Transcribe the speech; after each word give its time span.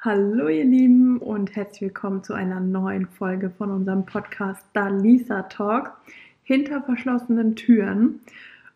Hallo 0.00 0.46
ihr 0.46 0.64
Lieben 0.64 1.18
und 1.18 1.56
herzlich 1.56 1.80
willkommen 1.80 2.22
zu 2.22 2.32
einer 2.32 2.60
neuen 2.60 3.08
Folge 3.08 3.50
von 3.50 3.72
unserem 3.72 4.06
Podcast 4.06 4.64
Dalisa 4.72 5.42
Talk 5.42 5.90
hinter 6.44 6.82
verschlossenen 6.82 7.56
Türen. 7.56 8.20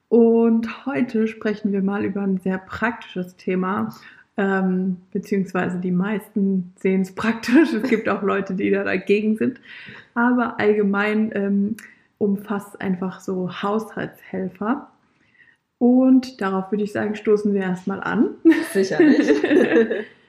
Und 0.09 0.85
heute 0.85 1.29
sprechen 1.29 1.71
wir 1.71 1.81
mal 1.81 2.05
über 2.05 2.23
ein 2.23 2.39
sehr 2.39 2.59
praktisches 2.59 3.37
Thema, 3.37 3.95
ähm, 4.37 4.97
beziehungsweise 5.13 5.79
die 5.79 5.93
meisten 5.93 6.73
sehen 6.75 7.03
es 7.03 7.15
praktisch. 7.15 7.73
Es 7.73 7.89
gibt 7.89 8.09
auch 8.09 8.23
Leute, 8.23 8.55
die 8.55 8.73
da 8.73 8.83
dagegen 8.83 9.37
sind. 9.37 9.61
Aber 10.15 10.59
allgemein 10.59 11.31
ähm, 11.37 11.77
umfasst 12.19 12.81
einfach 12.81 13.21
so 13.21 13.63
Haushaltshelfer. 13.63 14.91
Und 15.79 16.41
darauf 16.41 16.73
würde 16.73 16.83
ich 16.83 16.91
sagen, 16.91 17.15
stoßen 17.15 17.55
wir 17.55 17.63
erstmal 17.63 18.01
an. 18.01 18.31
Sicherlich. 18.73 19.31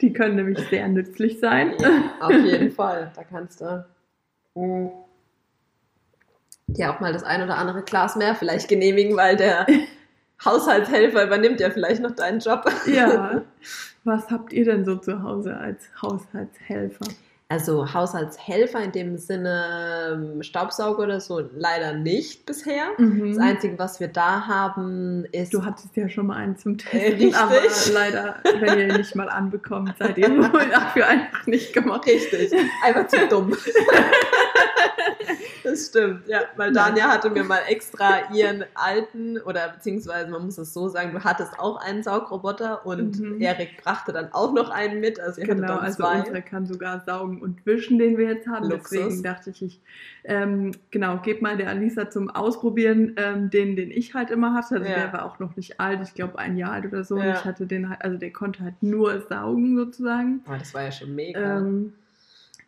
Die 0.00 0.12
können 0.12 0.36
nämlich 0.36 0.58
sehr 0.68 0.88
nützlich 0.88 1.40
sein. 1.40 1.74
Ja, 1.78 2.14
auf 2.20 2.32
jeden 2.32 2.70
Fall. 2.70 3.12
Da 3.14 3.24
kannst 3.24 3.60
du 3.60 3.84
dir 6.66 6.92
auch 6.92 7.00
mal 7.00 7.12
das 7.12 7.24
ein 7.24 7.42
oder 7.42 7.56
andere 7.56 7.82
Glas 7.82 8.16
mehr 8.16 8.34
vielleicht 8.34 8.68
genehmigen, 8.68 9.16
weil 9.16 9.36
der 9.36 9.66
Haushaltshelfer 10.44 11.24
übernimmt 11.24 11.60
ja 11.60 11.70
vielleicht 11.70 12.02
noch 12.02 12.12
deinen 12.12 12.40
Job. 12.40 12.64
Ja. 12.86 13.42
Was 14.04 14.30
habt 14.30 14.52
ihr 14.52 14.64
denn 14.64 14.84
so 14.84 14.96
zu 14.96 15.22
Hause 15.22 15.56
als 15.56 15.90
Haushaltshelfer? 16.00 17.06
Also 17.50 17.94
Haushaltshelfer 17.94 18.82
in 18.82 18.92
dem 18.92 19.16
Sinne 19.16 20.12
ähm, 20.12 20.42
Staubsauger 20.42 21.04
oder 21.04 21.18
so 21.18 21.40
leider 21.56 21.94
nicht 21.94 22.44
bisher. 22.44 22.88
Mhm. 22.98 23.34
Das 23.34 23.42
Einzige, 23.42 23.78
was 23.78 24.00
wir 24.00 24.08
da 24.08 24.46
haben, 24.46 25.24
ist... 25.32 25.54
Du 25.54 25.64
hattest 25.64 25.96
ja 25.96 26.10
schon 26.10 26.26
mal 26.26 26.36
einen 26.36 26.58
zum 26.58 26.76
Testen, 26.76 27.00
Richtig. 27.00 27.34
aber 27.34 27.54
leider, 27.94 28.36
wenn 28.60 28.78
ihr 28.78 28.98
nicht 28.98 29.14
mal 29.14 29.30
anbekommt, 29.30 29.94
seid 29.98 30.18
ihr 30.18 30.28
dafür 30.70 31.06
einfach 31.06 31.46
nicht 31.46 31.72
gemacht. 31.72 32.06
Richtig, 32.06 32.52
einfach 32.84 33.06
zu 33.06 33.16
dumm. 33.28 33.56
das 35.78 35.86
stimmt, 35.88 36.28
ja. 36.28 36.40
Weil 36.56 36.72
Dania 36.72 37.08
hatte 37.08 37.30
mir 37.30 37.44
mal 37.44 37.60
extra 37.68 38.32
ihren 38.32 38.64
alten, 38.74 39.38
oder 39.38 39.68
beziehungsweise 39.70 40.30
man 40.30 40.44
muss 40.44 40.58
es 40.58 40.74
so 40.74 40.88
sagen, 40.88 41.12
du 41.12 41.24
hattest 41.24 41.58
auch 41.58 41.76
einen 41.80 42.02
Saugroboter 42.02 42.84
und 42.86 43.18
mhm. 43.18 43.40
Erik 43.40 43.82
brachte 43.82 44.12
dann 44.12 44.32
auch 44.32 44.52
noch 44.52 44.70
einen 44.70 45.00
mit. 45.00 45.20
Also 45.20 45.40
ihr 45.40 45.46
genau, 45.46 45.68
dann 45.68 45.78
also 45.78 46.02
zwei. 46.02 46.20
unsere 46.20 46.42
kann 46.42 46.66
sogar 46.66 47.00
saugen 47.04 47.40
und 47.40 47.64
wischen, 47.66 47.98
den 47.98 48.18
wir 48.18 48.26
jetzt 48.26 48.46
haben. 48.46 48.68
Luxus. 48.68 48.90
Deswegen 48.90 49.22
dachte 49.22 49.50
ich, 49.50 49.62
ich 49.62 49.80
ähm, 50.24 50.72
genau, 50.90 51.18
gebe 51.18 51.42
mal 51.42 51.56
der 51.56 51.68
Alisa 51.68 52.10
zum 52.10 52.30
Ausprobieren 52.30 53.14
ähm, 53.16 53.50
den, 53.50 53.76
den 53.76 53.90
ich 53.90 54.14
halt 54.14 54.30
immer 54.30 54.54
hatte. 54.54 54.76
Also 54.76 54.88
Ja. 54.88 54.96
der 54.96 55.12
war 55.12 55.24
auch 55.24 55.38
noch 55.38 55.56
nicht 55.56 55.80
alt, 55.80 56.00
ich 56.02 56.14
glaube 56.14 56.38
ein 56.38 56.56
Jahr 56.56 56.72
alt 56.72 56.86
oder 56.86 57.04
so. 57.04 57.14
Und 57.14 57.22
Ja. 57.22 57.34
ich 57.34 57.44
hatte 57.44 57.66
den 57.66 57.88
halt, 57.88 58.02
also 58.02 58.18
der 58.18 58.32
konnte 58.32 58.62
halt 58.62 58.82
nur 58.82 59.20
saugen 59.22 59.76
sozusagen. 59.76 60.42
Oh, 60.48 60.54
das 60.58 60.74
war 60.74 60.82
ja 60.84 60.92
schon 60.92 61.14
mega. 61.14 61.58
Ähm, 61.58 61.94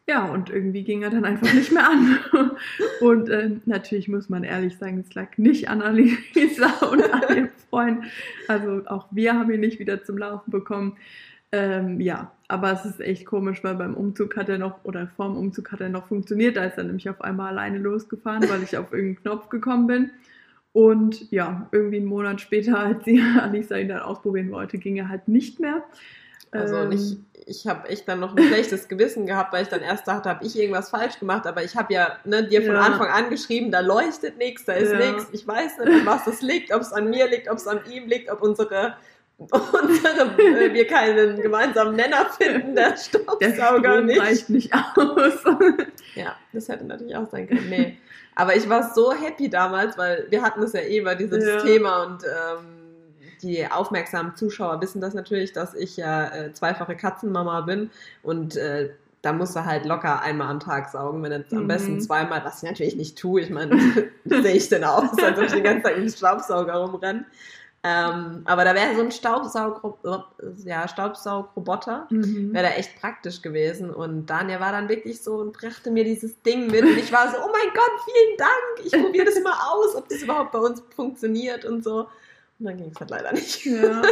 ja, 0.06 0.24
und 0.24 0.50
irgendwie 0.50 0.82
ging 0.82 1.02
er 1.02 1.10
dann 1.10 1.24
einfach 1.24 1.52
nicht 1.54 1.70
mehr 1.70 1.88
an. 1.88 2.18
Und 3.00 3.30
ähm, 3.30 3.62
natürlich 3.64 4.08
muss 4.08 4.28
man 4.28 4.44
ehrlich 4.44 4.76
sagen, 4.76 4.98
es 4.98 5.14
lag 5.14 5.38
nicht 5.38 5.68
an 5.68 5.82
Alisa 5.82 6.86
und 6.90 7.02
an 7.12 7.22
ihrem 7.36 7.48
Freund. 7.70 8.04
Also 8.46 8.82
auch 8.86 9.06
wir 9.10 9.34
haben 9.34 9.50
ihn 9.50 9.60
nicht 9.60 9.78
wieder 9.78 10.04
zum 10.04 10.18
Laufen 10.18 10.50
bekommen. 10.50 10.96
Ähm, 11.52 12.00
ja, 12.00 12.32
aber 12.46 12.72
es 12.72 12.84
ist 12.84 13.00
echt 13.00 13.26
komisch, 13.26 13.64
weil 13.64 13.74
beim 13.74 13.94
Umzug 13.94 14.36
hat 14.36 14.48
er 14.48 14.58
noch, 14.58 14.84
oder 14.84 15.08
vorm 15.16 15.36
Umzug 15.36 15.72
hat 15.72 15.80
er 15.80 15.88
noch 15.88 16.08
funktioniert. 16.08 16.56
Da 16.56 16.64
ist 16.64 16.78
er 16.78 16.84
nämlich 16.84 17.08
auf 17.08 17.20
einmal 17.22 17.52
alleine 17.52 17.78
losgefahren, 17.78 18.48
weil 18.48 18.62
ich 18.62 18.76
auf 18.76 18.92
irgendeinen 18.92 19.22
Knopf 19.22 19.48
gekommen 19.48 19.86
bin. 19.86 20.10
Und 20.72 21.30
ja, 21.32 21.68
irgendwie 21.72 21.96
einen 21.96 22.06
Monat 22.06 22.40
später, 22.40 22.78
als 22.78 23.04
sie 23.04 23.20
Alisa 23.40 23.76
ihn 23.76 23.88
dann 23.88 24.00
ausprobieren 24.00 24.50
wollte, 24.50 24.78
ging 24.78 24.96
er 24.96 25.08
halt 25.08 25.26
nicht 25.26 25.58
mehr. 25.58 25.82
Also 26.52 26.76
Ähm, 26.76 26.88
nicht, 26.90 27.16
ich 27.46 27.66
habe 27.66 27.88
echt 27.88 28.08
dann 28.08 28.20
noch 28.20 28.36
ein 28.36 28.42
schlechtes 28.44 28.88
Gewissen 28.88 29.26
gehabt, 29.26 29.52
weil 29.52 29.62
ich 29.62 29.68
dann 29.68 29.82
erst 29.82 30.06
dachte, 30.08 30.28
habe 30.28 30.44
ich 30.44 30.58
irgendwas 30.58 30.90
falsch 30.90 31.18
gemacht, 31.20 31.46
aber 31.46 31.62
ich 31.62 31.76
habe 31.76 31.92
ja 31.94 32.16
ne, 32.24 32.42
dir 32.46 32.62
von 32.62 32.74
Ja. 32.74 32.80
Anfang 32.80 33.08
an 33.08 33.30
geschrieben, 33.30 33.70
da 33.70 33.80
leuchtet 33.80 34.36
nichts, 34.38 34.64
da 34.64 34.72
ist 34.72 34.92
Ja. 34.92 34.98
nichts. 34.98 35.26
Ich 35.32 35.46
weiß 35.46 35.78
nicht, 35.78 35.88
an 35.92 36.06
was 36.06 36.24
das 36.24 36.42
liegt, 36.42 36.72
ob 36.72 36.82
es 36.82 36.92
an 36.92 37.08
mir 37.10 37.28
liegt, 37.28 37.48
ob 37.48 37.56
es 37.58 37.66
an 37.68 37.80
ihm 37.90 38.08
liegt, 38.08 38.30
ob 38.30 38.42
unsere, 38.42 38.94
unsere 39.38 40.38
äh, 40.38 40.72
wir 40.74 40.86
keinen 40.86 41.40
gemeinsamen 41.40 41.96
Nenner 41.96 42.26
finden, 42.26 42.74
der 42.74 42.90
der 42.90 42.96
Staubsauger 42.96 43.92
Strom 43.94 44.06
nicht. 44.06 44.20
reicht 44.20 44.50
nicht 44.50 44.72
aus. 44.74 45.32
Ja, 46.16 46.34
das 46.52 46.68
hätte 46.68 46.84
natürlich 46.84 47.14
auch 47.14 47.30
sein 47.30 47.46
können. 47.48 47.68
Nee. 47.70 47.96
Aber 48.34 48.56
ich 48.56 48.68
war 48.68 48.92
so 48.92 49.12
happy 49.12 49.48
damals, 49.48 49.96
weil 49.96 50.26
wir 50.28 50.42
hatten 50.42 50.60
es 50.64 50.72
ja 50.72 50.80
eh 50.80 50.98
über 50.98 51.14
dieses 51.14 51.44
Ja. 51.46 51.58
Thema 51.62 52.02
und 52.02 52.24
ähm, 52.24 52.79
die 53.42 53.66
aufmerksamen 53.70 54.36
Zuschauer 54.36 54.80
wissen 54.80 55.00
das 55.00 55.14
natürlich, 55.14 55.52
dass 55.52 55.74
ich 55.74 55.96
ja 55.96 56.28
äh, 56.28 56.52
zweifache 56.52 56.96
Katzenmama 56.96 57.62
bin 57.62 57.90
und 58.22 58.56
äh, 58.56 58.90
da 59.22 59.34
musst 59.34 59.54
du 59.54 59.64
halt 59.66 59.84
locker 59.84 60.22
einmal 60.22 60.48
am 60.48 60.60
Tag 60.60 60.88
saugen, 60.88 61.22
wenn 61.22 61.32
jetzt 61.32 61.52
am 61.52 61.64
Mhm. 61.64 61.68
besten 61.68 62.00
zweimal, 62.00 62.42
was 62.42 62.62
ich 62.62 62.68
natürlich 62.70 62.96
nicht 62.96 63.18
tue. 63.18 63.42
Ich 63.42 63.50
meine, 63.50 63.72
wie 64.24 64.42
sehe 64.42 64.54
ich 64.54 64.68
denn 64.70 64.82
aus, 64.84 65.10
als 65.22 65.38
ob 65.38 65.44
ich 65.44 65.52
den 65.52 65.62
ganzen 65.64 65.82
Tag 65.82 65.96
mit 65.98 66.06
dem 66.08 66.16
Staubsauger 66.16 66.74
rumrenne. 66.76 67.26
Ähm, 67.82 68.42
aber 68.44 68.64
da 68.64 68.74
wäre 68.74 68.94
so 68.94 69.00
ein 69.02 69.10
Staubsaug, 69.10 69.98
ja, 70.64 70.86
Staubsaugroboter 70.88 72.06
Mhm. 72.10 72.52
wäre 72.52 72.64
da 72.68 72.70
echt 72.74 72.98
praktisch 73.00 73.40
gewesen. 73.42 73.90
Und 73.90 74.26
Daniel 74.26 74.60
war 74.60 74.72
dann 74.72 74.88
wirklich 74.88 75.22
so 75.22 75.36
und 75.36 75.52
brachte 75.52 75.90
mir 75.90 76.04
dieses 76.04 76.40
Ding 76.42 76.70
mit. 76.70 76.82
Und 76.82 76.98
ich 76.98 77.12
war 77.12 77.30
so, 77.30 77.36
oh 77.38 77.48
mein 77.52 77.72
Gott, 77.74 77.92
vielen 78.04 78.36
Dank. 78.38 78.86
Ich 78.86 78.92
probiere 79.02 79.26
das 79.26 79.42
mal 79.42 79.54
aus, 79.72 79.94
ob 79.96 80.08
das 80.08 80.22
überhaupt 80.22 80.52
bei 80.52 80.58
uns 80.58 80.82
funktioniert 80.94 81.64
und 81.64 81.82
so. 81.84 82.06
Und 82.60 82.66
dann 82.66 82.76
ging 82.76 82.90
es 82.94 83.00
halt 83.00 83.10
leider 83.10 83.32
nicht. 83.32 83.64
Ja. 83.66 84.02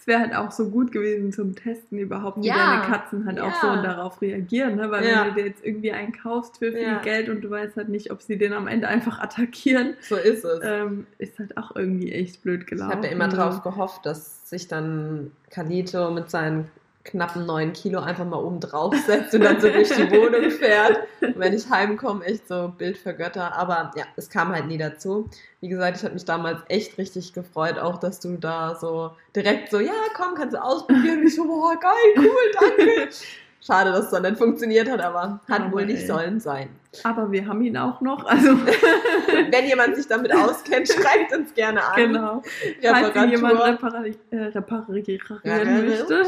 Es 0.00 0.06
wäre 0.06 0.20
halt 0.20 0.34
auch 0.34 0.50
so 0.50 0.70
gut 0.70 0.92
gewesen 0.92 1.30
zum 1.30 1.54
Testen 1.54 1.98
überhaupt, 1.98 2.42
wie 2.42 2.46
Ja. 2.48 2.56
deine 2.80 2.82
Katzen 2.90 3.26
halt 3.26 3.38
auch 3.38 3.54
so 3.60 3.66
Ja. 3.66 3.74
und 3.74 3.82
darauf 3.84 4.20
reagieren. 4.22 4.76
Ne? 4.76 4.90
Weil 4.90 5.04
Ja. 5.06 5.20
wenn 5.26 5.34
du 5.34 5.40
dir 5.42 5.46
jetzt 5.48 5.64
irgendwie 5.64 5.92
einen 5.92 6.12
kaufst 6.12 6.56
für 6.58 6.72
viel 6.72 6.82
Ja. 6.82 7.00
Geld 7.02 7.28
und 7.28 7.42
du 7.42 7.50
weißt 7.50 7.76
halt 7.76 7.90
nicht, 7.90 8.10
ob 8.10 8.22
sie 8.22 8.38
den 8.38 8.54
am 8.54 8.66
Ende 8.66 8.88
einfach 8.88 9.20
attackieren, 9.20 9.94
So 10.00 10.16
ist 10.16 10.44
es. 10.44 10.60
ähm, 10.64 11.06
ist 11.18 11.38
halt 11.38 11.56
auch 11.58 11.76
irgendwie 11.76 12.12
echt 12.12 12.42
blöd 12.42 12.62
ich 12.62 12.66
gelaufen. 12.66 12.92
habe 12.92 13.06
ja 13.06 13.12
immer 13.12 13.28
drauf 13.28 13.62
gehofft, 13.62 14.06
dass 14.06 14.48
sich 14.48 14.66
dann 14.68 15.32
Kalito 15.50 16.10
mit 16.10 16.30
seinen 16.30 16.66
knappen 17.04 17.46
neun 17.46 17.72
Kilo 17.72 18.00
einfach 18.00 18.26
mal 18.26 18.36
oben 18.42 18.60
drauf 18.60 18.94
setzt 19.06 19.34
und 19.34 19.42
dann 19.42 19.60
so 19.60 19.68
durch 19.70 19.88
die 19.88 20.10
Wohnung 20.10 20.50
fährt. 20.50 21.00
Und 21.22 21.38
wenn 21.38 21.54
ich 21.54 21.68
heimkomme, 21.68 22.24
echt 22.24 22.46
so 22.46 22.72
Bild 22.76 22.98
für 22.98 23.14
Götter. 23.14 23.54
Aber 23.56 23.90
ja, 23.96 24.04
es 24.16 24.28
kam 24.28 24.52
halt 24.52 24.66
nie 24.66 24.78
dazu. 24.78 25.28
Wie 25.60 25.68
gesagt, 25.68 25.96
ich 25.96 26.04
habe 26.04 26.14
mich 26.14 26.24
damals 26.24 26.60
echt 26.68 26.98
richtig 26.98 27.32
gefreut, 27.32 27.78
auch 27.78 27.98
dass 27.98 28.20
du 28.20 28.36
da 28.36 28.74
so 28.74 29.12
direkt 29.34 29.70
so, 29.70 29.80
ja, 29.80 29.92
komm, 30.14 30.34
kannst 30.34 30.54
du 30.54 30.62
ausprobieren. 30.62 31.20
Und 31.20 31.26
ich 31.26 31.34
so, 31.36 31.44
boah, 31.44 31.74
geil, 31.80 31.92
cool, 32.18 32.52
danke. 32.60 33.08
Schade, 33.62 33.92
dass 33.92 34.06
es 34.06 34.10
dann 34.10 34.22
nicht 34.22 34.38
funktioniert 34.38 34.90
hat, 34.90 35.00
aber 35.00 35.40
hat 35.48 35.62
Aber 35.62 35.72
wohl 35.72 35.86
nicht 35.86 36.00
ey. 36.00 36.06
sollen 36.06 36.40
sein. 36.40 36.79
Aber 37.04 37.30
wir 37.30 37.46
haben 37.46 37.62
ihn 37.62 37.76
auch 37.76 38.00
noch. 38.00 38.24
Also 38.24 38.48
Wenn 39.50 39.66
jemand 39.66 39.96
sich 39.96 40.08
damit 40.08 40.34
auskennt, 40.34 40.88
schreibt 40.92 41.32
uns 41.36 41.54
gerne 41.54 41.84
an. 41.84 41.96
genau. 41.96 42.42
Falls 42.82 43.16
ihn 43.16 43.30
jemand 43.30 43.60
Reparatur. 43.60 44.04
reparieren 44.04 44.16
äh, 44.30 44.36
reparieren 44.46 45.20
Reparieren. 45.44 45.86
möchte, 45.86 46.26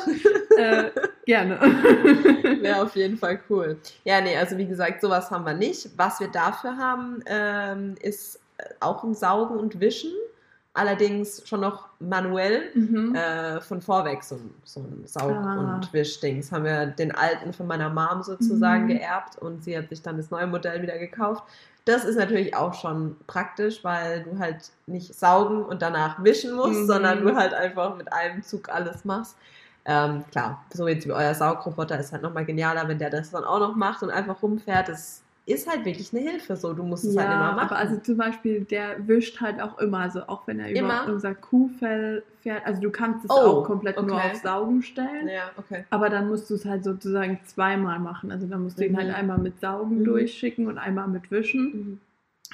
äh, 0.56 0.90
gerne. 1.26 1.58
Wäre 2.60 2.82
auf 2.82 2.94
jeden 2.94 3.16
Fall 3.16 3.40
cool. 3.50 3.76
Ja, 4.04 4.20
nee, 4.20 4.36
also 4.36 4.56
wie 4.56 4.66
gesagt, 4.66 5.00
sowas 5.00 5.30
haben 5.30 5.44
wir 5.44 5.54
nicht. 5.54 5.90
Was 5.96 6.20
wir 6.20 6.28
dafür 6.28 6.76
haben, 6.76 7.22
ähm, 7.26 7.96
ist 8.00 8.38
auch 8.78 9.02
ein 9.02 9.14
Saugen 9.14 9.56
und 9.56 9.80
Wischen. 9.80 10.12
Allerdings 10.74 11.46
schon 11.46 11.60
noch 11.60 11.88
manuell 12.00 12.70
Mhm. 12.74 13.14
äh, 13.14 13.60
von 13.60 13.82
vorweg 13.82 14.24
so, 14.24 14.36
ein- 14.36 14.54
so 14.64 14.80
ein 14.80 15.02
Saug- 15.06 15.36
Ah. 15.36 15.74
und 15.74 15.92
Wischdings. 15.92 16.50
Haben 16.50 16.64
wir 16.64 16.86
den 16.86 17.14
alten 17.14 17.52
von 17.52 17.66
meiner 17.66 17.90
Mom 17.90 18.22
sozusagen 18.22 18.84
Mhm. 18.84 18.88
geerbt 18.88 19.36
und 19.38 19.62
sie 19.62 19.76
hat 19.76 19.90
sich 19.90 20.00
dann 20.00 20.16
das 20.16 20.30
neue 20.30 20.46
Modell 20.46 20.80
wieder 20.80 20.96
gekauft. 20.98 21.44
Das 21.84 22.04
ist 22.04 22.16
natürlich 22.16 22.56
auch 22.56 22.72
schon 22.72 23.16
praktisch, 23.26 23.84
weil 23.84 24.22
du 24.22 24.38
halt 24.38 24.70
nicht 24.86 25.14
saugen 25.14 25.62
und 25.62 25.82
danach 25.82 26.22
wischen 26.24 26.54
musst, 26.54 26.80
Mhm. 26.82 26.86
sondern 26.86 27.20
du 27.26 27.36
halt 27.36 27.52
einfach 27.52 27.96
mit 27.96 28.10
einem 28.12 28.42
Zug 28.42 28.70
alles 28.70 29.04
machst. 29.04 29.36
Ähm, 29.84 30.24
klar, 30.30 30.64
so 30.72 30.86
jetzt 30.88 31.06
wie 31.06 31.12
euer 31.12 31.34
Saugroboter 31.34 31.98
ist 31.98 32.12
halt 32.12 32.22
nochmal 32.22 32.44
genialer, 32.46 32.86
wenn 32.88 32.98
der 32.98 33.10
das 33.10 33.32
dann 33.32 33.44
auch 33.44 33.58
noch 33.58 33.74
macht 33.74 34.02
und 34.04 34.10
einfach 34.10 34.40
rumfährt. 34.42 34.88
Das 34.88 35.22
ist 35.44 35.68
halt 35.68 35.84
wirklich 35.84 36.12
eine 36.14 36.22
Hilfe 36.22 36.54
so. 36.56 36.72
Du 36.72 36.84
musst 36.84 37.04
es 37.04 37.16
halt 37.16 37.28
immer 37.32 37.52
machen. 37.52 37.58
aber 37.70 37.76
also 37.76 37.96
zum 37.96 38.16
Beispiel, 38.16 38.60
der 38.64 39.08
wischt 39.08 39.40
halt 39.40 39.60
auch 39.60 39.78
immer, 39.78 39.98
also 39.98 40.22
auch 40.28 40.46
wenn 40.46 40.60
er 40.60 40.70
über 40.70 40.78
Immer? 40.78 41.06
unser 41.08 41.34
Kuhfell 41.34 42.22
fährt, 42.42 42.64
also 42.64 42.80
du 42.80 42.90
kannst 42.90 43.24
es 43.24 43.30
Oh, 43.30 43.34
auch 43.34 43.64
komplett 43.64 44.00
nur 44.00 44.14
okay. 44.16 44.30
auf 44.32 44.36
Saugen 44.36 44.82
stellen, 44.82 45.28
ja, 45.28 45.50
okay. 45.56 45.84
aber 45.90 46.10
dann 46.10 46.28
musst 46.28 46.48
du 46.48 46.54
es 46.54 46.64
halt 46.64 46.84
sozusagen 46.84 47.40
zweimal 47.44 47.98
machen. 47.98 48.30
Also 48.30 48.46
dann 48.46 48.62
musst 48.62 48.78
du 48.78 48.86
ihn 48.86 48.92
Mhm. 48.92 48.96
halt 48.98 49.14
einmal 49.14 49.38
mit 49.38 49.60
Saugen 49.60 50.00
Mhm. 50.00 50.04
durchschicken 50.04 50.68
und 50.68 50.78
einmal 50.78 51.08
mit 51.08 51.30
Wischen. 51.30 52.00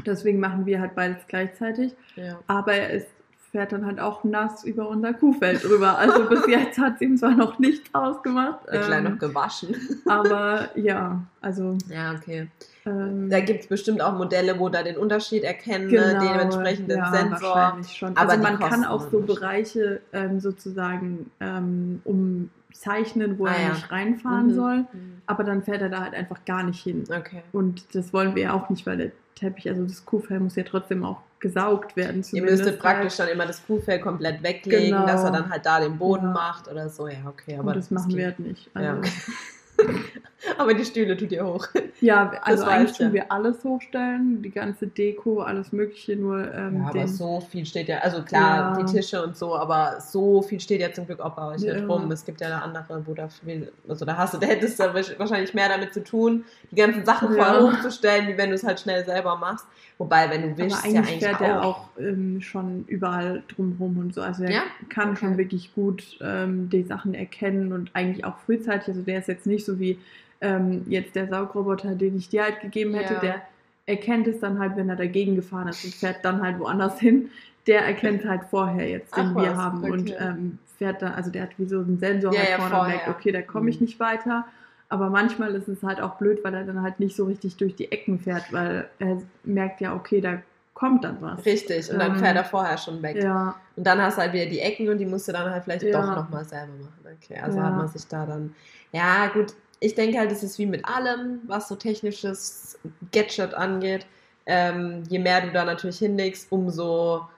Deswegen 0.06 0.38
machen 0.40 0.64
wir 0.64 0.80
halt 0.80 0.94
beides 0.94 1.26
gleichzeitig. 1.26 1.92
Ja. 2.16 2.38
Aber 2.46 2.72
er 2.72 2.90
ist, 2.90 3.08
fährt 3.50 3.72
dann 3.72 3.86
halt 3.86 3.98
auch 4.00 4.24
nass 4.24 4.62
über 4.64 4.88
unser 4.88 5.14
Kuhfeld 5.14 5.64
drüber. 5.64 5.96
Also 5.98 6.24
bis 6.28 6.46
jetzt 6.48 6.78
hat 6.78 6.96
es 6.96 7.00
ihm 7.00 7.16
zwar 7.16 7.30
noch 7.34 7.58
nichts 7.58 7.88
ausgemacht. 7.94 8.60
Wird 8.70 8.86
gleich 8.86 9.02
noch 9.02 9.10
Ähm, 9.12 9.18
gewaschen. 9.18 9.76
aber 10.06 10.68
ja, 10.76 11.22
also 11.40 11.76
Ja, 11.88 12.12
okay. 12.14 12.48
ähm, 12.84 13.30
Da 13.30 13.40
gibt 13.40 13.60
es 13.60 13.66
bestimmt 13.66 14.02
auch 14.02 14.12
Modelle, 14.14 14.58
wo 14.58 14.68
da 14.68 14.82
den 14.82 14.96
Unterschied 14.98 15.44
erkennen, 15.44 15.88
genau, 15.88 16.06
ne, 16.06 16.18
dementsprechend 16.32 16.90
den 16.90 16.98
ja, 16.98 17.10
Sensor. 17.12 17.54
wahrscheinlich 17.54 17.92
schon. 17.92 18.16
Aber 18.16 18.30
also 18.32 18.42
man 18.42 18.58
kann 18.58 18.84
auch 18.84 19.10
so 19.10 19.20
nicht. 19.20 19.26
Bereiche 19.34 20.00
ähm, 20.12 20.40
sozusagen 20.40 21.30
ähm, 21.40 22.00
um 22.04 22.50
zeichnen, 22.72 23.38
wo 23.38 23.46
Ah, 23.46 23.52
er 23.52 23.62
ja. 23.62 23.68
nicht 23.74 23.90
reinfahren 23.90 24.48
Mhm. 24.48 24.54
soll. 24.54 24.76
Mhm. 24.92 25.22
Aber 25.26 25.44
dann 25.44 25.62
fährt 25.62 25.82
er 25.82 25.88
da 25.88 26.00
halt 26.02 26.14
einfach 26.14 26.44
gar 26.44 26.62
nicht 26.62 26.82
hin. 26.82 27.04
Okay. 27.08 27.42
Und 27.52 27.94
das 27.94 28.12
wollen 28.12 28.34
wir 28.34 28.42
ja 28.44 28.52
auch 28.52 28.68
nicht, 28.70 28.86
weil 28.86 28.96
der 28.96 29.10
Teppich, 29.34 29.68
also 29.68 29.84
das 29.84 30.04
Kuhfell 30.04 30.40
muss 30.40 30.56
ja 30.56 30.64
trotzdem 30.64 31.04
auch 31.04 31.20
gesaugt 31.40 31.94
werden. 31.96 32.24
Ihr 32.32 32.42
müsstet 32.42 32.78
praktisch 32.80 33.18
halt. 33.18 33.28
dann 33.28 33.36
immer 33.36 33.46
das 33.46 33.64
Kuhfell 33.64 34.00
komplett 34.00 34.42
weglegen, 34.42 34.90
Genau. 34.90 35.06
dass 35.06 35.22
er 35.22 35.30
dann 35.30 35.48
halt 35.50 35.64
da 35.64 35.78
den 35.80 35.96
Boden 35.96 36.26
Ja. 36.26 36.32
macht 36.32 36.66
oder 36.68 36.88
so. 36.88 37.06
Ja, 37.06 37.18
okay. 37.26 37.56
Aber 37.58 37.68
Und 37.68 37.76
das 37.76 37.90
machen 37.92 38.14
wir 38.16 38.24
halt 38.26 38.40
nicht. 38.40 38.68
Ja, 38.74 38.80
Also, 38.94 38.98
okay. 38.98 39.10
Aber 40.56 40.72
die 40.72 40.84
Stühle 40.84 41.16
tut 41.16 41.32
ihr 41.32 41.44
hoch. 41.44 41.66
ja, 42.00 42.30
also 42.42 42.64
weiß 42.64 42.68
eigentlich 42.72 42.90
ich, 42.92 42.96
tun 42.98 43.06
ja. 43.08 43.12
wir 43.12 43.32
alles 43.32 43.64
hochstellen, 43.64 44.40
die 44.40 44.50
ganze 44.50 44.86
Deko, 44.86 45.40
alles 45.40 45.72
Mögliche, 45.72 46.14
nur 46.16 46.52
ähm, 46.54 46.76
Ja, 46.76 46.88
aber 46.88 46.98
den, 47.00 47.08
so 47.08 47.40
viel 47.40 47.66
steht 47.66 47.88
ja, 47.88 47.98
also 47.98 48.22
klar, 48.22 48.78
Ja. 48.78 48.82
die 48.84 48.84
Tische 48.92 49.22
und 49.22 49.36
so, 49.36 49.56
aber 49.56 50.00
so 50.00 50.40
viel 50.42 50.60
steht 50.60 50.80
ja 50.80 50.92
zum 50.92 51.06
Glück 51.06 51.20
auch 51.20 51.34
bei 51.34 51.54
euch 51.54 51.62
Ja. 51.62 51.74
nicht 51.74 51.88
rum. 51.88 52.10
Es 52.12 52.24
gibt 52.24 52.40
ja 52.40 52.48
da 52.50 52.58
andere, 52.60 53.02
wo 53.06 53.14
da 53.14 53.28
viel, 53.28 53.72
also 53.88 54.04
da 54.04 54.16
hast 54.16 54.34
du, 54.34 54.38
da 54.38 54.46
hättest 54.46 54.78
du 54.78 54.84
wahrscheinlich 55.18 55.54
mehr 55.54 55.68
damit 55.68 55.92
zu 55.92 56.04
tun, 56.04 56.44
die 56.70 56.76
ganzen 56.76 57.04
Sachen 57.04 57.34
Ja. 57.36 57.44
vorher 57.44 57.62
hochzustellen, 57.72 58.28
wie 58.28 58.38
wenn 58.38 58.50
du 58.50 58.54
es 58.54 58.64
halt 58.64 58.78
schnell 58.80 59.04
selber 59.04 59.36
machst. 59.36 59.66
Wobei, 59.98 60.30
wenn 60.30 60.42
du 60.42 60.48
aber 60.50 60.58
willst, 60.58 60.84
eigentlich, 60.84 60.94
ja 60.94 61.00
eigentlich 61.00 61.18
fährt 61.18 61.40
auch. 61.40 61.46
er 61.46 61.64
auch 61.64 61.88
ähm, 61.98 62.40
schon 62.40 62.84
überall 62.86 63.42
drumherum 63.48 63.98
und 63.98 64.14
so. 64.14 64.22
Also 64.22 64.44
er 64.44 64.52
Ja? 64.52 64.62
kann 64.88 65.10
Okay. 65.10 65.18
schon 65.20 65.38
wirklich 65.38 65.74
gut 65.74 66.16
ähm, 66.20 66.70
die 66.70 66.84
Sachen 66.84 67.14
erkennen 67.14 67.72
und 67.72 67.90
eigentlich 67.94 68.24
auch 68.24 68.38
frühzeitig. 68.38 68.88
Also 68.88 69.02
der 69.02 69.18
ist 69.18 69.28
jetzt 69.28 69.46
nicht 69.46 69.64
so 69.64 69.80
wie 69.80 69.98
ähm, 70.40 70.84
jetzt 70.88 71.16
der 71.16 71.26
Saugroboter, 71.28 71.96
den 71.96 72.16
ich 72.16 72.28
dir 72.28 72.44
halt 72.44 72.60
gegeben 72.60 72.94
hätte, 72.94 73.14
Ja. 73.14 73.20
der 73.20 73.42
erkennt 73.86 74.28
es 74.28 74.38
dann 74.38 74.58
halt, 74.60 74.76
wenn 74.76 74.88
er 74.88 74.96
dagegen 74.96 75.34
gefahren 75.34 75.66
ist 75.68 75.84
und 75.84 75.94
fährt 75.94 76.24
dann 76.24 76.42
halt 76.42 76.58
woanders 76.60 77.00
hin. 77.00 77.30
Der 77.66 77.84
erkennt 77.84 78.24
halt 78.24 78.42
vorher 78.50 78.88
jetzt, 78.88 79.16
den 79.16 79.30
Ach 79.32 79.34
wir 79.36 79.50
was, 79.50 79.58
haben 79.58 79.82
und 79.82 80.10
okay. 80.12 80.16
ähm, 80.20 80.58
fährt 80.78 81.02
dann, 81.02 81.12
also 81.14 81.30
der 81.30 81.42
hat 81.42 81.50
wie 81.58 81.66
so 81.66 81.80
einen 81.80 81.98
Sensor 81.98 82.32
Ja, 82.32 82.38
halt 82.40 82.50
ja, 82.50 82.56
vorne 82.56 82.74
und 82.74 82.78
vorher. 82.80 82.96
merkt, 82.96 83.08
okay, 83.08 83.32
da 83.32 83.42
komme 83.42 83.68
ich 83.70 83.80
Mhm. 83.80 83.86
nicht 83.86 83.98
weiter. 84.00 84.46
Aber 84.90 85.10
manchmal 85.10 85.54
ist 85.54 85.68
es 85.68 85.82
halt 85.82 86.00
auch 86.00 86.14
blöd, 86.16 86.42
weil 86.44 86.54
er 86.54 86.64
dann 86.64 86.82
halt 86.82 86.98
nicht 86.98 87.14
so 87.14 87.26
richtig 87.26 87.56
durch 87.56 87.76
die 87.76 87.92
Ecken 87.92 88.18
fährt, 88.18 88.50
weil 88.52 88.88
er 88.98 89.18
merkt 89.44 89.80
ja, 89.80 89.94
okay, 89.94 90.20
da 90.20 90.38
kommt 90.72 91.04
dann 91.04 91.20
was. 91.20 91.44
Richtig, 91.44 91.90
und 91.90 91.98
dann 91.98 92.12
Ähm, 92.12 92.18
fährt 92.18 92.36
er 92.36 92.44
vorher 92.44 92.78
schon 92.78 93.02
weg. 93.02 93.16
Ja, 93.22 93.54
Und 93.76 93.84
dann 93.86 94.00
hast 94.00 94.16
du 94.16 94.22
halt 94.22 94.32
wieder 94.32 94.46
die 94.46 94.60
Ecken 94.60 94.88
und 94.88 94.98
die 94.98 95.06
musst 95.06 95.28
du 95.28 95.32
dann 95.32 95.50
halt 95.50 95.64
vielleicht 95.64 95.82
Ja. 95.82 95.92
doch 95.92 96.16
nochmal 96.16 96.44
selber 96.44 96.72
machen. 96.72 97.16
Okay, 97.22 97.38
also 97.40 97.58
Ja. 97.58 97.64
hat 97.64 97.76
man 97.76 97.88
sich 97.88 98.06
da 98.06 98.24
dann. 98.24 98.54
Ja, 98.92 99.26
gut, 99.26 99.52
ich 99.80 99.94
denke 99.94 100.18
halt, 100.18 100.32
es 100.32 100.42
ist 100.42 100.58
wie 100.58 100.66
mit 100.66 100.84
allem, 100.86 101.40
was 101.46 101.68
so 101.68 101.74
technisches 101.76 102.78
Gadget 103.12 103.54
angeht. 103.54 104.06
Ähm, 104.46 105.02
je 105.08 105.18
mehr 105.18 105.42
du 105.42 105.52
da 105.52 105.64
natürlich 105.64 105.98
hinlegst, 105.98 106.50
umso 106.50 107.28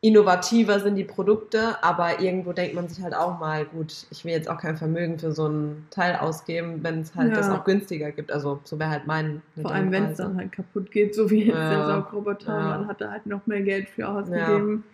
innovativer 0.00 0.78
sind 0.78 0.94
die 0.94 1.04
Produkte, 1.04 1.82
aber 1.82 2.20
irgendwo 2.20 2.52
denkt 2.52 2.74
man 2.74 2.88
sich 2.88 3.02
halt 3.02 3.14
auch 3.14 3.38
mal, 3.40 3.64
gut, 3.64 4.06
ich 4.10 4.24
will 4.24 4.32
jetzt 4.32 4.48
auch 4.48 4.58
kein 4.58 4.76
Vermögen 4.76 5.18
für 5.18 5.32
so 5.32 5.48
ein 5.48 5.86
Teil 5.90 6.14
ausgeben, 6.16 6.84
wenn 6.84 7.00
es 7.00 7.14
halt 7.16 7.30
Ja. 7.32 7.36
das 7.38 7.50
auch 7.50 7.64
günstiger 7.64 8.12
gibt. 8.12 8.30
Also 8.30 8.60
so 8.62 8.78
wäre 8.78 8.90
halt 8.90 9.06
mein. 9.06 9.42
vor 9.60 9.72
allem 9.72 9.90
wenn 9.90 10.04
es 10.06 10.18
dann 10.18 10.36
halt 10.36 10.52
kaputt 10.52 10.90
geht, 10.92 11.14
so 11.16 11.28
wie 11.30 11.46
jetzt 11.46 11.56
Ja. 11.56 11.70
der 11.70 11.86
Saugroboter, 11.86 12.56
Ja. 12.56 12.64
man 12.78 12.86
hat 12.88 13.00
da 13.00 13.10
halt 13.10 13.26
noch 13.26 13.44
mehr 13.46 13.62
Geld 13.62 13.88
für 13.88 14.08
ausgegeben. 14.08 14.84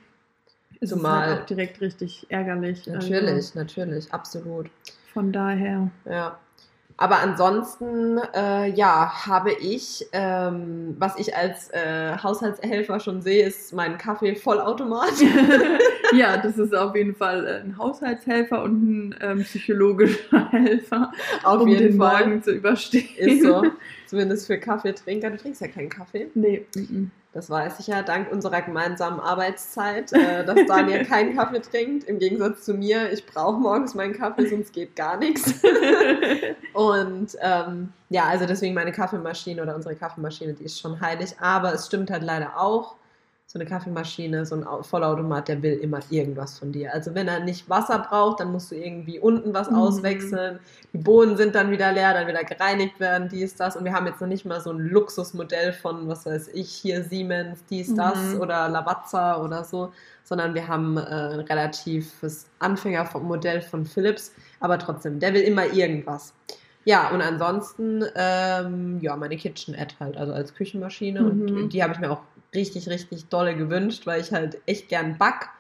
Ist 0.81 0.91
es 0.93 0.97
Zumal- 0.99 1.27
halt 1.27 1.43
auch 1.43 1.47
direkt 1.47 1.81
richtig 1.83 2.27
ärgerlich. 2.31 2.87
Natürlich, 2.87 3.31
Also 3.31 3.59
natürlich, 3.59 4.13
absolut. 4.13 4.71
von 5.13 5.33
daher. 5.33 5.91
Ja. 6.07 6.39
Aber 6.97 7.19
ansonsten, 7.19 8.19
äh, 8.35 8.71
ja, 8.71 9.27
habe 9.27 9.53
ich, 9.53 10.07
ähm, 10.13 10.95
was 10.99 11.19
ich 11.19 11.37
als 11.37 11.71
äh, 11.71 12.17
Haushaltshelfer 12.23 13.01
schon 13.01 13.21
sehe, 13.21 13.47
ist 13.47 13.73
mein 13.73 13.99
Kaffee-Vollautomat. 13.99 15.13
ja, 16.17 16.37
das 16.43 16.57
ist 16.57 16.75
auf 16.75 16.95
jeden 16.95 17.17
Fall 17.17 17.63
ein 17.65 17.77
Haushaltshelfer 17.79 18.63
und 18.63 19.09
ein 19.09 19.15
ähm, 19.21 19.43
psychologischer 19.43 20.51
Helfer, 20.51 21.11
Auf 21.43 21.63
um 21.63 21.69
jeden 21.69 21.89
den 21.89 21.99
Fall. 21.99 22.27
Morgen 22.27 22.43
zu 22.45 22.53
überstehen. 22.53 23.09
Ist 23.17 23.43
so. 23.43 23.65
Zumindest 24.07 24.47
für 24.47 24.59
Kaffeetrinker. 24.59 25.31
Du 25.31 25.39
trinkst 25.39 25.61
ja 25.61 25.69
keinen 25.69 25.89
Kaffee. 25.89 26.29
Nee, 26.35 26.67
Das 27.33 27.51
weiß 27.51 27.81
ich 27.81 27.89
ja, 27.89 28.03
dank 28.03 28.31
unserer 28.31 28.63
gemeinsamen 28.63 29.19
Arbeitszeit, 29.19 30.13
äh, 30.13 30.45
dass 30.45 30.67
Daniel 30.67 31.05
keinen 31.07 31.35
Kaffee 31.35 31.61
trinkt. 31.61 32.05
Im 32.05 32.19
Gegensatz 32.19 32.65
zu 32.65 32.75
mir. 32.75 33.13
Ich 33.13 33.27
brauche 33.27 33.59
morgens 33.59 33.95
meinen 33.95 34.13
Kaffee, 34.13 34.47
sonst 34.47 34.73
geht 34.73 34.95
gar 34.95 35.17
nichts. 35.17 35.55
Und 36.73 37.37
ähm, 37.41 37.93
ja, 38.09 38.25
also 38.25 38.47
deswegen 38.47 38.75
meine 38.75 38.93
Kaffeemaschine 38.93 39.63
oder 39.63 39.75
unsere 39.75 39.97
Kaffeemaschine, 39.97 40.55
die 40.55 40.65
ist 40.65 40.79
schon 40.81 41.01
heilig. 41.01 41.35
Aber 41.41 41.75
es 41.75 41.87
stimmt 41.87 42.11
halt 42.11 42.23
leider 42.23 42.61
auch, 42.61 42.97
so 43.55 43.61
eine 43.61 43.69
Kaffeemaschine, 43.69 44.45
so 44.45 44.57
ein 44.57 44.67
Au- 44.67 44.83
Vollautomat, 44.83 45.47
der 45.47 45.63
will 45.63 45.75
immer 45.75 46.01
irgendwas 46.11 46.59
von 46.59 46.73
dir. 46.73 46.93
Also 46.93 47.15
wenn 47.15 47.29
er 47.29 47.39
nicht 47.39 47.71
Wasser 47.71 48.01
braucht, 48.01 48.41
dann 48.41 48.51
musst 48.51 48.73
du 48.73 48.75
irgendwie 48.75 49.21
unten 49.21 49.55
was 49.55 49.71
Mhm. 49.71 49.77
auswechseln. 49.77 50.59
Die 50.93 50.99
Bohnen 50.99 51.37
sind 51.37 51.55
dann 51.55 51.71
wieder 51.71 51.93
leer, 51.93 52.15
dann 52.15 52.27
wieder 52.27 52.43
gereinigt 52.43 52.99
werden, 52.99 53.29
dies, 53.29 53.55
das. 53.55 53.77
Und 53.77 53.85
wir 53.85 53.93
haben 53.93 54.07
jetzt 54.09 54.21
noch 54.21 54.27
nicht 54.27 54.45
mal 54.45 54.61
so 54.61 54.73
ein 54.73 54.79
Luxusmodell 54.81 55.73
von, 55.73 56.09
was 56.09 56.27
weiß 56.27 56.49
ich, 56.49 56.69
hier 56.69 57.05
Siemens, 57.05 57.61
dies, 57.71 57.95
das 57.95 58.35
Mhm. 58.35 58.41
oder 58.41 58.69
Lavazza 58.69 59.41
oder 59.41 59.63
so, 59.63 59.93
sondern 60.25 60.53
wir 60.55 60.67
haben 60.67 60.97
äh, 60.97 61.01
ein 61.03 61.41
relatives 61.41 62.47
Anfängermodell 62.59 63.61
von 63.63 63.87
Philips, 63.87 64.33
aber 64.59 64.81
trotzdem, 64.81 65.21
der 65.21 65.33
will 65.33 65.43
immer 65.43 65.67
irgendwas. 65.73 66.33
Ja, 66.85 67.11
und 67.11 67.23
ansonsten, 67.23 68.05
ähm, 68.15 68.99
ja, 69.01 69.17
meine 69.17 69.37
KitchenAid 69.37 69.97
halt, 70.01 70.17
also 70.17 70.33
als 70.33 70.55
Küchenmaschine. 70.55 71.21
Mhm. 71.21 71.57
Und 71.57 71.73
die 71.73 71.83
habe 71.83 71.95
ich 71.95 71.99
mir 71.99 72.11
auch 72.11 72.21
richtig, 72.55 72.89
richtig 72.89 73.29
dolle 73.29 73.57
gewünscht, 73.57 74.07
weil 74.07 74.21
ich 74.21 74.33
halt 74.33 74.59
echt 74.67 74.89
gern 74.89 75.19
back. 75.19 75.51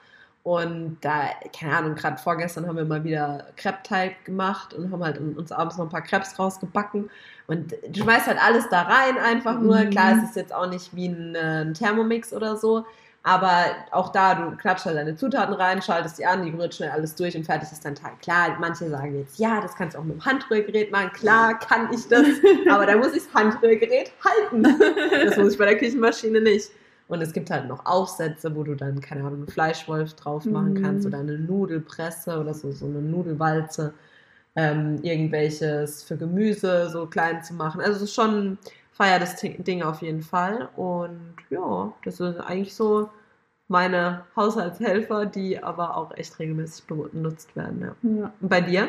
Und 0.43 0.99
da, 1.01 1.31
keine 1.59 1.75
Ahnung, 1.75 1.95
gerade 1.95 2.19
vorgestern 2.19 2.67
haben 2.67 2.77
wir 2.77 2.85
mal 2.85 3.03
wieder 3.03 3.47
Crepe-Teig 3.57 4.27
gemacht 4.27 4.75
und 4.75 4.93
haben 4.93 5.03
halt 5.03 5.19
uns 5.19 5.51
abends 5.51 5.79
noch 5.79 5.87
ein 5.87 5.91
paar 5.91 6.03
Crepes 6.03 6.39
rausgebacken. 6.39 7.09
Und 7.47 7.75
du 7.89 8.03
schmeißt 8.03 8.27
halt 8.27 8.39
alles 8.43 8.69
da 8.69 8.83
rein, 8.83 9.17
einfach 9.17 9.59
nur. 9.59 9.79
Mhm. 9.79 9.91
Klar, 9.91 10.19
es 10.19 10.31
ist 10.31 10.37
jetzt 10.37 10.55
auch 10.55 10.69
nicht 10.69 10.95
wie 10.95 11.09
ein, 11.09 11.35
äh, 11.35 11.63
ein 11.63 11.73
Thermomix 11.73 12.35
oder 12.35 12.59
so. 12.59 12.85
Aber 13.27 13.65
auch 13.91 14.13
da, 14.13 14.35
du 14.35 14.55
klatschst 14.57 14.85
halt 14.85 14.99
deine 14.99 15.17
Zutaten 15.17 15.55
rein, 15.55 15.81
schaltest 15.81 16.19
die 16.19 16.27
an, 16.27 16.45
die 16.45 16.51
rührt 16.51 16.75
schnell 16.75 16.91
alles 16.91 17.15
durch 17.15 17.35
und 17.35 17.45
fertig 17.45 17.73
ist 17.73 17.83
dein 17.83 17.95
Teig. 17.95 18.21
Klar, 18.21 18.57
manche 18.61 18.91
sagen 18.91 19.19
jetzt, 19.19 19.39
ja, 19.39 19.63
das 19.63 19.75
kannst 19.75 19.97
du 19.97 20.01
auch 20.01 20.05
mit 20.05 20.17
dem 20.17 20.25
Handrührgerät 20.27 20.93
machen. 20.93 21.11
Klar, 21.15 21.59
kann 21.59 21.91
ich 21.93 22.07
das. 22.09 22.27
Aber 22.71 22.85
da 22.85 22.97
muss 22.99 23.15
ich 23.15 23.25
das 23.25 23.35
Handrührgerät 23.35 24.13
halten. 24.23 24.63
Das 25.25 25.39
muss 25.39 25.55
ich 25.55 25.59
bei 25.59 25.65
der 25.65 25.79
Küchenmaschine 25.79 26.43
nicht. 26.43 26.71
Und 27.09 27.23
es 27.23 27.33
gibt 27.33 27.51
halt 27.51 27.67
noch 27.67 27.87
Aufsätze, 27.87 28.55
wo 28.55 28.63
du 28.63 28.75
dann, 28.75 29.01
keine 29.01 29.21
Ahnung, 29.23 29.39
einen 29.41 29.49
Fleischwolf 29.49 30.13
drauf 30.15 30.45
machen 30.45 30.75
Mhm. 30.75 30.83
kannst 30.83 31.07
oder 31.07 31.19
eine 31.19 31.39
Nudelpresse 31.39 32.39
oder 32.39 32.53
so, 32.53 32.73
so 32.73 32.85
eine 32.85 33.01
Nudelwalze. 33.01 33.95
Ähm, 34.57 34.99
irgendwelches 35.03 36.03
für 36.05 36.17
Gemüse 36.17 36.89
so 36.91 37.07
klein 37.07 37.43
zu 37.43 37.55
machen. 37.55 37.81
Also 37.81 37.97
es 37.97 38.03
ist 38.03 38.15
schon 38.15 38.57
feier 38.95 39.19
das 39.19 39.37
Ding 39.41 39.83
auf 39.83 40.03
jeden 40.03 40.23
Fall. 40.23 40.69
Und 40.77 41.35
ja, 41.51 41.93
das 42.05 42.17
sind 42.17 42.41
eigentlich 42.41 42.75
so 42.75 43.11
meine 43.69 44.25
Haushaltshelfer, 44.37 45.27
die 45.27 45.63
aber 45.63 45.97
auch 45.97 46.17
echt 46.17 46.39
regelmäßig 46.39 46.85
benutzt 46.87 47.55
werden. 47.57 47.81
Ja. 47.81 48.11
Ja. 48.11 48.33
Und 48.41 48.49
bei 48.49 48.61
dir? 48.61 48.89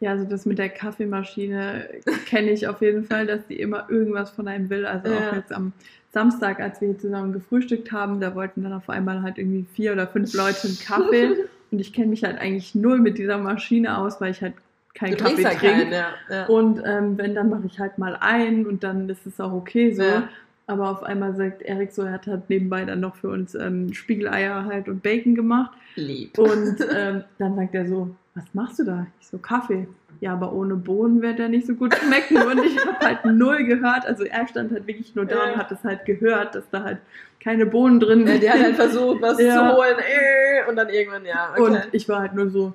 Ja, 0.00 0.10
also 0.10 0.24
das 0.26 0.44
mit 0.44 0.58
der 0.58 0.68
Kaffeemaschine 0.68 1.88
kenne 2.26 2.50
ich 2.50 2.68
auf 2.68 2.82
jeden 2.82 3.04
Fall, 3.04 3.26
dass 3.26 3.46
die 3.46 3.58
immer 3.58 3.88
irgendwas 3.88 4.30
von 4.30 4.46
einem 4.48 4.68
will. 4.68 4.84
Also 4.84 5.10
Ja. 5.10 5.30
auch 5.30 5.32
jetzt 5.34 5.52
am 5.52 5.72
Samstag, 6.12 6.60
als 6.60 6.80
wir 6.80 6.88
hier 6.88 6.98
zusammen 6.98 7.32
gefrühstückt 7.32 7.92
haben, 7.92 8.20
da 8.20 8.34
wollten 8.34 8.62
dann 8.62 8.72
auf 8.72 8.88
einmal 8.90 9.22
halt 9.22 9.38
irgendwie 9.38 9.66
vier 9.74 9.92
oder 9.92 10.06
fünf 10.06 10.34
Leute 10.34 10.68
einen 10.68 10.78
Kaffee. 10.78 11.28
Und 11.70 11.80
ich 11.80 11.92
kenne 11.92 12.08
mich 12.08 12.24
halt 12.24 12.38
eigentlich 12.38 12.74
null 12.74 12.98
mit 13.00 13.18
dieser 13.18 13.38
Maschine 13.38 13.98
aus, 13.98 14.20
weil 14.20 14.30
ich 14.30 14.40
halt 14.40 14.54
keinen 14.96 15.16
Kaffee 15.16 15.42
ja 15.42 15.50
trinke. 15.50 15.94
ja. 15.94 16.06
ja. 16.30 16.46
Und 16.46 16.82
ähm, 16.84 17.16
wenn, 17.18 17.34
dann 17.34 17.50
mache 17.50 17.66
ich 17.66 17.78
halt 17.78 17.98
mal 17.98 18.16
ein 18.20 18.66
und 18.66 18.82
dann 18.82 19.08
ist 19.08 19.24
es 19.26 19.38
auch 19.40 19.52
okay 19.52 19.92
so. 19.92 20.02
Ja. 20.02 20.28
Aber 20.68 20.90
auf 20.90 21.04
einmal 21.04 21.36
sagt 21.36 21.62
Erik 21.62 21.92
so, 21.92 22.02
er 22.02 22.12
hat 22.12 22.26
halt 22.26 22.48
nebenbei 22.50 22.84
dann 22.84 22.98
noch 22.98 23.14
für 23.14 23.28
uns 23.28 23.54
ähm, 23.54 23.92
Spiegeleier 23.92 24.64
halt 24.64 24.88
und 24.88 25.00
Bacon 25.02 25.34
gemacht. 25.36 25.70
Lieb. 25.94 26.36
Und 26.38 26.76
ähm, 26.96 27.22
dann 27.38 27.54
sagt 27.54 27.74
er 27.74 27.86
so, 27.86 28.10
was 28.34 28.44
machst 28.52 28.80
du 28.80 28.84
da? 28.84 29.06
Ich 29.20 29.28
so, 29.28 29.38
Kaffee. 29.38 29.86
Ja, 30.20 30.32
aber 30.32 30.52
ohne 30.54 30.74
Bohnen 30.76 31.20
wird 31.22 31.38
er 31.38 31.48
nicht 31.50 31.66
so 31.66 31.74
gut 31.74 31.94
schmecken. 31.94 32.38
Und 32.38 32.64
ich 32.64 32.84
habe 32.84 32.98
halt 33.04 33.24
null 33.26 33.64
gehört. 33.64 34.06
Also 34.06 34.24
er 34.24 34.48
stand 34.48 34.72
halt 34.72 34.86
wirklich 34.86 35.14
nur 35.14 35.26
da 35.26 35.36
Ja. 35.36 35.52
und 35.52 35.56
hat 35.58 35.70
es 35.70 35.84
halt 35.84 36.04
gehört, 36.06 36.54
dass 36.54 36.64
da 36.70 36.82
halt 36.82 36.98
keine 37.38 37.66
Bohnen 37.66 38.00
drin 38.00 38.20
Ja, 38.22 38.26
sind. 38.32 38.42
die 38.42 38.50
hat 38.50 38.60
halt 38.62 38.76
versucht, 38.76 39.22
was 39.22 39.38
Ja. 39.40 39.54
zu 39.70 39.76
holen 39.76 39.96
äh, 39.98 40.68
und 40.68 40.76
dann 40.76 40.88
irgendwann, 40.88 41.24
ja, 41.26 41.50
okay. 41.52 41.60
Und 41.62 41.80
ich 41.92 42.08
war 42.08 42.20
halt 42.20 42.34
nur 42.34 42.48
so, 42.50 42.72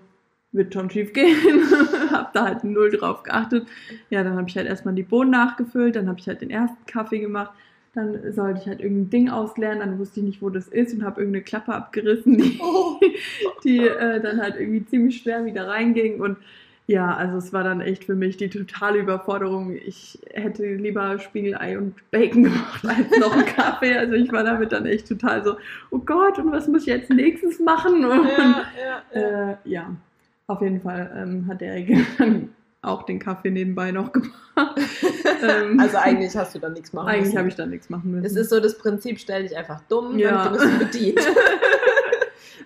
wird 0.52 0.74
schon 0.74 0.90
schief 0.90 1.14
gehen. 1.14 1.36
hab 2.12 2.34
da 2.34 2.46
halt 2.46 2.64
null 2.64 2.92
drauf 2.92 3.24
geachtet. 3.24 3.68
Ja, 4.10 4.24
dann 4.24 4.36
habe 4.38 4.50
ich 4.50 4.58
halt 4.58 4.68
erstmal 4.68 4.94
die 4.94 5.04
Bohnen 5.04 5.32
nachgefüllt, 5.32 5.96
dann 5.96 6.08
habe 6.08 6.20
ich 6.20 6.28
halt 6.28 6.42
den 6.42 6.50
ersten 6.50 6.86
Kaffee 6.86 7.20
gemacht. 7.20 7.52
Dann 7.94 8.32
sollte 8.32 8.62
ich 8.62 8.68
halt 8.68 8.80
irgendein 8.80 9.10
Ding 9.10 9.30
ausleeren, 9.30 9.80
dann 9.80 10.00
wusste 10.00 10.22
ich 10.22 10.26
nicht, 10.26 10.42
wo 10.42 10.50
das 10.50 10.70
ist 10.70 10.94
und 10.94 11.04
habe 11.04 11.20
irgendeine 11.20 11.44
Klappe 11.44 11.74
abgerissen, 11.74 12.38
die, 12.38 12.58
Oh. 12.62 12.98
die 13.66 13.80
äh, 13.80 14.22
dann 14.22 14.42
halt 14.42 14.56
irgendwie 14.58 14.86
ziemlich 14.86 15.18
schwer 15.18 15.44
wieder 15.46 15.68
reinging. 15.68 16.22
Und 16.22 16.38
ja, 16.88 17.14
also 17.14 17.38
es 17.38 17.52
war 17.52 17.64
dann 17.64 17.82
echt 17.82 18.06
für 18.06 18.16
mich 18.16 18.38
die 18.38 18.50
totale 18.50 19.00
Überforderung. 19.00 19.76
Ich 19.76 20.20
hätte 20.34 20.76
lieber 20.76 21.20
Spiegelei 21.20 21.78
und 21.78 21.96
Bacon 22.12 22.44
gemacht 22.44 22.86
als 22.86 23.20
noch 23.20 23.34
einen 23.34 23.46
Kaffee. 23.46 23.98
Also 23.98 24.14
ich 24.14 24.32
war 24.32 24.44
damit 24.44 24.72
dann 24.72 24.86
echt 24.86 25.08
total 25.10 25.44
so, 25.44 25.58
oh 25.90 26.00
Gott, 26.00 26.38
und 26.40 26.52
was 26.52 26.70
muss 26.70 26.84
ich 26.84 26.88
jetzt 26.88 27.10
nächstes 27.10 27.60
machen? 27.60 28.06
Und, 28.06 28.26
ja, 28.26 28.66
ja, 28.78 29.22
ja. 29.22 29.52
äh, 29.52 29.58
ja, 29.66 29.96
Auf 30.52 30.62
jeden 30.62 30.82
Fall 30.82 31.10
ähm, 31.16 31.48
hat 31.48 31.62
Erik 31.62 31.98
auch 32.82 33.04
den 33.04 33.20
Kaffee 33.20 33.52
nebenbei 33.52 33.92
noch 33.92 34.12
gemacht. 34.12 34.32
ähm, 35.44 35.80
also 35.80 35.96
eigentlich 35.98 36.36
hast 36.36 36.54
du 36.54 36.60
da 36.60 36.68
nichts 36.68 36.92
machen 36.92 37.08
Eigentlich 37.08 37.38
habe 37.38 37.48
ich 37.48 37.56
da 37.56 37.66
nichts 37.66 37.90
machen 37.90 38.12
müssen. 38.12 38.26
Es 38.26 38.36
ist 38.36 38.50
so 38.50 38.60
das 38.60 38.78
Prinzip, 38.78 39.18
stell 39.18 39.44
dich 39.44 39.56
einfach 39.56 39.80
dumm, 39.88 40.20
ja. 40.20 40.44
dann 40.44 40.54
wirst 40.54 40.66
du 40.66 40.80
bedient. 40.80 41.20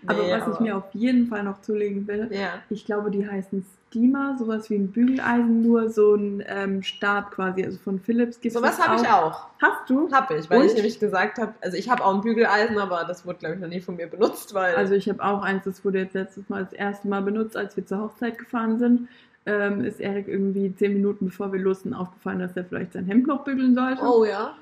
aber 0.08 0.30
was 0.30 0.44
aber... 0.44 0.54
ich 0.54 0.60
mir 0.60 0.78
auf 0.78 0.94
jeden 0.94 1.28
Fall 1.28 1.44
noch 1.44 1.62
zulegen 1.62 2.08
will, 2.08 2.30
ja. 2.32 2.62
ich 2.70 2.86
glaube, 2.86 3.12
die 3.12 3.28
heißen 3.28 3.66
Steamer, 3.96 4.36
sowas 4.38 4.70
wie 4.70 4.76
ein 4.76 4.92
Bügeleisen, 4.92 5.62
nur 5.62 5.90
so 5.90 6.16
ein 6.16 6.44
ähm, 6.48 6.84
Stab 6.84 7.32
quasi, 7.32 7.64
also 7.64 7.78
von 7.78 8.00
Philips 8.00 8.42
gibt 8.42 8.54
es 8.54 8.62
Sowas 8.62 8.80
habe 8.80 9.02
ich 9.02 9.08
auch. 9.08 9.48
Hast 9.62 9.90
du? 9.90 10.12
Habe 10.12 10.36
ich, 10.36 10.50
weil 10.50 10.62
Und? 10.62 10.66
ich 10.68 10.74
nämlich 10.76 11.00
gesagt 11.00 11.38
habe, 11.38 11.54
also 11.62 11.78
ich 11.78 11.90
habe 11.90 12.04
auch 12.04 12.14
ein 12.14 12.22
Bügeleisen, 12.22 12.78
aber 12.78 13.06
das 13.08 13.26
wurde, 13.26 13.40
glaube 13.40 13.56
ich, 13.56 13.62
noch 13.62 13.70
nie 13.70 13.82
von 13.82 13.96
mir 13.96 14.08
benutzt, 14.08 14.54
weil... 14.54 14.76
Also 14.76 14.96
ich 14.96 15.08
habe 15.08 15.24
auch 15.24 15.42
eins, 15.44 15.64
das 15.64 15.86
wurde 15.86 16.00
jetzt 16.00 16.14
letztes 16.14 16.50
Mal 16.50 16.66
das 16.66 16.74
erste 16.74 17.08
Mal 17.08 17.22
benutzt, 17.22 17.56
als 17.56 17.78
wir 17.78 17.86
zur 17.86 18.02
Hochzeit 18.02 18.38
gefahren 18.38 18.80
sind. 18.80 19.08
Ähm, 19.48 19.86
ist 19.86 20.02
Erik 20.02 20.28
irgendwie 20.28 20.74
zehn 20.76 20.94
Minuten 20.94 21.28
bevor 21.28 21.54
wir 21.54 21.60
los 21.60 21.82
sind 21.84 21.94
aufgefallen, 21.94 22.40
dass 22.40 22.58
er 22.58 22.66
vielleicht 22.66 22.94
sein 22.94 23.06
Hemd 23.06 23.28
noch 23.28 23.44
bügeln 23.44 23.76
sollte. 23.76 24.02
Oh 24.02 24.26
ja. 24.26 24.56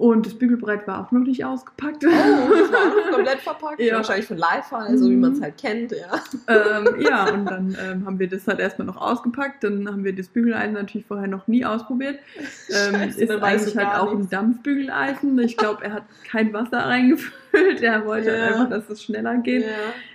Und 0.00 0.24
das 0.24 0.32
Bügelbrett 0.32 0.86
war 0.86 1.04
auch 1.04 1.12
noch 1.12 1.20
nicht 1.20 1.44
ausgepackt. 1.44 2.02
Oh, 2.06 2.08
das 2.08 2.72
war 2.72 2.90
auch 2.90 2.96
noch 2.96 3.10
komplett 3.16 3.40
verpackt. 3.40 3.80
ja. 3.80 3.96
Wahrscheinlich 3.96 4.24
von 4.24 4.38
Lifehall, 4.38 4.96
so 4.96 5.10
wie 5.10 5.14
man 5.14 5.32
es 5.32 5.40
mhm. 5.40 5.42
halt 5.42 5.58
kennt, 5.58 5.92
ja. 5.92 6.22
Ähm, 6.48 7.00
ja, 7.00 7.30
und 7.30 7.44
dann 7.44 7.76
ähm, 7.78 8.06
haben 8.06 8.18
wir 8.18 8.26
das 8.26 8.46
halt 8.46 8.60
erstmal 8.60 8.86
noch 8.86 8.96
ausgepackt. 8.96 9.62
Dann 9.62 9.86
haben 9.86 10.02
wir 10.02 10.16
das 10.16 10.28
Bügeleisen 10.28 10.72
natürlich 10.72 11.06
vorher 11.06 11.28
noch 11.28 11.46
nie 11.48 11.66
ausprobiert. 11.66 12.18
Ähm, 12.72 12.94
Scheiße, 12.94 13.24
ist 13.24 13.30
eigentlich 13.30 13.76
halt 13.76 13.98
auch 13.98 14.14
nichts. 14.14 14.26
ein 14.26 14.30
Dampfbügeleisen. 14.30 15.38
Ich 15.40 15.56
glaube, 15.56 15.84
er 15.84 15.92
hat 15.94 16.04
kein 16.30 16.52
Wasser 16.52 16.78
reingefüllt. 16.78 17.82
Er 17.82 18.06
wollte 18.06 18.30
ja. 18.30 18.46
einfach, 18.46 18.70
dass 18.70 18.88
es 18.88 19.02
schneller 19.02 19.38
geht. 19.38 19.64
Ja. 19.64 19.68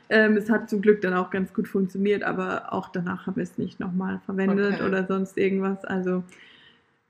Ähm, 0.10 0.38
es 0.38 0.50
hat 0.50 0.70
zum 0.70 0.82
Glück 0.82 1.02
dann 1.02 1.14
auch 1.14 1.32
ganz 1.32 1.54
gut 1.54 1.68
funktioniert, 1.68 2.24
aber 2.24 2.72
auch 2.72 2.90
danach 2.90 3.28
haben 3.28 3.36
wir 3.36 3.44
es 3.44 3.58
nicht 3.58 3.80
nochmal 3.82 4.22
verwendet 4.26 4.76
okay. 4.76 4.88
oder 4.88 5.06
sonst 5.06 5.38
irgendwas. 5.38 5.84
Also 5.84 6.24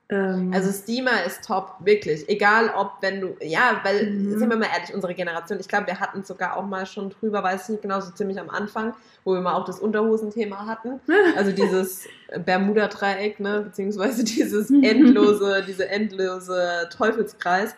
ähm, 0.08 0.52
also 0.54 0.70
Steamer 0.70 1.24
ist 1.24 1.44
top, 1.44 1.74
wirklich. 1.80 2.28
Egal 2.28 2.72
ob, 2.76 2.92
wenn 3.00 3.20
du, 3.20 3.36
ja, 3.40 3.80
weil, 3.82 4.10
mhm. 4.10 4.38
sind 4.38 4.48
wir 4.48 4.56
mal 4.56 4.68
ehrlich, 4.72 4.94
unsere 4.94 5.14
Generation, 5.14 5.58
ich 5.58 5.66
glaube, 5.66 5.88
wir 5.88 5.98
hatten 5.98 6.22
sogar 6.22 6.56
auch 6.56 6.64
mal 6.64 6.86
schon 6.86 7.10
drüber, 7.10 7.42
weiß 7.42 7.64
ich 7.64 7.68
nicht 7.70 7.82
genau, 7.82 8.00
so 8.00 8.12
ziemlich 8.12 8.38
am 8.38 8.48
Anfang, 8.48 8.94
wo 9.24 9.34
wir 9.34 9.40
mal 9.40 9.54
auch 9.54 9.64
das 9.64 9.80
Unterhosenthema 9.80 10.66
hatten. 10.66 11.00
Also 11.36 11.50
dieses 11.50 12.06
Bermuda-Dreieck, 12.44 13.40
ne, 13.40 13.62
beziehungsweise 13.62 14.22
dieses 14.24 14.70
endlose, 14.70 15.64
diese 15.66 15.88
endlose 15.88 16.88
Teufelskreis. 16.96 17.74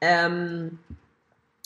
Ähm, 0.00 0.78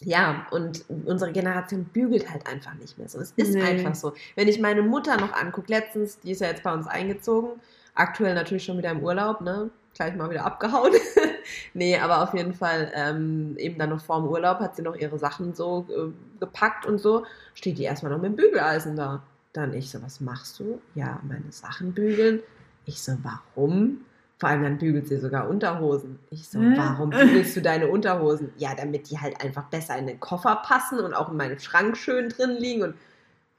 ja, 0.03 0.47
und 0.51 0.85
unsere 1.05 1.31
Generation 1.31 1.85
bügelt 1.85 2.31
halt 2.31 2.47
einfach 2.47 2.75
nicht 2.75 2.99
mehr 2.99 3.09
so. 3.09 3.21
Es 3.21 3.33
ist 3.37 3.55
nee. 3.55 3.63
einfach 3.63 3.95
so. 3.95 4.13
Wenn 4.35 4.49
ich 4.49 4.59
meine 4.59 4.83
Mutter 4.83 5.19
noch 5.19 5.33
angucke, 5.33 5.71
letztens, 5.71 6.19
die 6.21 6.33
ist 6.33 6.41
ja 6.41 6.49
jetzt 6.49 6.63
bei 6.63 6.73
uns 6.73 6.87
eingezogen, 6.87 7.61
aktuell 7.95 8.35
natürlich 8.35 8.65
schon 8.65 8.79
wieder 8.79 8.91
im 8.91 9.03
Urlaub, 9.03 9.41
ne? 9.43 9.71
Gleich 10.01 10.17
mal 10.17 10.31
wieder 10.31 10.47
abgehauen. 10.47 10.93
nee, 11.75 11.99
aber 11.99 12.23
auf 12.23 12.33
jeden 12.33 12.55
Fall, 12.55 12.91
ähm, 12.95 13.55
eben 13.59 13.79
dann 13.79 13.91
noch 13.91 14.01
vor 14.01 14.19
dem 14.21 14.29
Urlaub 14.29 14.59
hat 14.61 14.75
sie 14.75 14.83
noch 14.83 14.97
ihre 14.97 15.19
Sachen 15.19 15.55
so 15.55 15.87
äh, 15.91 16.41
gepackt 16.41 16.87
und 16.87 16.99
so, 16.99 17.27
steht 17.53 17.77
die 17.77 17.83
erstmal 17.83 18.11
noch 18.11 18.19
mit 18.19 18.31
dem 18.31 18.37
Bügeleisen 18.37 18.97
da. 18.97 19.23
Dann 19.53 19.75
ich 19.75 19.91
so, 19.91 20.01
was 20.03 20.21
machst 20.21 20.59
du? 20.59 20.81
Ja, 20.95 21.21
meine 21.23 21.51
Sachen 21.53 21.93
bügeln. 21.93 22.41
Ich 22.87 23.03
so, 23.03 23.13
warum? 23.23 24.01
Vor 24.39 24.49
allem 24.49 24.63
dann 24.63 24.79
bügelt 24.79 25.07
sie 25.07 25.19
sogar 25.19 25.51
Unterhosen. 25.51 26.19
Ich 26.31 26.49
so, 26.49 26.59
warum 26.59 27.11
bügelst 27.11 27.57
du 27.57 27.61
deine 27.61 27.89
Unterhosen? 27.89 28.53
Ja, 28.57 28.75
damit 28.75 29.11
die 29.11 29.19
halt 29.19 29.43
einfach 29.43 29.65
besser 29.65 29.99
in 29.99 30.07
den 30.07 30.19
Koffer 30.19 30.63
passen 30.65 31.01
und 31.01 31.13
auch 31.13 31.31
in 31.31 31.37
meinem 31.37 31.59
Schrank 31.59 31.97
schön 31.97 32.31
drin 32.31 32.53
liegen. 32.53 32.85
Und 32.85 32.95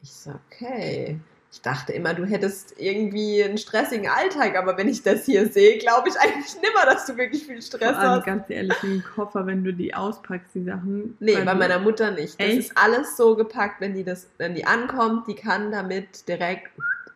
ich 0.01 0.11
so, 0.11 0.31
okay. 0.47 1.19
Ich 1.53 1.61
dachte 1.61 1.91
immer, 1.91 2.13
du 2.13 2.23
hättest 2.25 2.75
irgendwie 2.79 3.43
einen 3.43 3.57
stressigen 3.57 4.07
Alltag, 4.07 4.55
aber 4.55 4.77
wenn 4.77 4.87
ich 4.87 5.03
das 5.03 5.25
hier 5.25 5.47
sehe, 5.49 5.77
glaube 5.79 6.07
ich 6.07 6.17
eigentlich 6.17 6.55
nimmer, 6.55 6.85
dass 6.85 7.05
du 7.05 7.17
wirklich 7.17 7.45
viel 7.45 7.61
Stress 7.61 7.89
Vor 7.89 7.99
allem, 7.99 8.09
hast. 8.11 8.25
Ganz 8.25 8.49
ehrlich, 8.49 8.77
im 8.83 9.03
Koffer, 9.03 9.45
wenn 9.45 9.61
du 9.61 9.73
die 9.73 9.93
auspackst, 9.93 10.55
die 10.55 10.63
Sachen. 10.63 11.17
Nee, 11.19 11.35
bei 11.43 11.53
meiner 11.53 11.79
Mutter 11.79 12.11
nicht. 12.11 12.39
Das 12.39 12.47
echt? 12.47 12.59
ist 12.59 12.77
alles 12.77 13.17
so 13.17 13.35
gepackt, 13.35 13.81
wenn 13.81 13.93
die 13.93 14.05
das, 14.05 14.27
wenn 14.37 14.55
die 14.55 14.65
ankommt, 14.65 15.27
die 15.27 15.35
kann 15.35 15.71
damit 15.71 16.25
direkt 16.29 16.69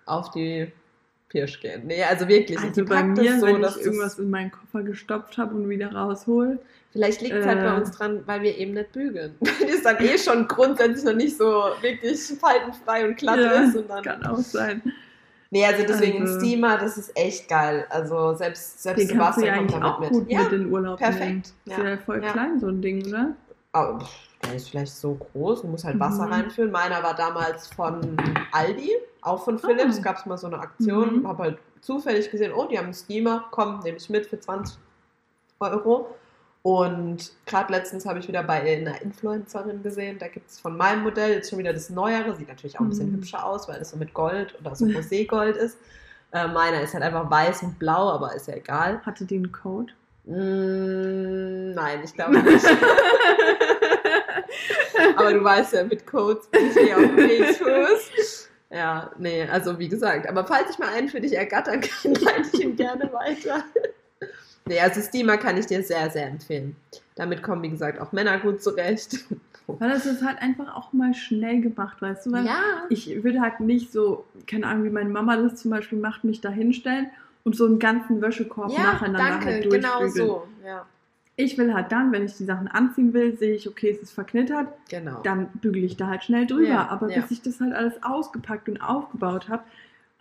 auf 0.06 0.32
die 0.32 0.70
Pirsch 1.30 1.62
gehen. 1.62 1.88
Nee, 1.88 2.04
also 2.04 2.28
wirklich. 2.28 2.60
Also 2.60 2.84
bei 2.84 3.04
mir, 3.04 3.40
so, 3.40 3.46
wenn 3.46 3.64
ich 3.64 3.78
irgendwas 3.78 4.20
in 4.20 4.30
meinen 4.30 4.52
Koffer 4.52 4.84
gestopft 4.84 5.38
habe 5.38 5.56
und 5.56 5.70
wieder 5.70 5.94
raushol. 5.94 6.60
Vielleicht 6.96 7.22
liegt 7.22 7.36
es 7.36 7.46
äh, 7.46 7.50
halt 7.50 7.60
bei 7.60 7.76
uns 7.76 7.92
dran, 7.92 8.24
weil 8.26 8.42
wir 8.42 8.58
eben 8.58 8.74
nicht 8.74 8.94
bügeln. 8.94 9.36
Weil 9.42 9.70
es 9.70 9.84
dann 9.84 9.98
eh 10.00 10.18
schon 10.18 10.48
grundsätzlich 10.48 11.04
noch 11.04 11.14
nicht 11.14 11.38
so 11.38 11.66
wirklich 11.82 12.22
faltenfrei 12.40 13.06
und 13.06 13.18
glatt 13.18 13.38
ja, 13.38 13.52
ist. 13.64 13.76
Und 13.76 13.90
dann, 13.90 14.02
kann 14.02 14.26
auch 14.26 14.38
sein. 14.38 14.82
Nee, 15.52 15.66
also 15.66 15.84
deswegen 15.86 16.22
also, 16.22 16.36
ein 16.36 16.40
Steamer, 16.40 16.78
das 16.78 16.98
ist 16.98 17.12
echt 17.18 17.50
geil. 17.50 17.86
Also 17.90 18.34
selbst, 18.36 18.82
selbst 18.82 19.02
den 19.02 19.10
Sebastian 19.10 19.46
ja 19.46 19.58
kommt 19.58 19.74
damit 19.74 19.86
auch 19.86 20.00
mit. 20.00 20.10
Gut 20.10 20.32
ja, 20.32 20.44
mit 20.44 20.54
in 20.54 20.72
Urlaub 20.72 20.98
perfekt. 20.98 21.22
Nehmen. 21.22 21.42
Ist 21.66 21.78
ja 21.78 21.98
voll 21.98 22.24
ja. 22.24 22.32
klein, 22.32 22.60
so 22.62 22.68
ein 22.68 22.82
Ding, 22.82 23.06
oder? 23.08 23.36
Oh, 23.74 24.00
der 24.46 24.56
ist 24.56 24.70
vielleicht 24.70 24.96
so 24.96 25.16
groß, 25.16 25.64
du 25.64 25.68
musst 25.68 25.84
halt 25.84 26.00
Wasser 26.00 26.28
mhm. 26.28 26.32
reinfüllen. 26.32 26.72
Meiner 26.72 27.04
war 27.04 27.14
damals 27.14 27.68
von 27.68 28.16
Aldi, 28.54 28.90
auch 29.22 29.44
von 29.44 29.60
Philips, 29.60 30.00
oh. 30.00 30.02
gab 30.02 30.18
es 30.18 30.26
mal 30.26 30.38
so 30.38 30.48
eine 30.48 30.60
Aktion. 30.60 31.20
Mhm. 31.20 31.28
Habe 31.28 31.44
halt 31.44 31.58
zufällig 31.82 32.32
gesehen, 32.32 32.54
oh, 32.56 32.68
die 32.68 32.78
haben 32.78 32.86
einen 32.86 32.94
Steamer, 32.94 33.46
komm, 33.52 33.82
nehme 33.82 33.98
ich 33.98 34.10
mit 34.10 34.26
für 34.28 34.40
20 34.40 34.78
Euro. 35.60 36.16
Und 36.66 37.32
gerade 37.46 37.72
letztens 37.72 38.08
habe 38.08 38.18
ich 38.18 38.28
wieder 38.28 38.42
bei 38.42 38.60
einer 38.60 39.00
Influencerin 39.00 39.84
gesehen, 39.84 40.18
da 40.18 40.28
gibt 40.28 40.50
es 40.50 40.60
von 40.60 40.76
meinem 40.76 41.04
Modell 41.04 41.34
jetzt 41.34 41.52
schon 41.52 41.60
wieder 41.60 41.74
das 41.74 41.92
Neuere, 41.92 42.36
sieht 42.36 42.48
natürlich 42.48 42.80
auch 42.80 42.82
ein 42.82 42.90
bisschen 42.90 43.12
mhm. 43.12 43.18
hübscher 43.18 43.46
aus, 43.46 43.68
weil 43.68 43.80
es 43.80 43.92
so 43.92 43.98
mit 43.98 44.16
Gold 44.16 44.56
oder 44.60 44.74
so 44.74 44.86
Roségold 44.86 45.58
ist. 45.58 45.78
Äh, 46.32 46.48
meiner 46.48 46.82
ist 46.82 46.96
halt 46.96 47.04
einfach 47.04 47.30
weiß 47.30 47.62
und 47.62 47.78
blau, 47.78 48.10
aber 48.10 48.34
ist 48.34 48.48
ja 48.48 48.56
egal. 48.56 49.00
Hatte 49.06 49.26
die 49.26 49.36
einen 49.36 49.52
Code? 49.52 49.94
Mm, 50.24 51.76
nein, 51.76 52.00
ich 52.04 52.16
glaube 52.16 52.42
nicht. 52.42 52.66
aber 55.18 55.34
du 55.34 55.44
weißt 55.44 55.74
ja, 55.74 55.84
mit 55.84 56.08
Codes 56.08 56.48
bin 56.48 56.72
ich 56.72 56.96
auf 56.96 57.00
dem 57.00 57.16
Kriegsfuß. 57.16 58.42
Ja, 58.72 59.12
nee, 59.20 59.44
also 59.44 59.78
wie 59.78 59.88
gesagt, 59.88 60.28
aber 60.28 60.44
falls 60.46 60.72
ich 60.72 60.80
mal 60.80 60.90
einen 60.90 61.08
für 61.08 61.22
dich 61.22 61.38
ergattern 61.38 61.82
kann, 61.82 62.14
leite 62.16 62.50
ich 62.52 62.62
ihn 62.62 62.76
gerne 62.76 63.14
weiter. 63.14 63.64
Nee, 64.68 64.80
also 64.80 65.02
Steamer 65.02 65.38
kann 65.38 65.58
ich 65.58 65.68
dir 65.68 65.84
sehr, 65.84 66.10
sehr 66.10 66.28
empfehlen. 66.28 66.76
Damit 67.16 67.44
kommen, 67.44 67.62
wie 67.62 67.70
gesagt, 67.70 68.00
auch 68.00 68.12
Männer 68.12 68.40
gut 68.40 68.64
zurecht. 68.64 69.26
Weil 69.68 69.90
das 69.90 70.06
ist 70.06 70.24
halt 70.24 70.42
einfach 70.42 70.76
auch 70.76 70.94
mal 70.94 71.14
schnell 71.14 71.62
gemacht, 71.62 72.02
weißt 72.02 72.28
du? 72.28 72.32
Weil 72.32 72.46
ja. 72.46 72.84
Ich 72.90 73.24
würde 73.24 73.42
halt 73.42 73.60
nicht 73.60 73.92
so, 73.92 74.26
keine 74.48 74.68
Ahnung, 74.68 74.84
wie 74.86 74.90
meine 74.92 75.10
Mama 75.10 75.38
das 75.38 75.56
zum 75.56 75.72
Beispiel 75.72 75.98
macht, 75.98 76.24
mich 76.24 76.42
da 76.42 76.50
hinstellen 76.50 77.10
und 77.44 77.56
so 77.56 77.66
einen 77.66 77.80
ganzen 77.80 78.22
Wäschekorb 78.22 78.72
ja, 78.72 78.94
nacheinander 78.94 79.30
danke, 79.30 79.46
halt 79.46 79.70
genau 79.70 80.08
so, 80.08 80.48
ja. 80.64 80.86
Ich 81.38 81.58
will 81.58 81.74
halt 81.74 81.92
dann, 81.92 82.12
wenn 82.14 82.26
ich 82.26 82.38
die 82.38 82.46
Sachen 82.46 82.68
anziehen 82.70 83.14
will, 83.14 83.38
sehe 83.38 83.56
ich, 83.56 83.68
okay, 83.68 83.90
es 83.90 84.02
ist 84.02 84.14
verknittert. 84.14 84.70
Genau. 84.90 85.22
Dann 85.24 85.48
bügele 85.56 85.86
ich 85.86 85.98
da 85.98 86.08
halt 86.08 86.24
schnell 86.24 86.48
drüber. 86.48 86.68
Ja, 86.68 86.88
Aber 86.88 87.08
bis 87.08 87.30
ich 87.30 87.42
das 87.42 87.60
halt 87.60 87.74
alles 87.74 88.02
ausgepackt 88.04 88.70
und 88.70 88.78
aufgepackt 88.78 89.50
habe, 89.50 89.64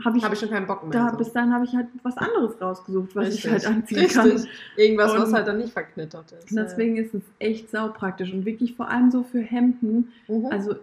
habe 0.02 0.18
ich, 0.18 0.24
hab 0.24 0.32
ich 0.32 0.40
schon 0.40 0.50
keinen 0.50 0.66
Bock 0.66 0.82
mehr. 0.82 0.92
Da, 0.92 1.10
so. 1.10 1.18
Bis 1.18 1.32
dahin 1.32 1.52
habe 1.52 1.64
ich 1.64 1.74
halt 1.74 1.86
was 2.02 2.16
anderes 2.16 2.60
rausgesucht, 2.60 3.14
was 3.14 3.28
Richtig. 3.28 3.44
ich 3.44 3.50
halt 3.50 3.66
anziehen 3.66 3.98
Richtig. 3.98 4.14
kann. 4.14 4.46
Irgendwas, 4.76 5.12
und 5.12 5.22
was 5.22 5.32
halt 5.32 5.46
dann 5.46 5.58
nicht 5.58 5.72
verknittert 5.72 6.32
ist. 6.32 6.50
Deswegen 6.50 6.96
ja. 6.96 7.02
ist 7.02 7.14
es 7.14 7.22
echt 7.38 7.70
saupraktisch 7.70 8.32
und 8.32 8.44
wirklich 8.44 8.74
vor 8.74 8.88
allem 8.88 9.10
so 9.10 9.22
für 9.22 9.40
Hemden. 9.40 10.12
Mhm. 10.26 10.46
Also 10.46 10.74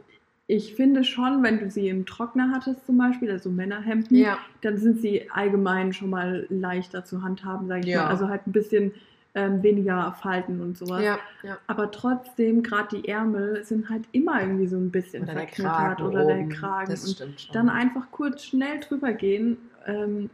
ich 0.48 0.76
finde 0.76 1.04
schon, 1.04 1.44
wenn 1.44 1.60
du 1.60 1.70
sie 1.70 1.90
im 1.90 2.06
Trockner 2.06 2.52
hattest 2.52 2.86
zum 2.86 2.98
Beispiel, 2.98 3.32
also 3.32 3.50
Männerhemden, 3.50 4.18
ja. 4.18 4.38
dann 4.62 4.78
sind 4.78 5.02
sie 5.02 5.30
allgemein 5.32 5.94
schon 5.94 6.10
mal 6.10 6.46
leichter 6.50 7.04
zu 7.06 7.22
handhaben, 7.22 7.68
sage 7.68 7.82
ich 7.82 7.88
ja. 7.88 8.04
mal. 8.04 8.10
Also 8.10 8.30
halt 8.30 8.48
ein 8.48 8.52
bisschen 8.52 8.94
ähm, 9.34 9.64
weniger 9.64 10.14
Falten 10.22 10.62
und 10.62 10.78
sowas. 10.78 11.04
Ja, 11.04 11.20
ja. 11.44 11.58
Aber 11.68 11.92
trotzdem, 11.92 12.64
gerade 12.64 12.98
die 12.98 13.08
Ärmel 13.08 13.64
sind 13.64 13.90
halt 13.90 14.04
immer 14.12 14.42
irgendwie 14.42 14.68
so 14.68 14.78
ein 14.78 14.92
bisschen 14.92 15.24
oder 15.24 15.34
verknittert 15.34 16.02
oder 16.02 16.26
oben. 16.26 16.50
der 16.50 16.58
Kragen. 16.58 16.92
Das 16.92 17.06
und 17.22 17.56
dann 17.56 17.70
einfach 17.70 18.12
kurz 18.12 18.44
schnell 18.44 18.80
drüber 18.80 19.14
gehen. 19.14 19.58
Ähm, 19.86 20.30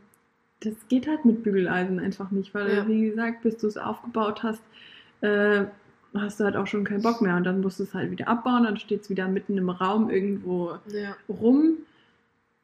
das 0.62 0.74
geht 0.88 1.08
halt 1.08 1.25
mit 1.25 1.44
Bügeleisen 1.44 2.00
einfach 2.00 2.32
nicht, 2.32 2.54
weil, 2.56 2.75
ja. 2.75 2.88
wie 2.88 3.10
gesagt, 3.10 3.44
bis 3.44 3.58
du 3.58 3.68
es 3.68 3.77
aufgebaut 3.77 4.42
hast, 4.42 4.63
äh, 5.22 5.66
hast 6.16 6.39
du 6.39 6.46
halt 6.46 6.56
auch 6.56 6.66
schon 6.66 6.84
keinen 6.84 7.04
Bock 7.04 7.22
mehr. 7.22 7.36
Und 7.36 7.44
dann 7.44 7.62
musst 7.62 7.80
du 7.80 7.84
es 7.84 7.94
halt 7.94 8.10
wieder 8.10 8.27
abbauen, 8.27 8.63
dann 8.63 8.77
steht 8.77 9.01
es 9.01 9.10
wieder 9.12 9.27
mitten 9.27 9.58
im 9.58 9.70
Raum 9.70 10.10
irgendwo 10.10 10.77
ja. 10.88 11.16
rum. 11.30 11.77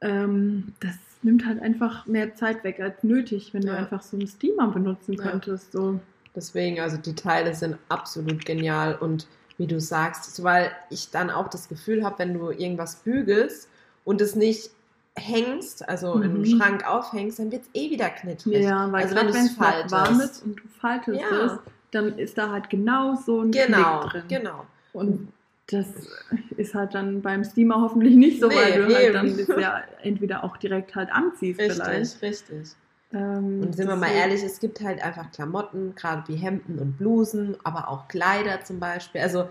Ähm, 0.02 0.74
das 0.80 0.98
nimmt 1.22 1.46
halt 1.46 1.62
einfach 1.62 2.08
mehr 2.08 2.34
Zeit 2.34 2.64
weg 2.64 2.80
als 2.80 3.04
nötig, 3.04 3.54
wenn 3.54 3.62
ja. 3.62 3.74
du 3.74 3.78
einfach 3.78 4.02
so 4.02 4.18
einen 4.18 4.28
Steamer 4.28 4.70
benutzen 4.70 5.16
könntest. 5.16 5.72
So. 5.72 6.00
Deswegen, 6.36 6.80
also 6.80 6.98
die 6.98 7.16
Teile 7.16 7.54
sind 7.54 7.78
absolut 7.90 8.46
genial 8.46 8.96
und 8.96 9.28
wie 9.58 9.68
du 9.68 9.80
sagst, 9.80 10.44
weil 10.44 10.72
ich 10.90 11.12
dann 11.12 11.30
auch 11.30 11.48
das 11.48 11.70
Gefühl 11.70 12.04
habe, 12.04 12.20
wenn 12.20 12.34
du 12.34 12.50
irgendwas 12.50 12.98
bügelst 12.98 13.70
und 14.04 14.20
es 14.20 14.36
nicht 14.36 14.72
hängst, 15.16 15.88
also 15.88 16.16
mhm. 16.16 16.24
im 16.24 16.46
Schrank 16.46 16.88
aufhängst, 16.88 17.40
dann 17.40 17.52
wird 17.52 17.64
es 17.64 17.70
eh 17.74 17.92
wieder 17.92 18.10
knittrig. 18.10 18.64
Ja, 18.64 18.92
weil 18.92 19.04
also 19.04 19.16
wenn 19.16 19.28
es 19.28 19.52
faltest. 19.52 19.92
warm 19.92 20.20
ist 20.22 20.44
und 20.44 20.56
du 20.56 20.68
faltest 20.80 21.22
ja. 21.22 21.46
es, 21.46 21.60
dann 21.92 22.18
ist 22.18 22.38
da 22.38 22.52
halt 22.52 22.70
genau 22.70 23.16
so 23.16 23.42
ein 23.42 23.52
genau, 23.52 24.00
Knick 24.02 24.12
drin. 24.12 24.24
Genau, 24.28 24.66
Und 24.94 25.32
das 25.68 25.88
ist 26.58 26.74
halt 26.74 26.94
dann 26.94 27.22
beim 27.22 27.44
Steamer 27.44 27.80
hoffentlich 27.82 28.16
nicht 28.16 28.42
so, 28.42 28.48
Nee, 28.48 28.56
weil 28.56 28.74
du 28.74 28.94
halt 28.94 29.04
eben. 29.06 29.14
dann 29.14 29.38
das 29.38 29.48
ja 29.48 29.82
entweder 30.02 30.44
auch 30.44 30.58
direkt 30.58 30.96
halt 30.96 31.12
anziehst 31.12 31.62
vielleicht. 31.62 32.22
Richtig, 32.22 32.22
richtig. 32.22 32.76
Ähm, 33.14 33.62
Und 33.62 33.76
sind 33.76 33.88
wir 33.88 33.96
mal 33.96 34.12
ehrlich, 34.12 34.44
es 34.44 34.60
gibt 34.60 34.82
halt 34.82 35.02
einfach 35.04 35.32
Klamotten, 35.32 35.94
gerade 35.96 36.28
wie 36.28 36.36
Hemden 36.36 36.80
und 36.80 36.98
Blusen, 36.98 37.56
aber 37.64 37.88
auch 37.90 38.08
Kleider 38.08 38.64
zum 38.64 38.80
Beispiel. 38.80 39.22
Also 39.22 39.48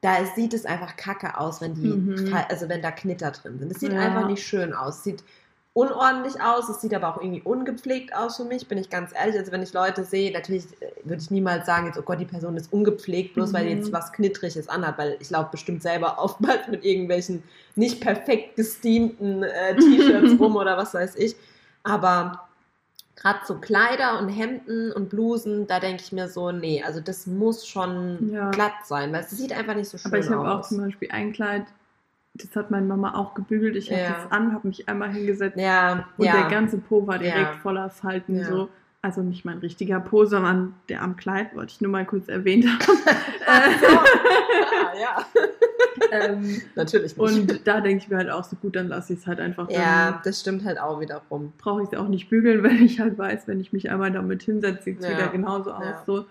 da 0.00 0.24
sieht 0.34 0.54
es 0.54 0.66
einfach 0.66 0.96
kacke 0.96 1.38
aus, 1.38 1.60
wenn 1.60 1.74
die, 1.74 1.88
Mhm. 1.88 2.14
also 2.48 2.68
wenn 2.68 2.82
da 2.82 2.90
Knitter 2.90 3.30
drin 3.30 3.58
sind. 3.58 3.70
Es 3.72 3.80
sieht 3.80 3.92
Ja. 3.92 4.00
einfach 4.00 4.26
nicht 4.26 4.44
schön 4.46 4.72
aus. 4.74 4.98
Es 4.98 5.04
sieht 5.04 5.24
unordentlich 5.72 6.40
aus, 6.40 6.68
es 6.70 6.80
sieht 6.80 6.94
aber 6.94 7.08
auch 7.14 7.20
irgendwie 7.20 7.42
ungepflegt 7.42 8.14
aus 8.16 8.38
für 8.38 8.44
mich, 8.44 8.66
bin 8.66 8.78
ich 8.78 8.88
ganz 8.88 9.10
ehrlich. 9.14 9.38
Also 9.38 9.52
wenn 9.52 9.62
ich 9.62 9.72
Leute 9.74 10.04
sehe, 10.04 10.32
natürlich 10.32 10.64
äh, 10.80 10.90
würde 11.04 11.22
ich 11.22 11.30
niemals 11.30 11.66
sagen, 11.66 11.86
jetzt, 11.86 11.98
oh 11.98 12.02
Gott, 12.02 12.18
die 12.18 12.24
Person 12.24 12.56
ist 12.56 12.72
ungepflegt, 12.72 13.34
bloß 13.34 13.52
weil 13.52 13.66
die 13.66 13.72
Mhm. 13.72 13.78
jetzt 13.78 13.92
was 13.92 14.12
Knittriges 14.12 14.68
anhat, 14.68 14.96
weil 14.98 15.16
ich 15.20 15.28
laufe 15.30 15.50
bestimmt 15.50 15.82
selber 15.82 16.18
oftmals 16.22 16.66
mit 16.68 16.84
irgendwelchen 16.84 17.42
nicht 17.76 18.00
perfekt 18.00 18.56
gesteamten 18.56 19.42
äh, 19.42 19.76
T-Shirts 19.78 20.34
rum 20.40 20.56
oder 20.56 20.76
was 20.78 20.94
weiß 20.94 21.14
ich. 21.16 21.36
Aber 21.84 22.40
gerade 23.16 23.40
so 23.46 23.56
Kleider 23.58 24.20
und 24.20 24.28
Hemden 24.28 24.92
und 24.92 25.08
Blusen, 25.08 25.66
da 25.66 25.80
denke 25.80 26.02
ich 26.02 26.12
mir 26.12 26.28
so, 26.28 26.52
nee, 26.52 26.82
also 26.84 27.00
das 27.00 27.26
muss 27.26 27.66
schon 27.66 28.30
Ja. 28.32 28.50
glatt 28.50 28.74
sein, 28.84 29.12
weil 29.12 29.22
es 29.22 29.30
sieht 29.30 29.52
einfach 29.52 29.74
nicht 29.74 29.88
so 29.88 29.98
schön 29.98 30.12
Aber 30.12 30.18
ich 30.20 30.28
habe 30.30 30.48
auch 30.48 30.58
aus. 30.60 30.68
zum 30.68 30.78
Beispiel 30.78 31.10
ein 31.10 31.32
Kleid, 31.32 31.64
das 32.34 32.54
hat 32.54 32.70
meine 32.70 32.86
Mama 32.86 33.14
auch 33.14 33.34
gebügelt. 33.34 33.76
Ich 33.76 33.90
hatte 33.90 34.00
Ja. 34.12 34.24
es 34.26 34.30
an, 34.30 34.52
habe 34.52 34.68
mich 34.68 34.88
einmal 34.88 35.10
hingesetzt 35.10 35.56
ja, 35.58 36.06
und 36.18 36.24
der 36.26 36.44
ganze 36.50 36.78
Po 36.78 37.06
war 37.06 37.18
direkt 37.18 37.56
voller 37.62 37.88
Falten. 37.90 38.44
So. 38.44 38.68
Also 39.06 39.22
nicht 39.22 39.44
mein 39.44 39.58
richtiger 39.58 40.00
Po, 40.00 40.24
sondern 40.24 40.74
der 40.88 41.00
am 41.00 41.14
Kleid, 41.14 41.54
wollte 41.54 41.70
ich 41.72 41.80
nur 41.80 41.92
mal 41.92 42.04
kurz 42.04 42.26
erwähnt 42.28 42.66
haben. 42.66 42.98
ah, 43.46 43.70
ja. 45.00 45.24
ähm, 46.10 46.60
Natürlich 46.74 47.16
nicht. 47.16 47.20
und 47.38 47.66
da 47.68 47.80
denke 47.80 48.02
ich 48.02 48.10
mir 48.10 48.16
halt 48.16 48.30
auch 48.30 48.42
so 48.42 48.56
gut, 48.56 48.74
dann 48.74 48.88
lasse 48.88 49.12
ich 49.12 49.20
es 49.20 49.26
halt 49.28 49.38
einfach. 49.38 49.70
ja, 49.70 50.10
Dann 50.10 50.20
das 50.24 50.40
stimmt 50.40 50.64
halt 50.64 50.80
auch 50.80 50.98
wiederum. 50.98 51.52
brauche 51.56 51.82
ich 51.82 51.92
es 51.92 51.98
auch 51.98 52.08
nicht 52.08 52.28
bügeln, 52.28 52.62
weil 52.64 52.82
ich 52.82 52.98
halt 52.98 53.16
weiß, 53.16 53.46
wenn 53.46 53.60
ich 53.60 53.72
mich 53.72 53.90
einmal 53.92 54.10
damit 54.10 54.42
hinsetze, 54.42 54.82
sieht 54.82 54.98
es 54.98 55.06
Ja. 55.06 55.12
wieder 55.16 55.28
genauso 55.28 55.70
aus. 55.72 55.84
Ja. 55.84 56.02
So. 56.04 56.24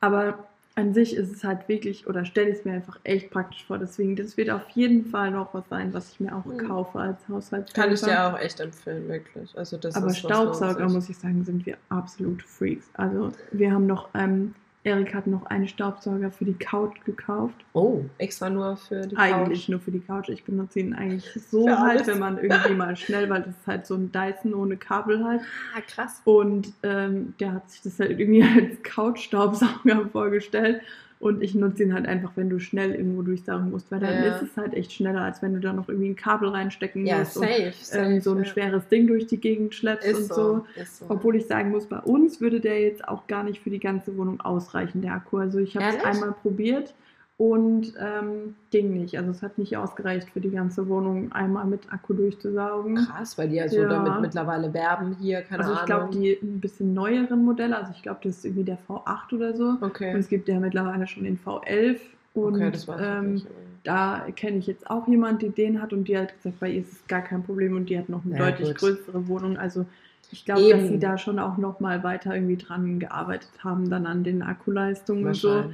Aber 0.00 0.48
an 0.78 0.94
sich 0.94 1.16
ist 1.16 1.32
es 1.32 1.42
halt 1.42 1.68
wirklich, 1.68 2.06
oder 2.06 2.24
stelle 2.24 2.50
ich 2.50 2.58
es 2.58 2.64
mir 2.64 2.72
einfach 2.72 3.00
echt 3.02 3.30
praktisch 3.30 3.64
vor. 3.64 3.78
Deswegen, 3.78 4.14
das 4.14 4.36
wird 4.36 4.48
auf 4.48 4.68
jeden 4.70 5.04
Fall 5.06 5.32
noch 5.32 5.52
was 5.52 5.68
sein, 5.68 5.92
was 5.92 6.12
ich 6.12 6.20
mir 6.20 6.34
auch 6.34 6.44
Mhm. 6.44 6.58
kaufe 6.58 7.00
als 7.00 7.28
Haushaltshelfer. 7.28 7.82
Kann 7.82 7.92
ich 7.92 8.00
dir 8.00 8.24
auch 8.24 8.38
echt 8.38 8.60
empfehlen, 8.60 9.08
wirklich. 9.08 9.58
Also 9.58 9.76
das 9.76 9.96
Aber 9.96 10.14
Staubsauger, 10.14 10.88
muss 10.88 11.08
ich 11.08 11.18
sagen, 11.18 11.44
sind 11.44 11.66
wir 11.66 11.76
absolute 11.88 12.44
Freaks. 12.46 12.88
Also 12.94 13.32
wir 13.50 13.72
haben 13.72 13.86
noch, 13.86 14.08
ähm, 14.14 14.54
Erik 14.84 15.14
hat 15.14 15.26
noch 15.26 15.46
einen 15.46 15.66
Staubsauger 15.68 16.30
für 16.30 16.44
die 16.44 16.54
Couch 16.54 16.96
gekauft. 17.04 17.54
Oh, 17.72 18.02
extra 18.18 18.48
nur 18.48 18.76
für 18.76 19.06
die 19.06 19.16
Eigentlich 19.16 19.62
Couch. 19.62 19.68
nur 19.68 19.80
für 19.80 19.90
die 19.90 20.00
Couch. 20.00 20.28
Ich 20.28 20.44
benutze 20.44 20.80
ihn 20.80 20.94
eigentlich 20.94 21.24
so 21.50 21.66
Für 21.66 21.78
halt, 21.78 21.90
alles. 21.98 22.06
wenn 22.06 22.18
man 22.18 22.38
irgendwie 22.38 22.74
mal 22.74 22.96
schnell, 22.96 23.28
weil 23.28 23.42
das 23.42 23.56
ist 23.56 23.66
halt 23.66 23.86
so 23.86 23.94
ein 23.96 24.12
Dyson 24.12 24.54
ohne 24.54 24.76
Kabel 24.76 25.24
halt. 25.24 25.40
Ah, 25.76 25.80
krass. 25.80 26.22
Und 26.24 26.72
ähm, 26.82 27.34
der 27.40 27.54
hat 27.54 27.70
sich 27.70 27.82
das 27.82 27.98
halt 27.98 28.18
irgendwie 28.18 28.42
als 28.56 28.82
Couch-Staubsauger 28.82 30.08
vorgestellt. 30.12 30.80
Und 31.20 31.42
ich 31.42 31.54
nutze 31.54 31.82
ihn 31.82 31.94
halt 31.94 32.06
einfach, 32.06 32.32
wenn 32.36 32.48
du 32.48 32.60
schnell 32.60 32.94
irgendwo 32.94 33.22
durchsaugen 33.22 33.70
musst, 33.70 33.90
weil 33.90 33.98
dann 33.98 34.22
Ja. 34.22 34.36
ist 34.36 34.42
es 34.42 34.56
halt 34.56 34.72
echt 34.74 34.92
schneller, 34.92 35.22
als 35.22 35.42
wenn 35.42 35.52
du 35.52 35.58
da 35.60 35.72
noch 35.72 35.88
irgendwie 35.88 36.10
ein 36.10 36.16
Kabel 36.16 36.48
reinstecken 36.50 37.04
Ja, 37.06 37.18
musst 37.18 37.34
safe, 37.34 37.46
und 37.66 37.74
safe. 37.74 37.98
ähm, 38.04 38.20
so 38.20 38.32
ein 38.32 38.38
ja. 38.38 38.44
schweres 38.44 38.86
Ding 38.88 39.08
durch 39.08 39.26
die 39.26 39.38
Gegend 39.40 39.74
schleppst 39.74 40.06
ist 40.06 40.16
und 40.16 40.28
so. 40.34 40.64
so. 40.84 41.06
Obwohl 41.08 41.34
ich 41.34 41.46
sagen 41.46 41.70
muss, 41.70 41.86
bei 41.86 41.98
uns 41.98 42.40
würde 42.40 42.60
der 42.60 42.80
jetzt 42.80 43.06
auch 43.08 43.26
gar 43.26 43.42
nicht 43.42 43.60
für 43.60 43.70
die 43.70 43.80
ganze 43.80 44.16
Wohnung 44.16 44.40
ausreichen, 44.40 45.02
der 45.02 45.14
Akku. 45.14 45.38
Also 45.38 45.58
ich 45.58 45.76
habe 45.76 45.86
es 45.96 46.04
einmal 46.04 46.32
probiert 46.32 46.94
und 47.38 47.94
ähm, 48.00 48.56
ging 48.70 48.92
nicht. 48.92 49.16
Also 49.16 49.30
es 49.30 49.42
hat 49.42 49.58
nicht 49.58 49.76
ausgereicht 49.76 50.28
für 50.30 50.40
die 50.40 50.50
ganze 50.50 50.88
Wohnung, 50.88 51.30
einmal 51.30 51.66
mit 51.66 51.90
Akku 51.92 52.12
durchzusaugen. 52.12 52.96
Krass, 52.96 53.38
weil 53.38 53.48
die 53.48 53.56
ja 53.56 53.68
so 53.68 53.80
Ja. 53.80 53.88
damit 53.88 54.20
mittlerweile 54.20 54.74
werben 54.74 55.16
hier, 55.20 55.42
keine 55.42 55.62
also 55.62 55.74
ich 55.74 55.84
glaube, 55.86 56.02
Ahnung. 56.06 56.20
die 56.20 56.36
ein 56.42 56.60
bisschen 56.60 56.94
neueren 56.94 57.44
Modelle, 57.44 57.78
also 57.78 57.92
ich 57.94 58.02
glaube, 58.02 58.18
das 58.24 58.38
ist 58.38 58.44
irgendwie 58.44 58.64
der 58.64 58.78
V8 58.88 59.32
oder 59.32 59.54
so. 59.54 59.68
Und 59.68 59.82
okay. 59.84 60.12
es 60.18 60.28
gibt 60.28 60.48
ja 60.48 60.58
mittlerweile 60.58 61.06
schon 61.06 61.22
den 61.24 61.38
V11. 61.38 61.98
Und 62.34 62.56
okay, 62.56 62.70
das 62.72 62.88
weiß 62.88 63.00
ähm, 63.00 63.42
da 63.84 64.26
kenne 64.34 64.58
ich 64.58 64.66
jetzt 64.66 64.90
auch 64.90 65.06
jemand, 65.06 65.40
die 65.40 65.50
den 65.50 65.80
hat 65.80 65.92
und 65.92 66.08
die 66.08 66.18
hat 66.18 66.34
gesagt, 66.34 66.58
bei 66.58 66.70
ihr 66.70 66.80
ist 66.80 66.92
es 66.92 67.06
gar 67.06 67.22
kein 67.22 67.42
Problem 67.44 67.76
und 67.76 67.88
die 67.88 67.96
hat 67.98 68.08
noch 68.08 68.24
eine 68.24 68.36
Ja, 68.36 68.50
deutlich 68.50 68.70
gut. 68.70 68.78
größere 68.78 69.28
Wohnung. 69.28 69.56
Also 69.56 69.86
ich 70.30 70.44
glaube, 70.44 70.68
dass 70.70 70.88
sie 70.88 70.98
da 70.98 71.16
schon 71.18 71.38
auch 71.38 71.56
noch 71.56 71.80
mal 71.80 72.02
weiter 72.04 72.34
irgendwie 72.34 72.56
dran 72.56 72.98
gearbeitet 72.98 73.50
haben, 73.64 73.88
dann 73.90 74.06
an 74.06 74.24
den 74.24 74.42
Akkuleistungen 74.42 75.26
und 75.26 75.34
so. 75.34 75.54
Ja. 75.56 75.64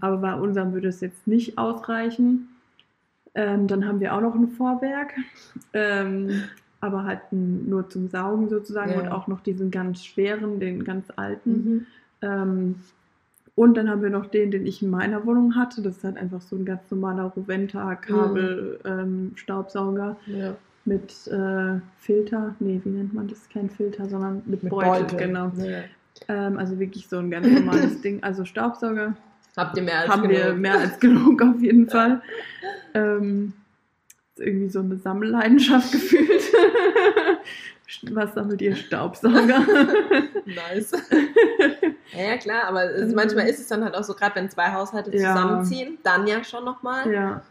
Aber 0.00 0.18
bei 0.18 0.34
unserem 0.34 0.72
würde 0.74 0.88
es 0.88 1.00
jetzt 1.00 1.26
nicht 1.26 1.56
ausreichen. 1.58 2.48
Ähm, 3.34 3.66
dann 3.66 3.86
haben 3.86 4.00
wir 4.00 4.14
auch 4.14 4.20
noch 4.20 4.34
ein 4.34 4.48
Vorwerk, 4.48 5.14
ähm, 5.72 6.42
aber 6.80 7.04
halt 7.04 7.20
n- 7.32 7.68
nur 7.68 7.88
zum 7.88 8.08
Saugen 8.08 8.48
sozusagen 8.48 8.92
Ja. 8.92 9.00
und 9.00 9.08
auch 9.08 9.26
noch 9.26 9.40
diesen 9.40 9.70
ganz 9.72 10.04
schweren, 10.04 10.60
den 10.60 10.84
ganz 10.84 11.06
alten. 11.16 11.50
Mhm. 11.50 11.86
Ähm, 12.22 12.74
und 13.56 13.76
dann 13.76 13.88
haben 13.88 14.02
wir 14.02 14.10
noch 14.10 14.26
den, 14.26 14.50
den 14.50 14.66
ich 14.66 14.82
in 14.82 14.90
meiner 14.90 15.24
Wohnung 15.26 15.54
hatte. 15.56 15.80
Das 15.82 15.96
ist 15.98 16.04
halt 16.04 16.16
einfach 16.16 16.40
so 16.42 16.56
ein 16.56 16.64
ganz 16.64 16.82
normaler 16.90 17.32
Roventa-Kabel-Staubsauger 17.36 20.16
Ja. 20.26 20.56
Mit 20.84 21.26
äh, 21.28 21.80
Filter. 21.98 22.54
Nee, 22.60 22.80
wie 22.84 22.90
nennt 22.90 23.14
man 23.14 23.28
das? 23.28 23.48
Kein 23.48 23.70
Filter, 23.70 24.08
sondern 24.08 24.42
mit, 24.46 24.62
Mit 24.62 24.70
Beutel. 24.70 25.02
Beutel. 25.04 25.18
Genau. 25.18 25.52
Ja. 25.56 25.82
Ähm, 26.28 26.58
also 26.58 26.78
wirklich 26.78 27.08
so 27.08 27.18
ein 27.18 27.30
ganz 27.30 27.46
normales 27.46 28.00
Ding. 28.02 28.22
Also 28.22 28.44
Staubsauger 28.44 29.16
Habt 29.56 29.76
ihr 29.76 29.82
mehr 29.84 30.00
als 30.00 30.08
haben 30.10 30.22
genug? 30.22 30.36
wir 30.36 30.52
mehr 30.54 30.78
als 30.80 30.98
genug 31.00 31.40
auf 31.42 31.60
jeden 31.60 31.88
Fall. 31.88 32.20
Ähm, 32.92 33.52
ist 34.36 34.44
irgendwie 34.44 34.68
so 34.68 34.80
eine 34.80 34.96
Sammelleidenschaft 34.96 35.92
gefühlt. 35.92 36.42
Was 38.10 38.34
sammelt 38.34 38.60
ihr 38.62 38.74
Staubsauger? 38.74 39.60
Nice. 40.46 40.90
ja, 42.12 42.24
ja, 42.30 42.36
klar, 42.38 42.64
aber 42.66 42.84
es, 42.90 43.10
Mhm. 43.10 43.14
manchmal 43.14 43.46
ist 43.46 43.60
es 43.60 43.68
dann 43.68 43.84
halt 43.84 43.94
auch 43.94 44.02
so, 44.02 44.14
gerade 44.14 44.34
wenn 44.36 44.50
zwei 44.50 44.72
Haushalte 44.72 45.16
Ja. 45.16 45.34
zusammenziehen, 45.34 45.98
dann 46.02 46.26
ja 46.26 46.42
schon 46.42 46.64
nochmal. 46.64 47.12
ja. 47.12 47.42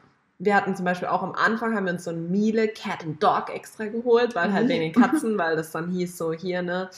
Wir 0.43 0.55
hatten 0.55 0.75
zum 0.75 0.83
Beispiel 0.85 1.07
auch 1.07 1.23
am 1.23 1.33
Anfang, 1.33 1.75
haben 1.75 1.85
wir 1.85 1.93
uns 1.93 2.03
so 2.03 2.11
ein 2.11 2.29
Miele 2.29 2.67
Cat 2.67 3.03
and 3.03 3.21
Dog 3.23 3.49
extra 3.53 3.85
geholt, 3.85 4.35
weil 4.35 4.51
halt 4.51 4.65
Mhm. 4.65 4.69
wegen 4.69 4.93
den 4.93 5.01
Katzen, 5.01 5.37
weil 5.37 5.55
das 5.55 5.71
dann 5.71 5.89
hieß 5.89 6.17
so 6.17 6.33
hier, 6.33 6.61
ne, 6.61 6.89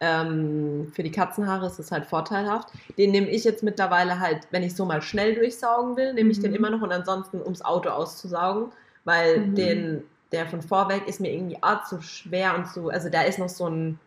ähm, 0.00 0.90
für 0.92 1.02
die 1.02 1.10
Katzenhaare 1.12 1.66
ist 1.66 1.78
es 1.78 1.92
halt 1.92 2.06
vorteilhaft. 2.06 2.68
Den 2.98 3.10
nehme 3.12 3.28
ich 3.28 3.44
jetzt 3.44 3.62
mittlerweile 3.62 4.18
halt, 4.20 4.48
wenn 4.50 4.62
ich 4.62 4.74
so 4.74 4.84
mal 4.84 5.00
schnell 5.02 5.34
durchsaugen 5.34 5.96
will, 5.96 6.12
nehme 6.14 6.30
ich 6.30 6.40
den 6.40 6.50
Mhm. 6.50 6.56
immer 6.56 6.70
noch 6.70 6.82
und 6.82 6.92
ansonsten 6.92 7.40
ums 7.40 7.62
Auto 7.62 7.88
auszusaugen, 7.90 8.72
weil 9.04 9.38
Mhm. 9.38 9.54
den, 9.54 10.04
der 10.32 10.46
von 10.46 10.62
vorweg 10.62 11.06
ist 11.06 11.20
mir 11.20 11.32
irgendwie 11.32 11.58
arg 11.60 11.86
zu 11.86 12.00
schwer 12.02 12.56
und 12.56 12.66
zu, 12.68 12.88
also 12.90 13.08
da 13.10 13.22
ist 13.22 13.38
noch 13.38 13.48
so 13.48 13.66
ein, 13.68 13.98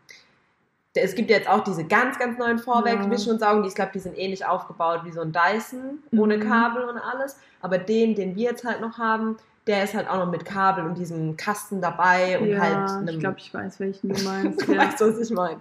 es 0.95 1.15
gibt 1.15 1.29
jetzt 1.29 1.49
auch 1.49 1.63
diese 1.63 1.83
ganz, 1.83 2.17
ganz 2.17 2.37
neuen 2.37 2.57
Vorwerk 2.57 2.99
Ja. 2.99 3.05
Und 3.05 3.39
Saugen, 3.39 3.63
die 3.63 3.69
ich 3.69 3.75
glaube, 3.75 3.91
die 3.93 3.99
sind 3.99 4.17
ähnlich 4.17 4.45
aufgebaut 4.45 5.01
wie 5.03 5.11
so 5.11 5.21
ein 5.21 5.33
Dyson, 5.33 5.99
ohne 6.17 6.37
Mhm. 6.37 6.41
Kabel 6.49 6.83
und 6.83 6.97
alles. 6.97 7.37
Aber 7.61 7.77
den, 7.77 8.15
den 8.15 8.35
wir 8.35 8.51
jetzt 8.51 8.63
halt 8.63 8.81
noch 8.81 8.97
haben, 8.97 9.37
der 9.67 9.83
ist 9.83 9.93
halt 9.93 10.07
auch 10.09 10.17
noch 10.17 10.31
mit 10.31 10.45
Kabel 10.45 10.85
und 10.85 10.97
diesem 10.97 11.35
Kasten 11.37 11.81
dabei 11.81 12.39
und 12.39 12.49
ja, 12.49 12.59
halt 12.59 12.89
einem. 12.89 13.07
ich 13.09 13.19
glaube, 13.19 13.37
ich 13.39 13.53
weiß, 13.53 13.79
welchen 13.79 14.09
du 14.09 14.21
meinst. 14.23 14.67
du 14.67 14.73
ja. 14.73 14.81
weißt, 14.81 15.01
was 15.01 15.19
ich 15.19 15.31
meine. 15.31 15.59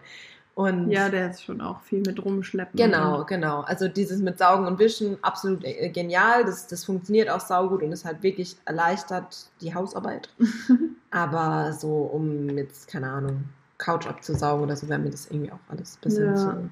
Und 0.55 0.91
ja, 0.93 1.09
der 1.09 1.31
ist 1.31 1.43
schon 1.43 1.61
auch 1.61 1.81
viel 1.81 2.01
mit 2.07 2.25
rumschleppen. 2.25 2.77
genau, 2.77 3.25
genau. 3.25 3.63
Also 3.63 3.89
dieses 3.89 4.21
mit 4.21 4.39
Saugen 4.39 4.69
und 4.69 4.79
Wischen, 4.79 5.19
absolut 5.23 5.65
äh, 5.65 5.89
genial. 5.89 6.45
Das, 6.45 6.69
das 6.69 6.85
funktioniert 6.85 7.29
auch 7.29 7.41
saugut 7.41 7.83
und 7.83 7.91
ist 7.91 8.05
halt 8.05 8.23
wirklich 8.23 8.57
erleichtert 8.65 9.51
die 9.61 9.75
Hausarbeit. 9.75 10.29
Aber 11.11 11.73
so, 11.73 11.89
um 11.89 12.49
jetzt, 12.57 12.87
keine 12.87 13.11
Ahnung, 13.11 13.45
Couch 13.85 14.07
abzusaugen 14.07 14.65
oder 14.65 14.77
so, 14.77 14.89
wäre 14.89 14.99
mir 14.99 15.11
das 15.11 15.27
irgendwie 15.31 15.53
auch 15.53 15.59
alles 15.69 15.97
ein 15.97 16.01
bisschen 16.03 16.27
Ja. 16.27 16.35
zu. 16.37 16.71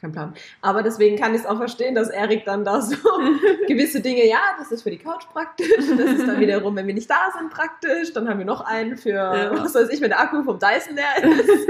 Kein 0.00 0.12
Plan. 0.12 0.32
Aber 0.62 0.82
deswegen 0.84 1.16
kann 1.18 1.34
ich 1.34 1.40
es 1.40 1.46
auch 1.46 1.56
verstehen, 1.58 1.96
dass 1.96 2.08
Erik 2.08 2.44
dann 2.44 2.64
da 2.64 2.80
so 2.80 2.96
gewisse 3.66 4.00
Dinge, 4.00 4.24
ja, 4.26 4.38
das 4.58 4.70
ist 4.70 4.82
für 4.82 4.90
die 4.90 4.98
Couch 4.98 5.24
praktisch. 5.32 5.66
Das 5.76 5.88
ist 6.12 6.28
dann 6.28 6.38
wiederum, 6.38 6.76
wenn 6.76 6.86
wir 6.86 6.94
nicht 6.94 7.10
da 7.10 7.28
sind, 7.36 7.50
praktisch. 7.50 8.12
Dann 8.12 8.28
haben 8.28 8.38
wir 8.38 8.46
noch 8.46 8.60
einen 8.60 8.96
für, 8.96 9.10
Ja. 9.10 9.50
was 9.64 9.74
weiß 9.74 9.88
ich, 9.90 10.00
wenn 10.00 10.10
der 10.10 10.20
Akku 10.20 10.42
vom 10.44 10.58
Dyson 10.60 10.94
leer 10.94 11.24
ist. 11.40 11.68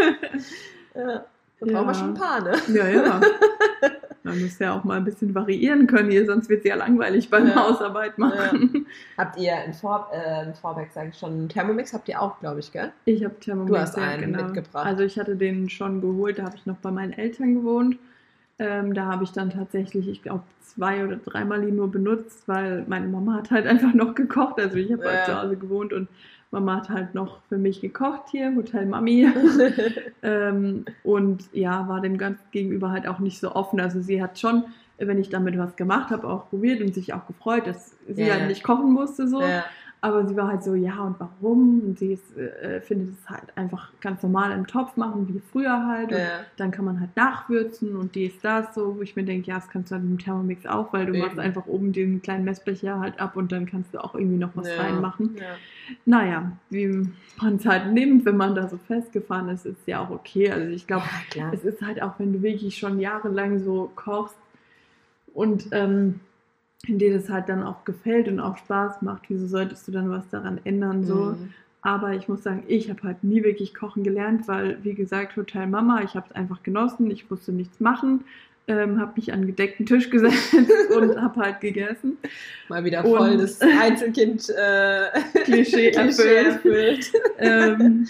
ja, 0.95 1.25
da 1.61 1.67
brauchen 1.67 1.87
wir 1.87 1.95
schon 1.95 2.09
ein 2.11 2.15
paar, 2.15 2.41
ne? 2.43 2.53
Ja, 2.69 2.89
ja. 2.89 3.21
Man 4.25 4.41
muss 4.41 4.59
ja 4.59 4.75
auch 4.75 4.85
mal 4.85 4.97
ein 4.97 5.05
bisschen 5.05 5.35
variieren 5.35 5.87
können 5.87 6.11
hier, 6.11 6.25
sonst 6.25 6.49
wird 6.49 6.61
es 6.61 6.65
ja 6.71 6.77
langweilig 6.77 7.29
beim 7.29 7.47
Ja. 7.47 7.57
Hausarbeit 7.57 8.17
machen. 8.17 8.87
Habt 9.19 9.39
ihr 9.39 9.53
in, 9.67 9.75
Vor 9.75 10.09
äh, 10.13 10.47
sage 10.95 11.11
ich 11.11 11.19
schon, 11.19 11.33
einen 11.33 11.49
Thermomix 11.51 11.93
habt 11.93 12.09
ihr 12.09 12.21
auch, 12.21 12.41
glaube 12.41 12.61
ich, 12.61 12.73
gell? 12.73 12.91
Ich 13.05 13.23
habe 13.23 13.39
Thermomix. 13.39 13.71
Du 13.73 13.79
hast 13.79 13.97
ja, 13.99 14.03
einen 14.05 14.33
genau. 14.33 14.45
mitgebracht. 14.45 14.87
Also 14.87 15.03
ich 15.05 15.19
hatte 15.19 15.37
den 15.37 15.69
schon 15.69 16.01
geholt, 16.01 16.39
da 16.39 16.45
habe 16.45 16.57
ich 16.57 16.65
noch 16.65 16.77
bei 16.79 16.91
meinen 16.91 17.13
Eltern 17.13 17.55
gewohnt. 17.55 17.99
Ähm, 18.59 18.95
da 18.95 19.07
habe 19.07 19.25
ich 19.25 19.33
dann 19.33 19.51
tatsächlich, 19.51 20.09
ich 20.09 20.23
glaube, 20.23 20.45
zwei 20.63 21.05
oder 21.05 21.17
dreimal 21.17 21.67
ihn 21.69 21.77
nur 21.77 21.91
benutzt, 21.91 22.45
weil 22.47 22.85
meine 22.89 23.09
Mama 23.09 23.35
hat 23.35 23.51
halt 23.51 23.67
einfach 23.69 23.93
noch 23.93 24.15
gekocht. 24.15 24.59
Also 24.59 24.77
ich 24.79 24.91
habe 24.91 25.05
halt 25.05 25.19
Ja. 25.29 25.35
zu 25.35 25.43
Hause 25.43 25.57
gewohnt 25.57 25.93
und 25.93 26.09
Mama 26.55 26.77
hat 26.77 26.89
halt 26.89 27.15
noch 27.15 27.41
für 27.49 27.59
mich 27.59 27.81
gekocht 27.83 28.31
hier, 28.31 28.55
Hotel 28.57 28.87
Mami. 28.87 29.29
ähm, 30.23 30.87
und 31.03 31.45
ja, 31.53 31.87
war 31.89 32.01
dem 32.01 32.17
Ganzen 32.17 32.45
gegenüber 32.51 32.91
halt 32.91 33.07
auch 33.07 33.19
nicht 33.19 33.39
so 33.39 33.55
offen. 33.55 33.81
Also 33.81 34.01
sie 34.01 34.23
hat 34.23 34.39
schon 34.39 34.65
wenn 34.99 35.19
ich 35.19 35.29
damit 35.29 35.59
was 35.59 35.77
gemacht 35.77 36.11
habe, 36.11 36.29
auch 36.29 36.49
probiert 36.51 36.81
und 36.81 36.95
sich 36.95 37.13
auch 37.15 37.27
gefreut, 37.27 37.67
dass 37.67 37.97
sie 38.09 38.23
Ja, 38.23 38.35
halt 38.35 38.49
nicht 38.49 38.63
kochen 38.63 38.93
musste 38.93 39.27
so. 39.29 39.41
Ja. 39.41 39.65
Aber 40.05 40.27
sie 40.27 40.37
war 40.37 40.49
halt 40.49 40.63
so, 40.63 40.75
ja 40.75 41.01
und 41.03 41.19
warum? 41.19 41.81
Und 41.81 41.99
sie 41.99 42.13
ist, 42.13 42.37
äh, 42.37 42.83
findet 42.83 43.15
es 43.19 43.31
halt 43.31 43.57
einfach 43.57 43.91
ganz 44.03 44.23
normal 44.23 44.53
im 44.53 44.67
Topf 44.67 44.99
machen, 44.99 45.27
wie 45.29 45.41
früher 45.51 45.87
halt. 45.87 46.11
Und 46.13 46.19
Ja. 46.19 46.45
dann 46.59 46.71
kann 46.71 46.85
man 46.85 47.01
halt 47.01 47.17
nachwürzen 47.17 47.97
und 47.97 48.15
dies, 48.15 48.39
das 48.43 48.75
so, 48.75 48.99
wo 48.99 49.01
ich 49.01 49.17
mir 49.17 49.25
denke, 49.25 49.49
ja, 49.49 49.55
das 49.55 49.67
kannst 49.71 49.91
du 49.91 49.95
halt 49.95 50.05
mit 50.05 50.21
dem 50.21 50.23
Thermomix 50.23 50.67
auch, 50.67 50.93
weil 50.93 51.07
du 51.07 51.15
Eben. 51.15 51.21
machst 51.23 51.39
einfach 51.39 51.67
oben 51.67 51.93
den 51.95 52.21
kleinen 52.21 52.45
Messbecher 52.45 53.01
halt 53.01 53.19
ab 53.19 53.35
und 53.35 53.51
dann 53.51 53.65
kannst 53.65 53.95
du 53.95 54.05
auch 54.05 54.15
irgendwie 54.15 54.37
noch 54.37 54.51
was 54.55 54.69
Ja. 54.69 54.83
reinmachen. 54.83 55.37
Ja. 55.41 55.57
Naja, 56.05 56.53
wie 56.69 56.87
man 57.41 57.57
es 57.57 57.65
halt 57.65 57.91
nimmt, 57.95 58.27
wenn 58.27 58.37
man 58.37 58.55
da 58.55 58.69
so 58.69 58.77
festgefahren 58.77 59.49
ist, 59.49 59.65
ist 59.65 59.87
ja 59.87 60.01
auch 60.05 60.11
okay. 60.11 60.51
Also 60.51 60.69
ich 60.69 60.87
glaube, 60.87 61.05
ja, 61.35 61.51
es 61.51 61.65
ist 61.65 61.81
halt 61.81 62.03
auch, 62.03 62.19
wenn 62.19 62.35
du 62.35 62.43
wirklich 62.43 62.77
schon 62.77 63.01
jahrelang 63.01 63.59
so 63.61 63.91
kochst 63.97 64.37
und 65.33 65.69
ähm, 65.73 66.21
dir 66.87 67.15
das 67.15 67.29
halt 67.29 67.49
dann 67.49 67.63
auch 67.63 67.85
gefällt 67.85 68.29
und 68.29 68.41
auch 68.41 68.57
Spaß 68.57 69.03
macht, 69.03 69.23
wieso 69.29 69.47
solltest 69.47 69.87
du 69.89 69.93
dann 69.93 70.11
was 70.11 70.29
daran 70.29 70.61
ändern? 70.65 71.05
So. 71.05 71.15
Mhm. 71.15 71.51
Aber 71.83 72.15
ich 72.15 72.29
muss 72.29 72.43
sagen, 72.43 72.65
ich 72.67 72.89
habe 72.89 73.03
halt 73.03 73.23
nie 73.23 73.45
wirklich 73.45 73.75
kochen 73.75 74.05
gelernt, 74.05 74.49
weil, 74.49 74.79
wie 74.83 74.95
gesagt, 74.95 75.37
Hotel 75.37 75.67
Mama, 75.67 76.03
ich 76.03 76.15
habe 76.15 76.27
es 76.31 76.35
einfach 76.35 76.63
genossen, 76.63 77.11
ich 77.11 77.29
musste 77.29 77.53
nichts 77.53 77.79
machen, 77.79 78.25
ähm, 78.67 78.99
habe 79.01 79.13
mich 79.17 79.31
an 79.33 79.41
einen 79.41 79.47
gedeckten 79.49 79.85
Tisch 79.87 80.09
gesetzt 80.11 80.55
und 80.97 81.17
habe 81.21 81.41
halt 81.41 81.61
gegessen. 81.61 82.17
Mal 82.69 82.83
wieder 82.85 83.05
Und- 83.05 83.17
voll 83.17 83.37
das 83.37 83.61
Einzelkind 83.83 84.49
äh, 84.51 85.07
erfüllt. 85.53 85.97
erfüllt. 85.97 87.13
ähm, 87.39 88.07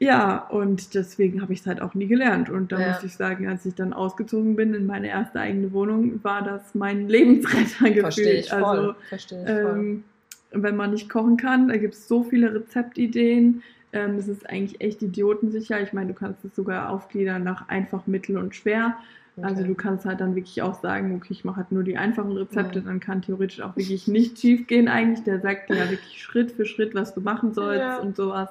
ja, 0.00 0.46
und 0.48 0.94
deswegen 0.94 1.42
habe 1.42 1.52
ich 1.52 1.60
es 1.60 1.66
halt 1.66 1.82
auch 1.82 1.94
nie 1.94 2.06
gelernt. 2.06 2.48
Und 2.50 2.72
da 2.72 2.80
Ja. 2.80 2.88
muss 2.92 3.02
ich 3.04 3.14
sagen, 3.14 3.48
als 3.48 3.66
ich 3.66 3.74
dann 3.74 3.92
ausgezogen 3.92 4.56
bin 4.56 4.72
in 4.74 4.86
meine 4.86 5.08
erste 5.08 5.40
eigene 5.40 5.72
Wohnung, 5.72 6.20
war 6.22 6.42
das 6.42 6.74
mein 6.74 7.08
Lebensretter 7.08 7.90
gefühlt. 7.90 8.00
Verstehe 8.00 8.32
ich 8.34 8.50
voll. 8.50 8.62
Also, 8.64 8.94
Verstehe 9.08 9.42
ich 9.42 9.48
voll. 9.48 9.72
ähm, 9.76 10.04
wenn 10.52 10.76
man 10.76 10.92
nicht 10.92 11.10
kochen 11.10 11.36
kann, 11.36 11.68
da 11.68 11.76
gibt 11.76 11.94
es 11.94 12.08
so 12.08 12.22
viele 12.22 12.54
Rezeptideen. 12.54 13.62
Ähm, 13.92 14.16
es 14.16 14.28
ist 14.28 14.48
eigentlich 14.48 14.80
echt 14.80 15.02
idiotensicher. 15.02 15.80
Ich 15.82 15.92
meine, 15.92 16.08
du 16.08 16.14
kannst 16.14 16.44
es 16.44 16.54
sogar 16.54 16.90
aufgliedern 16.90 17.42
nach 17.44 17.68
einfach, 17.68 18.06
mittel 18.06 18.36
und 18.38 18.54
schwer. 18.54 18.96
Also 19.42 19.60
Okay. 19.60 19.68
du 19.68 19.74
kannst 19.74 20.04
halt 20.04 20.20
dann 20.20 20.34
wirklich 20.34 20.62
auch 20.62 20.80
sagen, 20.80 21.14
okay, 21.16 21.28
ich 21.32 21.44
mache 21.44 21.56
halt 21.58 21.72
nur 21.72 21.84
die 21.84 21.96
einfachen 21.96 22.32
Rezepte, 22.32 22.80
Mhm. 22.80 22.84
dann 22.84 23.00
kann 23.00 23.22
theoretisch 23.22 23.60
auch 23.60 23.76
wirklich 23.76 24.08
nicht 24.08 24.38
schief 24.38 24.66
gehen 24.66 24.88
eigentlich. 24.88 25.24
Der 25.24 25.40
sagt 25.40 25.70
dir 25.70 25.76
ja 25.76 25.90
wirklich 25.90 26.20
Schritt 26.22 26.52
für 26.52 26.64
Schritt, 26.64 26.94
was 26.94 27.14
du 27.14 27.20
machen 27.20 27.54
sollst 27.54 27.80
Ja. 27.80 27.98
und 27.98 28.16
sowas. 28.16 28.48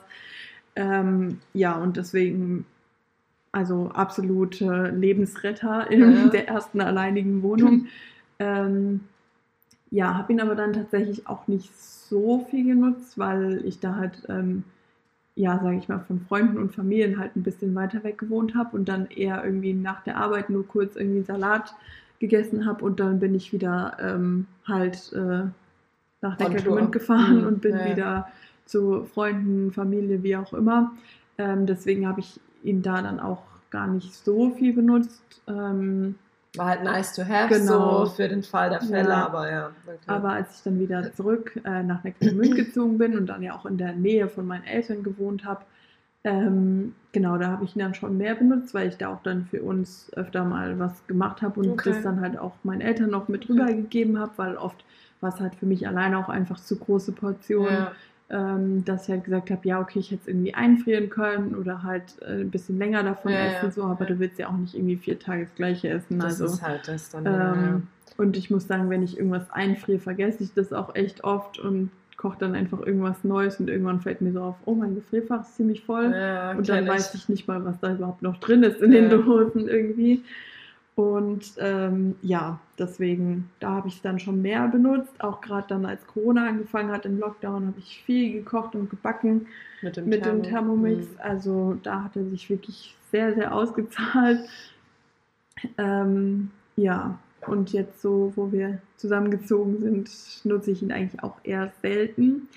Ähm, 0.76 1.39
ja, 1.54 1.76
und 1.76 1.97
deswegen, 1.97 2.65
also 3.52 3.89
absolute 3.93 4.89
Lebensretter 4.95 5.89
in 5.91 6.02
Ja. 6.02 6.30
der 6.32 6.47
ersten 6.47 6.82
alleinigen 6.82 7.41
Wohnung. 7.43 7.88
ähm, 8.39 9.02
ja, 9.89 10.15
habe 10.17 10.34
ihn 10.34 10.41
aber 10.41 10.56
dann 10.56 10.73
tatsächlich 10.73 11.28
auch 11.28 11.47
nicht 11.47 11.76
so 11.76 12.45
viel 12.50 12.65
genutzt, 12.65 13.17
weil 13.17 13.65
ich 13.65 13.80
da 13.80 13.95
halt, 13.95 14.23
ähm, 14.30 14.63
ja, 15.38 15.60
sage 15.60 15.78
ich 15.78 15.88
mal, 15.88 16.00
von 16.00 16.19
Freunden 16.21 16.58
und 16.58 16.73
Familien 16.73 17.19
halt 17.19 17.36
ein 17.36 17.43
bisschen 17.43 17.76
weiter 17.76 18.04
weg 18.04 18.17
gewohnt 18.17 18.56
habe 18.56 18.76
und 18.76 18.89
dann 18.89 19.06
eher 19.06 19.45
irgendwie 19.45 19.73
nach 19.73 20.04
der 20.04 20.17
Arbeit 20.17 20.50
nur 20.50 20.67
kurz 20.67 20.95
irgendwie 20.95 21.21
Salat 21.21 21.76
gegessen 22.19 22.65
habe 22.65 22.84
und 22.84 23.00
dann 23.00 23.19
bin 23.19 23.36
ich 23.36 23.54
wieder 23.54 23.97
ähm, 24.02 24.47
halt 24.67 25.13
äh, 25.13 25.43
nach 26.21 26.39
Neckargemünd 26.39 26.91
gefahren 26.91 27.41
Mhm, 27.41 27.47
und 27.47 27.62
bin 27.62 27.76
ja. 27.76 27.91
wieder 27.91 28.28
zu 28.65 29.06
Freunden, 29.06 29.71
Familie, 29.71 30.23
wie 30.23 30.36
auch 30.36 30.54
immer. 30.54 30.93
Ähm, 31.38 31.67
deswegen 31.67 32.08
habe 32.08 32.21
ich 32.21 32.39
ihn 32.63 32.82
da 32.82 33.04
dann 33.04 33.19
auch 33.19 33.43
gar 33.69 33.86
nicht 33.86 34.13
so 34.15 34.50
viel 34.50 34.73
benutzt. 34.73 35.41
Ähm, 35.47 36.15
War 36.58 36.65
halt 36.67 36.84
nice 36.84 37.13
to 37.13 37.24
have, 37.24 37.54
Genau. 37.54 38.06
so 38.06 38.12
für 38.12 38.28
den 38.28 38.43
Fall 38.43 38.70
der 38.70 38.82
Fälle, 38.82 39.10
Ja. 39.10 39.26
aber 39.26 39.52
ja. 39.52 39.70
Okay. 39.86 39.98
Aber 40.08 40.30
als 40.32 40.58
ich 40.58 40.63
dann 40.63 40.80
wieder 40.80 41.13
zurück 41.13 41.60
äh, 41.63 41.84
nach 41.84 42.04
Neckargemünd 42.04 42.56
gezogen 42.56 42.98
bin 42.98 43.17
und 43.17 43.28
dann 43.28 43.43
ja 43.43 43.56
auch 43.56 43.65
in 43.65 43.78
der 43.78 43.93
Nähe 43.93 44.28
von 44.28 44.46
meinen 44.48 44.63
Eltern 44.65 45.04
gewohnt 45.04 45.46
habe, 45.46 45.62
ähm, 46.24 46.93
genau, 47.13 47.38
da 47.38 47.48
habe 47.52 47.63
ich 47.63 47.76
ihn 47.76 47.80
dann 47.80 47.93
schon 47.93 48.17
mehr 48.17 48.36
benutzt, 48.36 48.74
weil 48.74 48.89
ich 48.89 48.98
da 48.98 49.10
auch 49.10 49.22
dann 49.24 49.46
für 49.46 49.62
uns 49.62 50.12
öfter 50.15 50.43
mal 50.43 50.78
was 50.80 51.06
gemacht 51.08 51.41
habe 51.41 51.60
und 51.62 51.70
Okay. 51.70 51.91
das 51.91 52.02
dann 52.04 52.20
halt 52.22 52.38
auch 52.38 52.54
meinen 52.63 52.82
Eltern 52.82 53.10
noch 53.12 53.28
mit 53.28 53.48
rübergegeben 53.48 54.20
habe, 54.20 54.32
weil 54.36 54.58
oft 54.58 54.84
war 55.22 55.34
es 55.34 55.39
halt 55.39 55.56
für 55.56 55.65
mich 55.65 55.88
alleine 55.88 56.17
auch 56.17 56.30
einfach 56.30 56.60
zu 56.60 56.78
große 56.78 57.12
Portionen, 57.13 57.74
ja. 57.74 57.91
Ähm, 58.30 58.84
dass 58.84 59.04
ich 59.04 59.10
halt 59.10 59.24
gesagt 59.24 59.52
habe, 59.52 59.62
ja, 59.68 59.80
okay, 59.80 60.00
ich 60.00 60.12
hätte 60.12 60.22
es 60.24 60.28
irgendwie 60.28 60.54
einfrieren 60.54 61.10
können 61.10 61.56
oder 61.56 61.84
halt 61.84 62.04
äh, 62.22 62.42
ein 62.42 62.52
bisschen 62.52 62.78
länger 62.78 63.04
davon 63.04 63.32
Ja, 63.32 63.40
essen, 63.40 63.66
ja, 63.68 63.72
so, 63.72 63.84
aber 63.84 64.06
ja. 64.06 64.13
du 64.13 64.20
willst 64.20 64.38
ja 64.38 64.50
auch 64.50 64.58
nicht 64.58 64.76
irgendwie 64.76 64.98
vier 64.98 65.18
Tage 65.18 65.44
das 65.46 65.56
gleiche 65.56 65.90
essen. 65.90 66.20
Das 66.20 66.42
also, 66.42 66.46
ist 66.46 66.62
halt 66.62 66.88
das 66.88 67.10
dann. 67.10 67.26
ähm, 67.26 67.88
und 68.18 68.36
ich 68.36 68.50
muss 68.50 68.68
sagen, 68.68 68.90
wenn 68.90 69.04
ich 69.04 69.18
irgendwas 69.18 69.50
einfriere, 69.52 70.00
vergesse 70.00 70.44
ich 70.44 70.54
das 70.54 70.74
auch 70.74 70.96
echt 70.96 71.24
oft 71.24 71.60
und 71.60 71.92
koche 72.18 72.38
dann 72.40 72.56
einfach 72.56 72.82
irgendwas 72.82 73.24
Neues 73.24 73.60
und 73.60 73.70
irgendwann 73.70 74.02
fällt 74.02 74.22
mir 74.22 74.32
so 74.34 74.42
auf, 74.42 74.56
oh, 74.66 74.74
mein 74.74 74.96
Gefrierfach 74.96 75.42
ist 75.42 75.56
ziemlich 75.56 75.84
voll. 75.86 76.12
ja. 76.12 76.18
ja 76.18 76.52
und 76.52 76.68
dann 76.68 76.80
kenn 76.80 76.88
weiß 76.88 77.13
ich 77.13 77.30
nicht 77.30 77.48
mal, 77.48 77.63
was 77.63 77.80
da 77.80 77.94
überhaupt 77.94 78.24
noch 78.24 78.38
drin 78.40 78.63
ist 78.63 78.82
in 78.82 78.92
den 78.92 79.10
Ja. 79.12 79.18
Dosen 79.18 79.68
irgendwie. 79.68 80.24
Und 80.98 81.54
ähm, 81.60 82.16
ja, 82.24 82.60
deswegen, 82.80 83.52
da 83.60 83.70
habe 83.70 83.88
ich 83.88 83.98
es 83.98 84.02
dann 84.02 84.18
schon 84.18 84.42
mehr 84.42 84.68
benutzt. 84.68 85.14
Auch 85.20 85.42
gerade 85.42 85.68
dann, 85.68 85.86
als 85.86 86.08
Corona 86.08 86.48
angefangen 86.48 86.92
hat 86.92 87.06
im 87.06 87.20
Lockdown, 87.20 87.68
habe 87.68 87.78
ich 87.78 88.02
viel 88.04 88.34
gekocht 88.34 88.74
und 88.74 88.90
gebacken 88.90 89.46
mit 89.84 89.96
dem, 89.96 90.10
mit 90.10 90.26
dem 90.26 90.42
Thermo. 90.42 90.74
Thermomix. 90.74 91.06
Mhm. 91.06 91.20
Also 91.20 91.78
da 91.84 92.04
hat 92.06 92.16
er 92.16 92.26
sich 92.26 92.50
wirklich 92.50 92.96
sehr, 93.12 93.36
sehr 93.36 93.54
ausgezahlt. 93.54 94.50
Ähm, 95.78 96.50
ja, 96.76 97.20
und 97.48 97.72
jetzt 97.74 98.02
so, 98.02 98.34
wo 98.36 98.52
wir 98.52 98.80
zusammengezogen 98.98 99.80
sind, 99.80 100.10
nutze 100.44 100.72
ich 100.72 100.82
ihn 100.82 100.92
eigentlich 100.92 101.24
auch 101.24 101.38
eher 101.44 101.72
selten, 101.82 102.50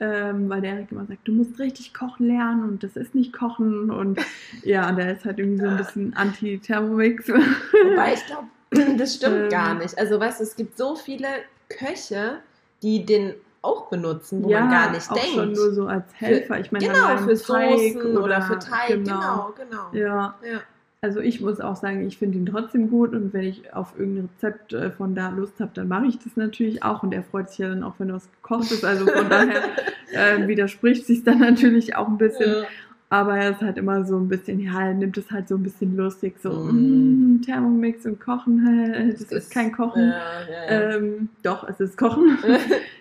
ähm, 0.00 0.48
weil 0.48 0.60
der 0.60 0.74
Erik 0.74 0.92
immer 0.92 1.06
sagt, 1.06 1.26
du 1.26 1.32
musst 1.32 1.58
richtig 1.58 1.94
kochen 1.94 2.26
lernen 2.26 2.62
und 2.62 2.82
das 2.82 2.96
ist 2.96 3.14
nicht 3.14 3.32
kochen 3.32 3.90
und 3.90 4.20
ja, 4.62 4.90
der 4.92 5.16
ist 5.16 5.24
halt 5.24 5.38
irgendwie 5.38 5.60
so 5.62 5.68
ein 5.68 5.76
bisschen 5.76 6.14
anti-Thermomix. 6.14 7.28
Wobei 7.28 8.14
ich 8.14 8.26
glaube, 8.26 8.48
das 8.98 9.14
stimmt 9.14 9.44
Ähm. 9.44 9.48
gar 9.48 9.74
nicht. 9.74 9.98
Also 9.98 10.20
weißt 10.20 10.40
du, 10.40 10.44
es 10.44 10.56
gibt 10.56 10.76
so 10.78 10.94
viele 10.94 11.28
Köche, 11.68 12.38
die 12.82 13.04
den 13.04 13.34
auch 13.62 13.88
benutzen, 13.88 14.44
wo 14.44 14.50
man 14.50 14.70
gar 14.70 14.90
nicht 14.92 15.10
auch 15.10 15.14
denkt. 15.14 15.34
schon 15.34 15.52
nur 15.52 15.72
so 15.72 15.86
als 15.86 16.04
Helfer. 16.14 16.60
Ich 16.60 16.70
meine, 16.70 16.86
genau, 16.86 17.18
für 17.18 17.36
Soßen 17.36 18.16
oder, 18.16 18.40
für 18.42 18.58
Teig, 18.58 18.88
genau. 18.88 19.52
genau, 19.56 19.90
genau. 19.90 20.06
Ja, 20.06 20.38
Ja. 20.42 20.60
Also 21.00 21.20
ich 21.20 21.40
muss 21.40 21.60
auch 21.60 21.76
sagen, 21.76 22.04
ich 22.08 22.18
finde 22.18 22.38
ihn 22.38 22.46
trotzdem 22.46 22.90
gut 22.90 23.12
und 23.12 23.32
wenn 23.32 23.44
ich 23.44 23.72
auf 23.72 23.96
irgendein 23.96 24.28
Rezept 24.34 24.72
äh, 24.72 24.90
von 24.90 25.14
da 25.14 25.28
Lust 25.28 25.60
habe, 25.60 25.70
dann 25.74 25.86
mache 25.86 26.06
ich 26.06 26.18
das 26.18 26.36
natürlich 26.36 26.82
auch 26.82 27.04
und 27.04 27.14
er 27.14 27.22
freut 27.22 27.50
sich 27.50 27.58
ja 27.58 27.68
dann 27.68 27.84
auch, 27.84 27.94
wenn 27.98 28.12
was 28.12 28.28
gekocht 28.42 28.72
ist. 28.72 28.84
Also 28.84 29.06
von 29.06 29.30
daher 29.30 29.62
äh, 30.12 30.48
widerspricht 30.48 31.06
sich 31.06 31.22
dann 31.22 31.38
natürlich 31.38 31.94
auch 31.94 32.08
ein 32.08 32.18
bisschen. 32.18 32.50
Ja. 32.50 32.62
Aber 33.10 33.38
er 33.38 33.52
ist 33.52 33.60
halt 33.62 33.78
immer 33.78 34.04
so 34.04 34.18
ein 34.18 34.28
bisschen, 34.28 34.58
ja, 34.60 34.88
er 34.88 34.92
nimmt 34.94 35.16
es 35.16 35.30
halt 35.30 35.48
so 35.48 35.54
ein 35.54 35.62
bisschen 35.62 35.96
lustig, 35.96 36.34
so 36.42 36.50
Mm. 36.50 37.36
mm, 37.36 37.42
Thermomix 37.42 38.04
und 38.04 38.20
Kochen, 38.20 38.66
hä, 38.66 39.12
das 39.12 39.22
ist, 39.32 39.50
kein 39.52 39.72
Kochen. 39.72 40.08
Ja, 40.08 40.14
ja. 40.50 40.94
Ähm, 40.96 41.28
doch, 41.44 41.66
es 41.68 41.78
ist 41.80 41.96
Kochen. 41.96 42.36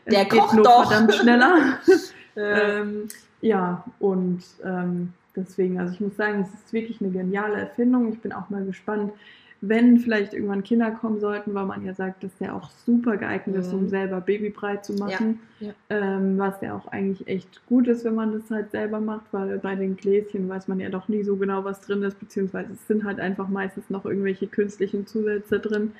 Es 0.06 0.14
Der 0.14 0.24
geht 0.24 0.40
kocht 0.40 0.54
nur 0.56 0.64
doch. 0.64 0.90
verdammt 0.90 1.14
schneller. 1.16 1.80
ja. 2.36 2.58
Ähm, 2.80 3.08
ja, 3.42 3.84
und 4.00 4.42
ähm, 4.64 5.12
deswegen, 5.38 5.80
also 5.80 5.94
ich 5.94 6.02
muss 6.02 6.18
sagen, 6.18 6.42
es 6.42 6.54
ist 6.54 6.74
wirklich 6.74 7.00
eine 7.02 7.12
geniale 7.12 7.56
Erfindung. 7.56 8.12
Ich 8.12 8.20
bin 8.20 8.34
auch 8.34 8.50
mal 8.50 8.66
gespannt, 8.66 9.14
wenn 9.62 9.98
vielleicht 10.00 10.34
irgendwann 10.34 10.64
Kinder 10.64 10.92
kommen 10.92 11.20
sollten, 11.20 11.54
weil 11.56 11.66
man 11.66 11.84
ja 11.84 11.94
sagt, 11.94 12.24
dass 12.24 12.36
der 12.38 12.56
auch 12.56 12.70
super 12.86 13.18
geeignet 13.18 13.56
ist, 13.56 13.74
um 13.74 13.84
Mhm. 13.86 13.90
selber 13.90 14.22
Babybrei 14.22 14.78
zu 14.78 14.94
machen. 14.94 15.40
Ja, 15.60 15.72
Ähm, 15.90 16.38
was 16.38 16.60
ja 16.62 16.76
auch 16.76 16.88
eigentlich 16.90 17.28
echt 17.28 17.66
gut 17.66 17.88
ist, 17.88 18.04
wenn 18.06 18.14
man 18.14 18.34
das 18.34 18.52
halt 18.52 18.72
selber 18.72 19.00
macht, 19.00 19.26
weil 19.32 19.58
bei 19.58 19.74
den 19.76 19.96
Gläschen 19.96 20.48
weiß 20.50 20.68
man 20.68 20.80
ja 20.82 20.90
doch 20.90 21.08
nie 21.08 21.24
so 21.24 21.38
genau, 21.38 21.64
was 21.64 21.80
drin 21.82 22.04
ist, 22.04 22.20
beziehungsweise 22.20 22.74
es 22.74 22.86
sind 22.88 23.04
halt 23.06 23.20
einfach 23.22 23.48
meistens 23.48 23.90
noch 23.90 24.06
irgendwelche 24.06 24.48
künstlichen 24.48 25.08
Zusätze 25.08 25.60
drin. 25.60 25.94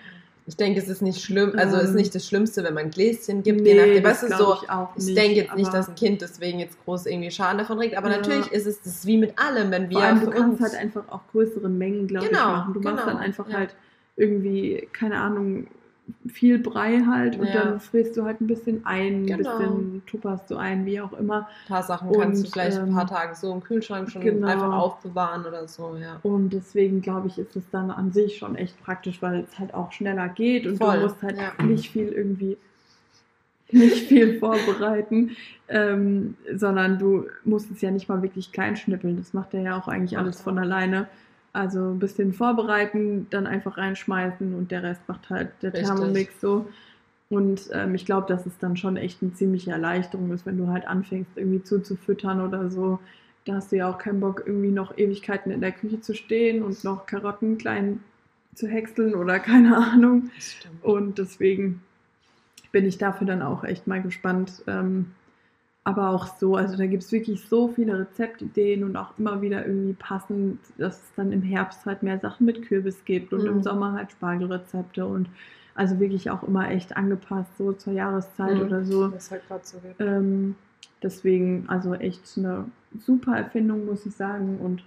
Ich 0.50 0.56
denke, 0.56 0.80
es 0.80 0.88
ist 0.88 1.02
nicht 1.02 1.22
schlimm, 1.22 1.54
also 1.58 1.76
es 1.76 1.84
ist 1.84 1.90
Ähm, 1.90 1.96
nicht 1.98 2.16
das 2.16 2.26
Schlimmste, 2.26 2.64
wenn 2.64 2.74
man 2.74 2.90
Gläschen 2.90 3.44
gibt, 3.44 3.62
Nee, 3.62 3.74
je 3.74 3.76
nachdem, 4.02 4.04
du, 4.22 4.28
glaub 4.28 4.40
so, 4.40 4.64
ich 4.64 4.70
auch 4.70 4.90
ich 4.96 5.04
nicht, 5.06 5.18
denke 5.18 5.36
jetzt 5.42 5.56
nicht, 5.56 5.74
dass 5.74 5.90
ein 5.90 5.96
Kind 5.96 6.22
deswegen 6.22 6.60
jetzt 6.60 6.78
groß 6.86 7.06
irgendwie 7.06 7.32
Schaden 7.32 7.58
davon 7.58 7.78
trägt, 7.78 7.98
aber 7.98 8.10
Ja. 8.10 8.16
natürlich 8.18 8.50
ist 8.54 8.66
es 8.66 8.82
das 8.82 8.94
ist 8.96 9.06
wie 9.06 9.18
mit 9.18 9.38
allem, 9.38 9.72
wenn 9.72 9.90
wir 9.90 9.98
Vor 9.98 10.04
allem, 10.08 10.20
du 10.22 10.30
kannst 10.30 10.62
uns, 10.62 10.62
halt 10.62 10.82
einfach 10.82 11.04
auch 11.10 11.20
größere 11.34 11.68
Mengen, 11.68 12.08
glaube 12.08 12.26
ich, 12.28 12.32
Genau, 12.32 12.48
machen. 12.48 12.74
Du 12.74 12.80
machst 12.80 13.04
genau, 13.04 13.12
dann 13.12 13.18
einfach 13.22 13.50
ja. 13.50 13.58
halt 13.58 13.76
irgendwie, 14.16 14.88
keine 14.94 15.18
Ahnung, 15.20 15.68
viel 16.28 16.60
Brei 16.60 17.02
halt 17.06 17.38
und 17.38 17.48
Ja. 17.48 17.64
dann 17.66 17.80
fräst 17.80 18.16
du 18.16 18.24
halt 18.24 18.40
ein 18.42 18.48
bisschen 18.48 18.86
ein, 18.86 19.24
ein 19.24 19.26
Genau. 19.26 19.38
bisschen 19.38 20.02
tupperst 20.06 20.50
du 20.50 20.56
ein, 20.56 20.86
wie 20.86 21.02
auch 21.02 21.14
immer. 21.14 21.48
ein 21.66 21.68
paar 21.68 21.84
Sachen 21.84 22.12
kannst 22.12 22.42
du 22.42 22.46
und, 22.46 22.54
vielleicht 22.54 22.78
ein 22.78 22.88
ähm, 22.88 22.94
paar 22.94 23.08
Tage 23.08 23.36
so 23.36 23.52
im 23.52 23.62
Kühlschrank 23.64 24.10
schon 24.10 24.22
genau. 24.22 24.48
einfach 24.48 24.74
aufbewahren 24.74 25.46
oder 25.46 25.68
so, 25.68 25.98
ja. 26.02 26.20
Und 26.24 26.52
deswegen 26.52 27.02
glaube 27.02 27.28
ich, 27.28 27.38
ist 27.38 27.56
es 27.56 27.70
dann 27.72 27.92
an 27.92 28.12
sich 28.12 28.38
schon 28.38 28.56
echt 28.56 28.82
praktisch, 28.84 29.22
weil 29.22 29.46
es 29.50 29.60
halt 29.60 29.74
auch 29.74 29.92
schneller 29.92 30.30
geht 30.30 30.66
und 30.66 30.78
Voll, 30.78 30.98
du 30.98 31.04
musst 31.04 31.22
halt 31.22 31.38
ja. 31.38 31.64
nicht 31.64 31.90
viel 31.90 32.10
irgendwie 32.10 32.58
nicht 33.70 34.08
viel 34.08 34.40
vorbereiten, 34.40 35.32
ähm, 35.68 36.36
sondern 36.56 37.00
du 37.00 37.26
musst 37.44 37.70
es 37.72 37.82
ja 37.82 37.92
nicht 37.92 38.08
mal 38.08 38.22
wirklich 38.22 38.52
klein 38.52 38.78
schnippeln. 38.78 39.18
Das 39.18 39.34
macht 39.34 39.54
er 39.54 39.62
ja 39.62 39.78
auch 39.78 39.88
eigentlich 39.88 40.18
alles 40.18 40.42
von 40.42 40.58
alleine. 40.58 41.08
Also 41.58 41.80
ein 41.90 41.98
bisschen 41.98 42.34
vorbereiten, 42.34 43.26
dann 43.32 43.48
einfach 43.48 43.78
reinschmeißen 43.78 44.54
und 44.54 44.70
der 44.70 44.84
Rest 44.84 45.02
macht 45.08 45.32
halt 45.32 45.50
der 45.64 45.74
Richtig. 45.74 45.88
Thermomix 45.88 46.40
so. 46.40 46.68
Und 47.30 47.70
ähm, 47.74 47.96
ich 47.96 48.06
glaube, 48.06 48.28
dass 48.28 48.46
es 48.46 48.60
dann 48.60 48.78
schon 48.78 48.96
echt 48.96 49.24
eine 49.24 49.34
ziemliche 49.34 49.72
Erleichterung 49.72 50.32
ist, 50.32 50.46
wenn 50.46 50.60
du 50.60 50.68
halt 50.68 50.88
anfängst, 50.88 51.32
irgendwie 51.36 51.64
zuzufüttern 51.64 52.42
oder 52.42 52.70
so. 52.70 53.00
Da 53.46 53.56
hast 53.56 53.72
du 53.72 53.78
ja 53.78 53.90
auch 53.90 53.98
keinen 53.98 54.20
Bock, 54.20 54.44
irgendwie 54.46 54.70
noch 54.70 55.00
Ewigkeiten 55.00 55.52
in 55.52 55.62
der 55.62 55.72
Küche 55.72 56.00
zu 56.00 56.14
stehen 56.14 56.62
und 56.62 56.84
noch 56.84 57.08
Karotten 57.08 57.58
klein 57.58 58.04
zu 58.54 58.68
häckseln 58.68 59.16
oder 59.16 59.40
keine 59.40 59.78
Ahnung. 59.78 60.30
Und 60.84 61.18
deswegen 61.18 61.82
bin 62.72 62.86
ich 62.86 63.00
dafür 63.00 63.26
dann 63.26 63.42
auch 63.42 63.64
echt 63.64 63.88
mal 63.88 64.02
gespannt. 64.04 64.62
Ähm, 64.68 65.08
aber 65.88 66.10
auch 66.10 66.28
so, 66.38 66.58
also 66.58 66.76
da 66.76 66.86
gibt 66.86 67.04
es 67.04 67.14
wirklich 67.14 67.48
so 67.48 67.70
viele 67.70 67.98
Rezeptideen 67.98 68.84
und 68.84 68.98
auch 68.98 69.18
immer 69.18 69.42
wieder 69.42 69.66
irgendwie 69.66 69.94
passend, 69.94 70.60
dass 70.78 70.98
es 70.98 71.14
dann 71.16 71.32
im 71.32 71.42
Herbst 71.42 71.86
halt 71.86 72.04
mehr 72.04 72.20
Sachen 72.20 72.46
mit 72.46 72.62
Kürbis 72.68 73.06
gibt 73.06 73.32
und 73.32 73.44
Mhm. 73.44 73.48
im 73.48 73.64
Sommer 73.64 73.94
halt 73.94 74.12
Spargelrezepte 74.12 75.06
und 75.06 75.30
also 75.76 75.98
wirklich 75.98 76.30
auch 76.30 76.44
immer 76.44 76.70
echt 76.70 76.98
angepasst, 76.98 77.56
so 77.58 77.72
zur 77.72 77.94
Jahreszeit 77.94 78.58
Mhm. 78.58 78.66
oder 78.66 78.84
so. 78.84 79.08
Das 79.08 79.32
halt 79.32 79.48
gerade 79.48 79.66
so 79.66 79.78
gibt. 79.80 79.96
Ähm, 80.02 80.56
deswegen, 81.02 81.64
also 81.70 81.94
echt 81.94 82.38
eine 82.38 82.66
super 83.00 83.38
Erfindung, 83.38 83.86
muss 83.86 84.06
ich 84.06 84.14
sagen. 84.14 84.58
Und 84.58 84.84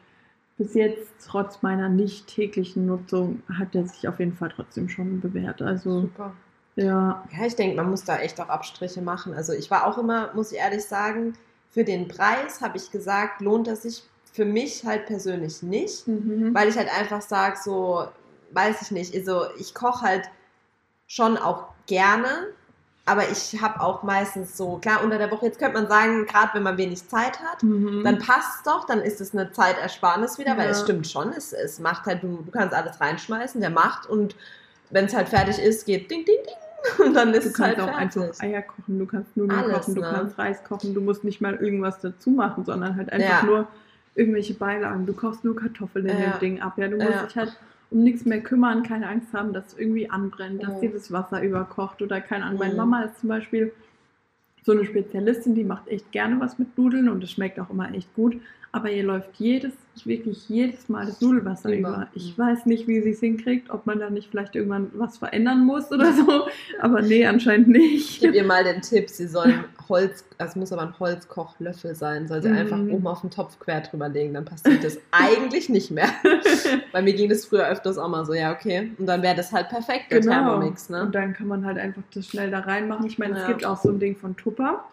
bis 0.58 0.74
jetzt, 0.74 1.14
trotz 1.26 1.62
meiner 1.62 1.88
nicht 1.88 2.26
täglichen 2.26 2.84
Nutzung, 2.84 3.42
hat 3.48 3.72
der 3.72 3.86
sich 3.86 4.06
auf 4.06 4.18
jeden 4.18 4.34
Fall 4.34 4.50
trotzdem 4.54 4.90
schon 4.90 5.20
bewährt. 5.22 5.62
Also, 5.62 6.02
Super. 6.02 6.34
Ja. 6.84 7.22
Ja, 7.36 7.46
ich 7.46 7.56
denke, 7.56 7.76
man 7.76 7.90
muss 7.90 8.04
da 8.04 8.18
echt 8.18 8.40
auch 8.40 8.48
Abstriche 8.48 9.02
machen. 9.02 9.34
Also 9.34 9.52
ich 9.52 9.70
war 9.70 9.86
auch 9.86 9.98
immer, 9.98 10.30
muss 10.34 10.52
ich 10.52 10.58
ehrlich 10.58 10.84
sagen, 10.84 11.36
für 11.70 11.84
den 11.84 12.08
Preis 12.08 12.60
habe 12.60 12.76
ich 12.76 12.90
gesagt, 12.90 13.40
lohnt 13.40 13.68
es 13.68 13.82
sich 13.82 14.02
für 14.32 14.44
mich 14.44 14.84
halt 14.84 15.06
persönlich 15.06 15.62
nicht, 15.62 16.06
Mhm. 16.08 16.54
weil 16.54 16.68
ich 16.68 16.76
halt 16.76 16.88
einfach 16.96 17.20
sage, 17.22 17.56
so, 17.62 18.06
weiß 18.52 18.82
ich 18.82 18.90
nicht, 18.90 19.14
also 19.14 19.44
ich 19.58 19.74
koche 19.74 20.02
halt 20.04 20.28
schon 21.06 21.36
auch 21.36 21.64
gerne, 21.86 22.28
aber 23.06 23.28
ich 23.30 23.60
habe 23.60 23.80
auch 23.80 24.02
meistens 24.04 24.56
so, 24.56 24.76
klar, 24.78 25.02
unter 25.02 25.18
der 25.18 25.30
Woche, 25.32 25.46
jetzt 25.46 25.58
könnte 25.58 25.78
man 25.80 25.88
sagen, 25.88 26.26
gerade 26.26 26.54
wenn 26.54 26.62
man 26.62 26.76
wenig 26.78 27.08
Zeit 27.08 27.40
hat, 27.40 27.62
Mhm. 27.64 28.02
dann 28.04 28.18
passt 28.18 28.58
es 28.58 28.62
doch, 28.64 28.86
dann 28.86 29.00
ist 29.00 29.20
es 29.20 29.32
eine 29.34 29.50
Zeitersparnis 29.52 30.38
wieder, 30.38 30.56
weil 30.56 30.66
Ja. 30.66 30.70
es 30.70 30.82
stimmt 30.82 31.06
schon, 31.08 31.32
es, 31.32 31.52
es 31.52 31.80
macht 31.80 32.06
halt, 32.06 32.22
du, 32.22 32.42
du 32.44 32.50
kannst 32.52 32.74
alles 32.74 33.00
reinschmeißen, 33.00 33.60
der 33.60 33.70
macht 33.70 34.06
und 34.08 34.36
wenn 34.90 35.04
es 35.06 35.14
halt 35.14 35.28
fertig 35.28 35.58
ist, 35.58 35.86
geht 35.86 36.10
ding, 36.10 36.24
ding, 36.24 36.36
ding 36.44 36.54
und 37.04 37.14
dann 37.14 37.34
ist 37.34 37.44
Du 37.44 37.48
es 37.50 37.54
kannst 37.54 37.78
halt 37.78 37.80
auch 37.80 37.94
fertig. 37.96 38.16
einfach 38.18 38.42
Eier 38.44 38.62
kochen, 38.62 38.98
du 38.98 39.06
kannst 39.06 39.36
Nudeln 39.36 39.58
Alles, 39.58 39.78
kochen, 39.78 39.94
du 39.94 40.00
ne? 40.00 40.08
kannst 40.10 40.38
Reis 40.38 40.64
kochen, 40.64 40.94
du 40.94 41.00
musst 41.00 41.24
nicht 41.24 41.40
mal 41.40 41.54
irgendwas 41.56 42.00
dazu 42.00 42.30
machen, 42.30 42.64
sondern 42.64 42.96
halt 42.96 43.12
einfach 43.12 43.42
Ja. 43.42 43.46
nur 43.48 43.68
irgendwelche 44.14 44.54
Beilagen. 44.54 45.06
Du 45.06 45.12
kochst 45.12 45.44
nur 45.44 45.56
Kartoffeln 45.56 46.06
in 46.06 46.18
Ja. 46.18 46.30
dem 46.32 46.38
Ding 46.40 46.60
ab. 46.60 46.74
Ja, 46.76 46.88
du 46.88 46.96
musst 46.96 47.10
Ja. 47.10 47.26
dich 47.26 47.36
halt 47.36 47.56
um 47.90 48.02
nichts 48.04 48.24
mehr 48.24 48.40
kümmern, 48.40 48.82
keine 48.82 49.08
Angst 49.08 49.32
haben, 49.32 49.52
dass 49.52 49.68
es 49.68 49.78
irgendwie 49.78 50.08
anbrennt, 50.10 50.62
dass 50.62 50.74
Mhm. 50.76 50.80
dir 50.80 50.90
das 50.92 51.10
Wasser 51.12 51.42
überkocht 51.42 52.00
oder 52.02 52.20
keine 52.20 52.44
Ahnung. 52.44 52.58
Meine. 52.60 52.74
Mama 52.74 53.02
ist 53.02 53.20
zum 53.20 53.28
Beispiel 53.28 53.72
so 54.62 54.73
eine 54.73 54.85
Spezialistin, 54.85 55.55
die 55.55 55.64
macht 55.64 55.88
echt 55.88 56.12
gerne 56.12 56.38
was 56.40 56.59
mit 56.59 56.77
Nudeln 56.77 57.09
und 57.09 57.23
es 57.25 57.31
schmeckt 57.33 57.59
auch 57.61 57.70
immer 57.70 57.92
echt 57.94 58.12
gut. 58.14 58.37
Aber 58.73 58.88
ihr 58.90 59.03
läuft 59.03 59.31
jedes, 59.38 59.73
wirklich 60.05 60.49
jedes 60.49 60.88
Mal 60.88 61.07
das 61.07 61.20
Nudelwasser 61.20 61.70
Über. 61.77 61.88
über. 61.88 62.09
Ich 62.14 62.37
Mhm. 62.38 62.42
weiß 62.42 62.66
nicht, 62.66 62.87
wie 62.87 63.01
sie 63.01 63.11
es 63.11 63.20
hinkriegt, 63.20 63.68
ob 63.70 63.85
man 63.87 63.99
da 63.99 64.11
nicht 64.11 64.29
vielleicht 64.31 64.55
irgendwann 64.55 64.90
was 64.94 65.18
verändern 65.18 65.64
muss 65.66 65.90
oder 65.90 66.12
so. 66.12 66.46
Aber 66.81 67.03
nee, 67.03 67.27
anscheinend 67.27 67.66
nicht. 67.68 68.11
Ich 68.11 68.20
gebe 68.20 68.37
ihr 68.37 68.44
mal 68.44 68.62
den 68.62 68.81
Tipp, 68.83 69.09
sie 69.11 69.27
sollen 69.27 69.64
Holz, 69.90 70.24
es 70.38 70.57
muss 70.57 70.72
aber 70.72 70.83
ein 70.83 70.98
Holzkochlöffel 70.98 71.94
sein, 71.94 72.26
soll 72.26 72.40
sie 72.42 72.48
Mhm. 72.48 72.57
einfach 72.57 72.79
oben 72.79 73.07
auf 73.07 73.20
den 73.20 73.31
Topf 73.31 73.59
quer 73.59 73.83
drüber 73.83 74.09
legen, 74.09 74.33
dann 74.33 74.46
passiert 74.46 74.83
das 74.83 74.96
eigentlich 75.11 75.68
nicht 75.68 75.90
mehr. 75.90 76.09
Bei 76.92 77.03
mir 77.03 77.12
ging 77.12 77.29
das 77.29 77.44
früher 77.44 77.68
öfters 77.68 77.98
auch 77.98 78.09
mal 78.09 78.24
so, 78.24 78.33
ja, 78.33 78.53
okay. 78.53 78.90
Und 78.98 79.05
dann 79.07 79.20
wäre 79.22 79.35
das 79.37 79.53
halt 79.53 79.68
perfekt, 79.68 80.11
der 80.11 80.22
Thermomix, 80.22 80.88
ne? 80.88 81.03
Und 81.03 81.14
dann 81.14 81.35
kann 81.35 81.46
man 81.48 81.66
halt 81.66 81.76
einfach 81.79 82.03
das 82.14 82.26
schnell 82.26 82.50
da 82.50 82.61
reinmachen. 82.61 83.05
Ich 83.07 83.18
meine, 83.18 83.35
es 83.35 83.42
Ja. 83.42 83.48
gibt 83.48 83.66
auch 83.66 83.76
so 83.76 83.90
ein 83.90 83.98
Ding 83.98 84.16
von 84.16 84.35
Tupper. 84.37 84.85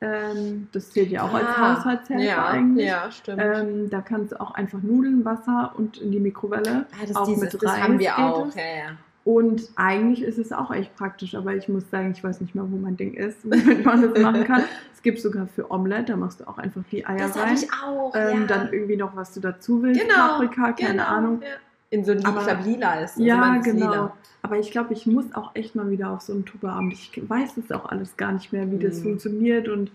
Ähm, 0.00 0.66
das 0.72 0.90
zählt 0.90 1.10
ja 1.12 1.22
auch 1.22 1.32
als 1.32 1.46
Ah, 1.46 1.76
Haushaltshelfer 1.76 2.24
ja, 2.24 2.46
eigentlich. 2.48 2.86
Ja, 2.88 3.08
stimmt. 3.12 3.40
Ähm, 3.40 3.88
da 3.88 4.00
kannst 4.00 4.32
du 4.32 4.40
auch 4.40 4.52
einfach 4.54 4.82
Nudeln, 4.82 5.24
Wasser 5.24 5.72
und 5.76 5.96
in 5.98 6.10
die 6.10 6.18
Mikrowelle. 6.18 6.86
ah, 6.90 7.06
das, 7.06 7.16
auch 7.16 7.24
dieses, 7.26 7.52
mit 7.52 7.62
das 7.62 7.80
haben 7.80 7.98
wir 8.00 8.18
auch, 8.18 8.48
es. 8.48 8.54
ja, 8.56 8.62
ja. 8.62 8.90
Und 9.24 9.70
eigentlich 9.76 10.22
ist 10.22 10.38
es 10.38 10.50
auch 10.52 10.72
echt 10.72 10.96
praktisch, 10.96 11.34
aber 11.36 11.54
ich 11.54 11.68
muss 11.68 11.88
sagen, 11.90 12.10
ich 12.10 12.24
weiß 12.24 12.40
nicht 12.40 12.54
mehr, 12.56 12.64
wo 12.68 12.76
mein 12.76 12.96
Ding 12.96 13.14
ist, 13.14 13.38
womit 13.44 13.84
man 13.84 14.02
das 14.02 14.20
machen 14.20 14.44
kann. 14.46 14.64
Es 14.92 15.00
gibt 15.02 15.20
sogar 15.20 15.46
für 15.46 15.70
Omelette, 15.70 16.12
da 16.12 16.16
machst 16.16 16.40
du 16.40 16.48
auch 16.48 16.58
einfach 16.58 16.82
die 16.90 17.06
Eier 17.06 17.18
Das 17.18 17.36
habe 17.36 17.46
rein. 17.50 17.54
ich 17.56 17.68
auch, 17.72 18.12
Ähm, 18.16 18.40
ja. 18.42 18.46
Dann 18.46 18.72
irgendwie 18.72 18.96
noch, 18.96 19.14
was 19.14 19.32
du 19.34 19.40
dazu 19.40 19.82
willst. 19.82 20.00
Genau, 20.00 20.38
Paprika, 20.38 20.72
keine 20.72 20.90
genau, 20.92 21.04
Ahnung. 21.06 21.42
Ja. 21.42 21.48
In 21.90 22.04
so, 22.04 22.12
li- 22.14 22.24
Aber- 22.24 22.40
ich 22.40 22.46
glaube, 22.46 22.62
lila 22.64 22.94
ist 23.00 23.16
das. 23.18 23.24
Ja, 23.24 23.56
genau. 23.58 23.90
Lila. 23.90 24.16
Aber 24.42 24.58
ich 24.58 24.70
glaube, 24.72 24.92
ich 24.94 25.06
muss 25.06 25.26
auch 25.34 25.50
echt 25.54 25.76
mal 25.76 25.88
wieder 25.90 26.10
auf 26.10 26.22
so 26.22 26.32
einen 26.32 26.44
Tupperabend. 26.44 26.92
Ich 26.94 27.12
weiß 27.28 27.56
es 27.58 27.70
auch 27.70 27.84
alles 27.86 28.16
gar 28.16 28.32
nicht 28.32 28.52
mehr, 28.52 28.68
wie 28.72 28.78
das 28.78 28.98
Mhm. 29.00 29.02
funktioniert. 29.04 29.68
Und 29.68 29.90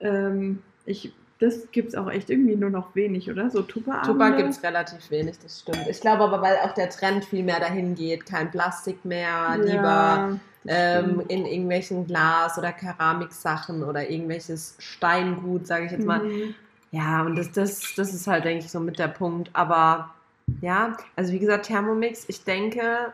ähm, 0.00 0.60
ich, 0.86 1.14
das 1.40 1.70
gibt 1.72 1.88
es 1.88 1.94
auch 1.94 2.10
echt 2.10 2.30
irgendwie 2.30 2.56
nur 2.56 2.70
noch 2.70 2.94
wenig, 2.94 3.30
oder? 3.30 3.50
So 3.50 3.62
Tupperabende. 3.62 4.12
Tupper 4.12 4.30
gibt 4.36 4.50
es 4.50 4.62
relativ 4.62 5.10
wenig, 5.10 5.38
das 5.42 5.60
stimmt. 5.60 5.86
Ich 5.88 6.00
glaube 6.00 6.24
aber, 6.24 6.40
weil 6.40 6.56
auch 6.58 6.72
der 6.72 6.90
Trend 6.90 7.24
viel 7.24 7.42
mehr 7.42 7.60
dahin 7.60 7.94
geht, 7.94 8.26
kein 8.26 8.50
Plastik 8.50 9.04
mehr, 9.04 9.58
lieber 9.58 9.72
Ja, 9.74 10.40
das 10.64 10.72
ähm, 10.74 11.22
in 11.28 11.44
irgendwelchen 11.44 12.06
Glas- 12.06 12.56
oder 12.56 12.72
Keramiksachen 12.72 13.82
oder 13.82 14.08
irgendwelches 14.08 14.76
Steingut, 14.78 15.66
sage 15.66 15.86
ich 15.86 15.92
jetzt 15.92 16.06
mal. 16.06 16.20
Mhm. 16.20 16.54
Ja, 16.90 17.22
und 17.22 17.36
das, 17.36 17.50
das, 17.52 17.94
das 17.96 18.14
ist 18.14 18.26
halt, 18.26 18.44
denke 18.44 18.64
ich, 18.64 18.70
so 18.70 18.80
mit 18.80 18.98
der 18.98 19.08
Punkt. 19.08 19.50
Aber 19.52 20.14
ja, 20.60 20.96
also 21.16 21.32
wie 21.32 21.38
gesagt, 21.38 21.66
Thermomix, 21.66 22.24
ich 22.28 22.44
denke, 22.44 23.12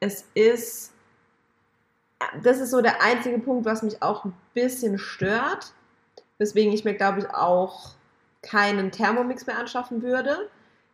es 0.00 0.24
ist, 0.34 0.92
das 2.42 2.58
ist 2.58 2.70
so 2.70 2.80
der 2.80 3.02
einzige 3.02 3.38
Punkt, 3.38 3.66
was 3.66 3.82
mich 3.82 4.02
auch 4.02 4.24
ein 4.24 4.32
bisschen 4.54 4.98
stört, 4.98 5.72
weswegen 6.40 6.72
ich 6.72 6.84
mir, 6.84 6.94
glaube 6.94 7.20
ich, 7.20 7.30
auch 7.30 7.90
keinen 8.42 8.90
Thermomix 8.90 9.46
mehr 9.46 9.58
anschaffen 9.58 10.02
würde, 10.02 10.48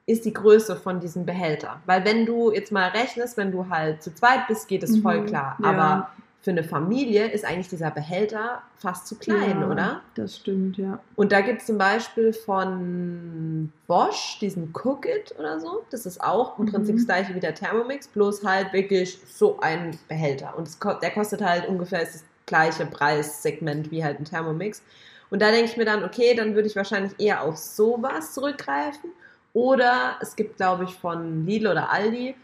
ist 0.04 0.24
die 0.24 0.32
Größe 0.32 0.76
von 0.76 1.00
diesem 1.00 1.24
Behälter. 1.24 1.80
Weil 1.86 2.04
wenn 2.04 2.26
du 2.26 2.52
jetzt 2.52 2.70
mal 2.72 2.88
rechnest, 2.90 3.36
wenn 3.36 3.50
du 3.52 3.68
halt 3.68 4.02
zu 4.02 4.14
zweit 4.14 4.46
bist, 4.48 4.68
geht 4.68 4.82
es 4.82 4.98
voll 4.98 5.20
Mhm. 5.22 5.26
klar. 5.26 5.56
Ja. 5.62 5.68
Aber 5.70 6.10
für 6.42 6.50
eine 6.52 6.62
Familie 6.62 7.28
ist 7.32 7.44
eigentlich 7.44 7.68
dieser 7.68 7.90
Behälter 7.90 8.62
fast 8.78 9.08
zu 9.08 9.16
klein, 9.16 9.60
ja, 9.62 9.66
oder? 9.68 10.00
Das 10.14 10.36
stimmt, 10.36 10.76
ja. 10.78 11.00
Und 11.16 11.32
da 11.32 11.40
gibt 11.40 11.60
es 11.60 11.66
zum 11.66 11.76
Beispiel 11.78 12.32
von 12.32 13.72
Bosch 13.88 14.38
diesen 14.40 14.72
Cook 14.72 15.06
It 15.06 15.34
oder 15.38 15.58
so. 15.58 15.84
Das 15.90 16.06
ist 16.06 16.22
auch 16.22 16.58
im 16.58 16.66
Mhm. 16.66 16.70
Prinzip 16.72 16.96
das 16.96 17.06
gleiche 17.06 17.34
wie 17.34 17.40
der 17.40 17.54
Thermomix, 17.54 18.06
bloß 18.08 18.44
halt 18.44 18.72
wirklich 18.72 19.18
so 19.28 19.58
ein 19.60 19.98
Behälter. 20.08 20.56
Und 20.56 20.78
ko- 20.80 20.94
der 21.00 21.10
kostet 21.10 21.42
halt 21.42 21.66
ungefähr 21.68 22.00
das 22.00 22.22
gleiche 22.46 22.86
Preissegment 22.86 23.90
wie 23.90 24.04
halt 24.04 24.20
ein 24.20 24.24
Thermomix. 24.24 24.82
Und 25.30 25.42
da 25.42 25.50
denke 25.50 25.70
ich 25.70 25.76
mir 25.76 25.84
dann, 25.84 26.04
okay, 26.04 26.34
dann 26.34 26.54
würde 26.54 26.68
ich 26.68 26.76
wahrscheinlich 26.76 27.12
eher 27.18 27.42
auf 27.42 27.56
sowas 27.56 28.32
zurückgreifen. 28.34 29.10
Oder 29.52 30.16
es 30.20 30.36
gibt, 30.36 30.56
glaube 30.56 30.84
ich, 30.84 30.94
von 30.94 31.46
Lidl 31.46 31.68
oder 31.68 31.90
Aldi 31.90 32.34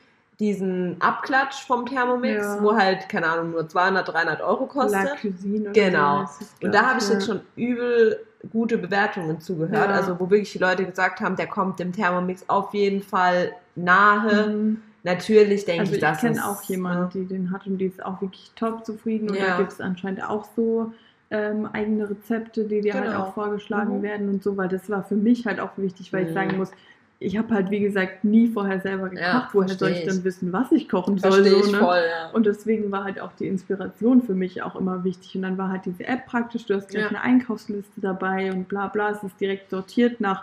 diesen 0.41 0.97
Abklatsch 1.01 1.65
vom 1.67 1.87
Thermomix, 1.87 2.43
Ja. 2.43 2.63
wo 2.63 2.75
halt, 2.75 3.09
keine 3.09 3.29
Ahnung, 3.29 3.53
nur 3.53 3.69
200, 3.69 4.09
300 4.09 4.41
Euro 4.41 4.65
La 4.65 4.67
kostet. 4.67 5.21
Cuisine. 5.21 5.71
Oder 5.71 5.73
Genau. 5.73 6.25
Und 6.63 6.75
da 6.75 6.87
habe 6.89 6.99
ich 7.01 7.07
ja. 7.09 7.15
jetzt 7.15 7.27
schon 7.27 7.41
übel 7.55 8.19
gute 8.51 8.79
Bewertungen 8.79 9.41
zugehört. 9.41 9.91
Ja. 9.91 9.95
Also 9.95 10.19
wo 10.19 10.29
wirklich 10.31 10.51
die 10.53 10.59
Leute 10.59 10.85
gesagt 10.85 11.21
haben, 11.21 11.37
der 11.37 11.47
kommt 11.47 11.79
dem 11.79 11.93
Thermomix 11.93 12.45
auf 12.49 12.75
jeden 12.75 13.03
Fall 13.03 13.53
nahe. 13.77 14.49
Mhm. 14.49 14.83
Natürlich 15.05 15.65
denke 15.65 15.81
Also 15.83 15.93
ich, 15.93 15.99
ich 15.99 16.03
dass 16.03 16.21
kenne 16.21 16.37
es, 16.39 16.43
auch 16.43 16.63
jemanden, 16.63 17.11
die 17.11 17.27
den 17.27 17.51
hat 17.53 17.67
und 17.67 17.79
die 17.79 17.87
ist 17.87 18.05
auch 18.05 18.21
wirklich 18.21 18.51
top 18.57 18.85
zufrieden. 18.85 19.29
Und 19.31 19.37
Ja. 19.37 19.49
da 19.49 19.57
gibt 19.59 19.73
es 19.73 19.81
anscheinend 19.81 20.25
auch 20.29 20.47
so 20.57 20.93
ähm, 21.33 21.67
eigene 21.73 22.09
Rezepte, 22.11 22.65
die 22.65 22.83
dir 22.83 22.95
halt 22.95 23.07
Genau. 23.07 23.23
auch 23.25 23.35
vorgeschlagen 23.35 23.99
Mhm. 23.99 24.03
werden 24.03 24.29
und 24.29 24.43
so, 24.43 24.57
weil 24.57 24.69
das 24.69 24.89
war 24.91 25.03
für 25.03 25.17
mich 25.17 25.47
halt 25.47 25.59
auch 25.61 25.71
wichtig, 25.79 26.13
weil 26.13 26.25
ich 26.25 26.31
Mhm. 26.31 26.35
sagen 26.35 26.57
muss, 26.59 26.71
ich 27.19 27.39
habe 27.39 27.55
halt 27.55 27.71
wie 27.71 27.79
gesagt 27.81 28.25
nie 28.25 28.49
vorher 28.49 28.81
selber 28.81 29.05
gekocht. 29.09 29.23
Ja, 29.23 29.49
Woher 29.53 29.69
soll 29.69 29.77
versteh 29.91 29.93
ich 29.93 29.99
ich. 30.01 30.05
dann 30.15 30.25
wissen, 30.25 30.53
was 30.53 30.73
ich 30.73 30.89
kochen 30.89 31.19
soll? 31.19 31.33
Verstehe 31.33 31.53
so, 31.53 31.67
ich 31.67 31.73
ne? 31.73 31.79
voll, 31.79 32.03
ja. 32.11 32.31
Und 32.33 32.47
deswegen 32.47 32.91
war 32.91 33.05
halt 33.05 33.21
auch 33.21 33.33
die 33.39 33.47
Inspiration 33.47 34.23
für 34.23 34.35
mich 34.35 34.61
auch 34.63 34.75
immer 34.77 35.05
wichtig. 35.05 35.37
Und 35.37 35.43
dann 35.43 35.57
war 35.57 35.69
halt 35.71 35.87
diese 35.87 36.05
App 36.05 36.27
praktisch, 36.27 36.67
du 36.67 36.75
hast 36.75 36.89
gleich 36.91 37.05
Ja. 37.05 37.09
eine 37.11 37.21
Einkaufsliste 37.23 38.01
dabei 38.01 38.53
und 38.53 38.67
bla 38.69 38.89
bla. 38.89 39.11
Es 39.11 39.23
ist 39.23 39.41
direkt 39.41 39.71
sortiert 39.71 40.21
nach, 40.21 40.43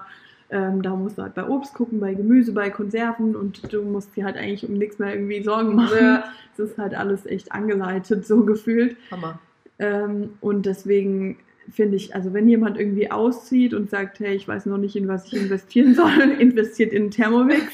ähm, 0.51 0.81
da 0.81 0.95
musst 0.95 1.17
du 1.17 1.23
halt 1.23 1.35
bei 1.35 1.45
Obst 1.45 1.73
gucken, 1.73 1.99
bei 1.99 2.13
Gemüse, 2.13 2.53
bei 2.53 2.69
Konserven 2.69 3.35
und 3.35 3.71
du 3.73 3.81
musst 3.83 4.15
dir 4.15 4.23
halt 4.25 4.37
eigentlich 4.37 4.67
um 4.67 4.75
nichts 4.75 4.97
mehr 4.99 5.13
irgendwie 5.13 5.43
Sorgen 5.43 5.75
machen. 5.75 6.23
Es 6.53 6.59
ist 6.59 6.77
halt 6.77 6.95
alles 6.95 7.25
echt 7.25 7.51
angeleitet, 7.51 8.25
so 8.25 8.45
gefühlt. 8.45 8.95
Hammer. 9.11 9.37
Ähm, 9.79 10.37
und 10.41 10.65
deswegen 10.65 11.37
finde 11.71 11.95
ich, 11.97 12.15
also 12.15 12.33
wenn 12.33 12.49
jemand 12.49 12.77
irgendwie 12.77 13.11
auszieht 13.11 13.73
und 13.73 13.89
sagt, 13.89 14.19
hey, 14.19 14.33
ich 14.35 14.47
weiß 14.47 14.65
noch 14.65 14.77
nicht, 14.77 14.95
in 14.95 15.07
was 15.07 15.25
ich 15.27 15.35
investieren 15.35 15.93
soll, 15.95 16.11
investiert 16.39 16.91
in 16.93 17.11
Thermomix. 17.11 17.61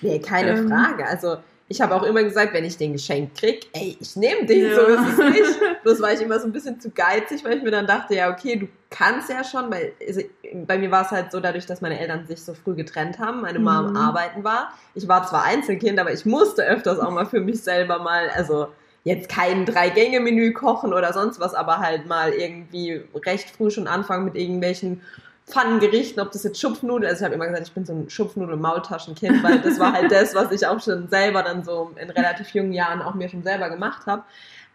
Nee, 0.00 0.18
keine 0.18 0.58
Ähm. 0.58 0.68
Frage. 0.68 1.06
Also 1.06 1.36
ich 1.68 1.80
habe 1.80 1.94
auch 1.94 2.02
immer 2.02 2.22
gesagt, 2.22 2.52
wenn 2.52 2.64
ich 2.64 2.76
den 2.76 2.92
geschenkt 2.92 3.38
krieg, 3.38 3.66
ey, 3.72 3.96
ich 3.98 4.16
nehme 4.16 4.44
den, 4.46 4.66
Ja. 4.66 4.74
so 4.74 4.82
ist 4.82 5.00
es 5.00 5.18
nicht. 5.18 5.82
Bloß 5.82 6.00
war 6.02 6.12
ich 6.12 6.20
immer 6.20 6.38
so 6.38 6.46
ein 6.46 6.52
bisschen 6.52 6.78
zu 6.78 6.90
geizig, 6.90 7.42
weil 7.44 7.56
ich 7.56 7.62
mir 7.62 7.70
dann 7.70 7.86
dachte, 7.86 8.14
ja, 8.14 8.30
okay, 8.30 8.56
du 8.56 8.68
kannst 8.90 9.30
ja 9.30 9.42
schon, 9.44 9.70
weil 9.70 9.92
also, 10.06 10.20
bei 10.66 10.76
mir 10.78 10.90
war 10.90 11.02
es 11.06 11.10
halt 11.10 11.32
so, 11.32 11.40
dadurch, 11.40 11.64
dass 11.66 11.80
meine 11.80 11.98
Eltern 11.98 12.26
sich 12.26 12.42
so 12.42 12.52
früh 12.54 12.74
getrennt 12.74 13.18
haben, 13.18 13.40
meine 13.40 13.58
Mom 13.58 13.90
Mhm. 13.90 13.96
arbeiten 13.96 14.44
war. 14.44 14.74
Ich 14.94 15.08
war 15.08 15.26
zwar 15.26 15.44
Einzelkind, 15.44 15.98
aber 15.98 16.12
ich 16.12 16.26
musste 16.26 16.64
öfters 16.64 16.98
auch 16.98 17.10
mal 17.10 17.24
für 17.26 17.40
mich 17.40 17.62
selber 17.62 17.98
mal, 17.98 18.28
also 18.34 18.68
jetzt 19.04 19.28
kein 19.28 19.66
Drei-Gänge-Menü 19.66 20.52
kochen 20.52 20.92
oder 20.92 21.12
sonst 21.12 21.38
was, 21.38 21.54
aber 21.54 21.78
halt 21.78 22.06
mal 22.06 22.32
irgendwie 22.32 23.02
recht 23.24 23.50
früh 23.50 23.70
schon 23.70 23.86
anfangen 23.86 24.24
mit 24.24 24.34
irgendwelchen 24.34 25.02
Pfannengerichten, 25.46 26.22
ob 26.22 26.32
das 26.32 26.42
jetzt 26.42 26.58
Schupfnudeln, 26.58 27.10
also 27.10 27.20
ich 27.20 27.24
habe 27.24 27.34
immer 27.34 27.46
gesagt, 27.46 27.68
ich 27.68 27.74
bin 27.74 27.84
so 27.84 27.92
ein 27.92 28.08
Schupfnudel-Maultaschenkind, 28.08 29.42
weil 29.42 29.60
das 29.60 29.78
war 29.78 29.92
halt 29.92 30.10
das, 30.10 30.34
was 30.34 30.50
ich 30.52 30.66
auch 30.66 30.80
schon 30.80 31.08
selber 31.08 31.42
dann 31.42 31.62
so 31.62 31.92
in 32.00 32.08
relativ 32.10 32.48
jungen 32.54 32.72
Jahren 32.72 33.02
auch 33.02 33.14
mir 33.14 33.28
schon 33.28 33.42
selber 33.42 33.68
gemacht 33.68 34.06
habe. 34.06 34.22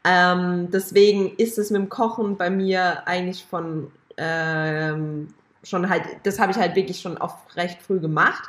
Ähm, 0.03 0.69
deswegen 0.71 1.35
ist 1.37 1.57
es 1.57 1.71
mit 1.71 1.81
dem 1.81 1.89
Kochen 1.89 2.37
bei 2.37 2.51
mir 2.51 3.07
eigentlich 3.07 3.43
von 3.43 3.91
ähm, 4.17 5.33
schon 5.63 5.89
halt, 5.89 6.03
das 6.23 6.39
habe 6.39 6.51
ich 6.51 6.57
halt 6.57 6.75
wirklich 6.75 7.01
schon 7.01 7.17
auf 7.17 7.33
recht 7.55 7.81
früh 7.81 7.99
gemacht. 7.99 8.43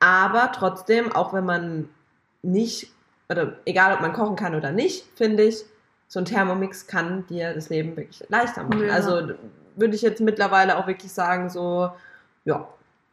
Aber 0.00 0.50
trotzdem, 0.52 1.12
auch 1.12 1.32
wenn 1.32 1.44
man 1.44 1.88
nicht, 2.42 2.90
oder 3.30 3.54
egal 3.64 3.94
ob 3.94 4.00
man 4.00 4.12
kochen 4.12 4.36
kann 4.36 4.54
oder 4.54 4.72
nicht, 4.72 5.04
finde 5.16 5.44
ich, 5.44 5.64
so 6.06 6.18
ein 6.20 6.24
Thermomix 6.24 6.86
kann 6.86 7.26
dir 7.26 7.52
das 7.52 7.68
Leben 7.68 7.96
wirklich 7.96 8.24
leichter 8.28 8.64
machen. 8.64 8.86
Ja. 8.86 8.94
Also 8.94 9.34
würde 9.76 9.94
ich 9.94 10.02
jetzt 10.02 10.20
mittlerweile 10.20 10.76
auch 10.78 10.86
wirklich 10.86 11.12
sagen, 11.12 11.50
so, 11.50 11.90
ja, 12.44 12.66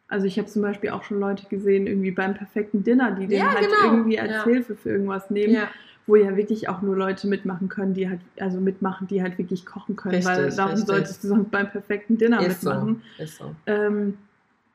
Also 0.08 0.26
ich 0.26 0.38
habe 0.38 0.48
zum 0.48 0.62
Beispiel 0.62 0.90
auch 0.90 1.02
schon 1.02 1.20
Leute 1.20 1.46
gesehen, 1.48 1.86
irgendwie 1.86 2.12
beim 2.12 2.34
perfekten 2.34 2.82
Dinner, 2.84 3.10
die 3.12 3.26
den 3.26 3.38
Ja, 3.40 3.52
halt 3.52 3.68
genau. 3.68 3.92
irgendwie 3.92 4.18
als 4.18 4.32
Ja. 4.32 4.44
Hilfe 4.44 4.76
für 4.76 4.90
irgendwas 4.90 5.30
nehmen, 5.30 5.66
wo 6.06 6.14
ja 6.16 6.36
wirklich 6.36 6.68
auch 6.68 6.80
nur 6.80 6.96
Leute 6.96 7.26
mitmachen 7.26 7.68
können, 7.68 7.92
die 7.92 8.08
halt, 8.08 8.20
also 8.38 8.60
mitmachen, 8.60 9.08
die 9.08 9.20
halt 9.22 9.36
wirklich 9.38 9.66
kochen 9.66 9.96
können, 9.96 10.24
weil 10.24 10.36
Richtig, 10.44 10.56
darum 10.56 10.70
richtig. 10.74 10.86
solltest 10.86 11.24
du 11.24 11.28
sonst 11.28 11.50
beim 11.50 11.68
perfekten 11.68 12.16
Dinner 12.16 12.40
ist 12.46 12.60
so, 12.60 12.70
mitmachen. 12.70 13.02
ist 13.18 13.36
so. 13.36 13.54
Ähm, 13.66 14.16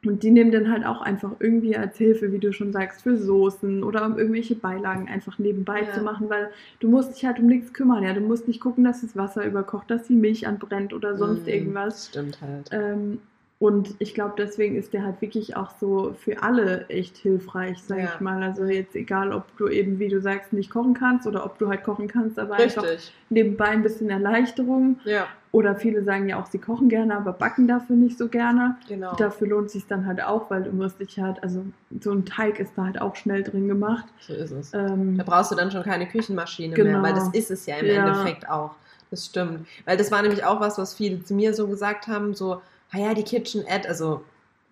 und 0.06 0.24
die 0.24 0.32
nehmen 0.32 0.52
dann 0.52 0.72
halt 0.72 0.86
auch 0.86 1.02
einfach 1.02 1.32
irgendwie 1.40 1.76
als 1.78 1.98
Hilfe, 1.98 2.32
wie 2.32 2.40
du 2.40 2.52
schon 2.54 2.72
sagst, 2.72 3.04
für 3.04 3.18
Soßen 3.18 3.84
oder 3.84 4.06
um 4.06 4.18
irgendwelche 4.18 4.56
Beilagen 4.56 5.08
einfach 5.10 5.38
nebenbei 5.40 5.84
Ja. 5.84 5.92
zu 5.92 6.02
machen, 6.02 6.30
weil 6.30 6.50
du 6.80 6.90
musst 6.90 7.16
dich 7.16 7.26
halt 7.26 7.40
um 7.40 7.46
nichts 7.48 7.74
kümmern, 7.74 8.04
ja. 8.04 8.14
Du 8.14 8.22
musst 8.22 8.48
nicht 8.48 8.60
gucken, 8.62 8.84
dass 8.84 9.02
das 9.02 9.16
Wasser 9.16 9.46
überkocht, 9.46 9.92
dass 9.92 10.08
die 10.08 10.16
Milch 10.16 10.48
anbrennt 10.48 10.94
oder 10.94 11.18
sonst 11.18 11.46
Mm, 11.46 11.50
irgendwas. 11.50 12.08
Stimmt 12.08 12.42
halt. 12.42 12.70
Ähm, 12.72 13.20
und 13.62 13.94
ich 14.00 14.16
glaube, 14.16 14.34
deswegen 14.40 14.76
ist 14.76 14.92
der 14.92 15.04
halt 15.06 15.22
wirklich 15.22 15.56
auch 15.56 15.70
so 15.80 16.16
für 16.20 16.42
alle 16.42 16.88
echt 16.90 17.16
hilfreich, 17.18 17.78
sag 17.86 18.00
Ja. 18.00 18.12
ich 18.16 18.20
mal. 18.20 18.42
Also 18.42 18.66
jetzt 18.66 18.96
egal, 18.96 19.32
ob 19.32 19.56
du 19.58 19.68
eben, 19.68 20.00
wie 20.00 20.08
du 20.10 20.20
sagst, 20.20 20.52
nicht 20.52 20.72
kochen 20.72 20.96
kannst 20.96 21.28
oder 21.28 21.46
ob 21.46 21.60
du 21.60 21.70
halt 21.70 21.84
kochen 21.84 22.08
kannst, 22.08 22.40
aber 22.40 22.56
einfach 22.56 22.82
Richtig. 22.82 23.14
nebenbei 23.30 23.66
ein 23.68 23.84
bisschen 23.84 24.10
Erleichterung. 24.10 25.00
Ja, 25.06 25.28
Oder 25.52 25.76
viele 25.76 26.04
sagen 26.04 26.28
ja 26.28 26.42
auch, 26.42 26.48
sie 26.48 26.58
kochen 26.58 26.90
gerne, 26.90 27.16
aber 27.16 27.34
backen 27.34 27.68
dafür 27.68 27.96
nicht 27.96 28.18
so 28.18 28.30
gerne. 28.30 28.78
genau. 28.88 29.16
Dafür 29.18 29.48
lohnt 29.50 29.70
sich 29.70 29.86
dann 29.86 30.08
halt 30.08 30.24
auch, 30.24 30.50
weil 30.50 30.64
du 30.64 30.72
musst 30.72 31.00
dich 31.00 31.20
halt, 31.20 31.44
also 31.44 31.64
so 32.00 32.12
ein 32.14 32.26
Teig 32.26 32.60
ist 32.60 32.72
da 32.76 32.86
halt 32.86 33.00
auch 33.00 33.16
schnell 33.16 33.44
drin 33.44 33.68
gemacht. 33.68 34.06
So 34.22 34.34
ist 34.34 34.50
es. 34.52 34.74
Ähm, 34.74 35.18
Da 35.20 35.24
brauchst 35.24 35.52
du 35.52 35.56
dann 35.56 35.70
schon 35.70 35.84
keine 35.84 36.08
Küchenmaschine 36.08 36.74
Genau. 36.74 36.90
mehr, 36.94 37.04
weil 37.04 37.14
das 37.14 37.28
ist 37.36 37.52
es 37.52 37.68
ja 37.68 37.76
im 37.78 37.86
Ja. 37.86 38.08
Endeffekt 38.08 38.50
auch. 38.50 38.72
Das 39.12 39.26
stimmt. 39.28 39.68
Weil 39.86 39.98
das 39.98 40.10
war 40.12 40.22
nämlich 40.24 40.44
auch 40.46 40.60
was, 40.62 40.80
was 40.80 40.96
viele 40.96 41.24
zu 41.24 41.36
mir 41.36 41.54
so 41.54 41.68
gesagt 41.68 42.08
haben, 42.08 42.34
so, 42.34 42.62
ah 42.94 42.98
ja, 42.98 43.14
die 43.14 43.24
KitchenAid, 43.24 43.88
also 43.88 44.24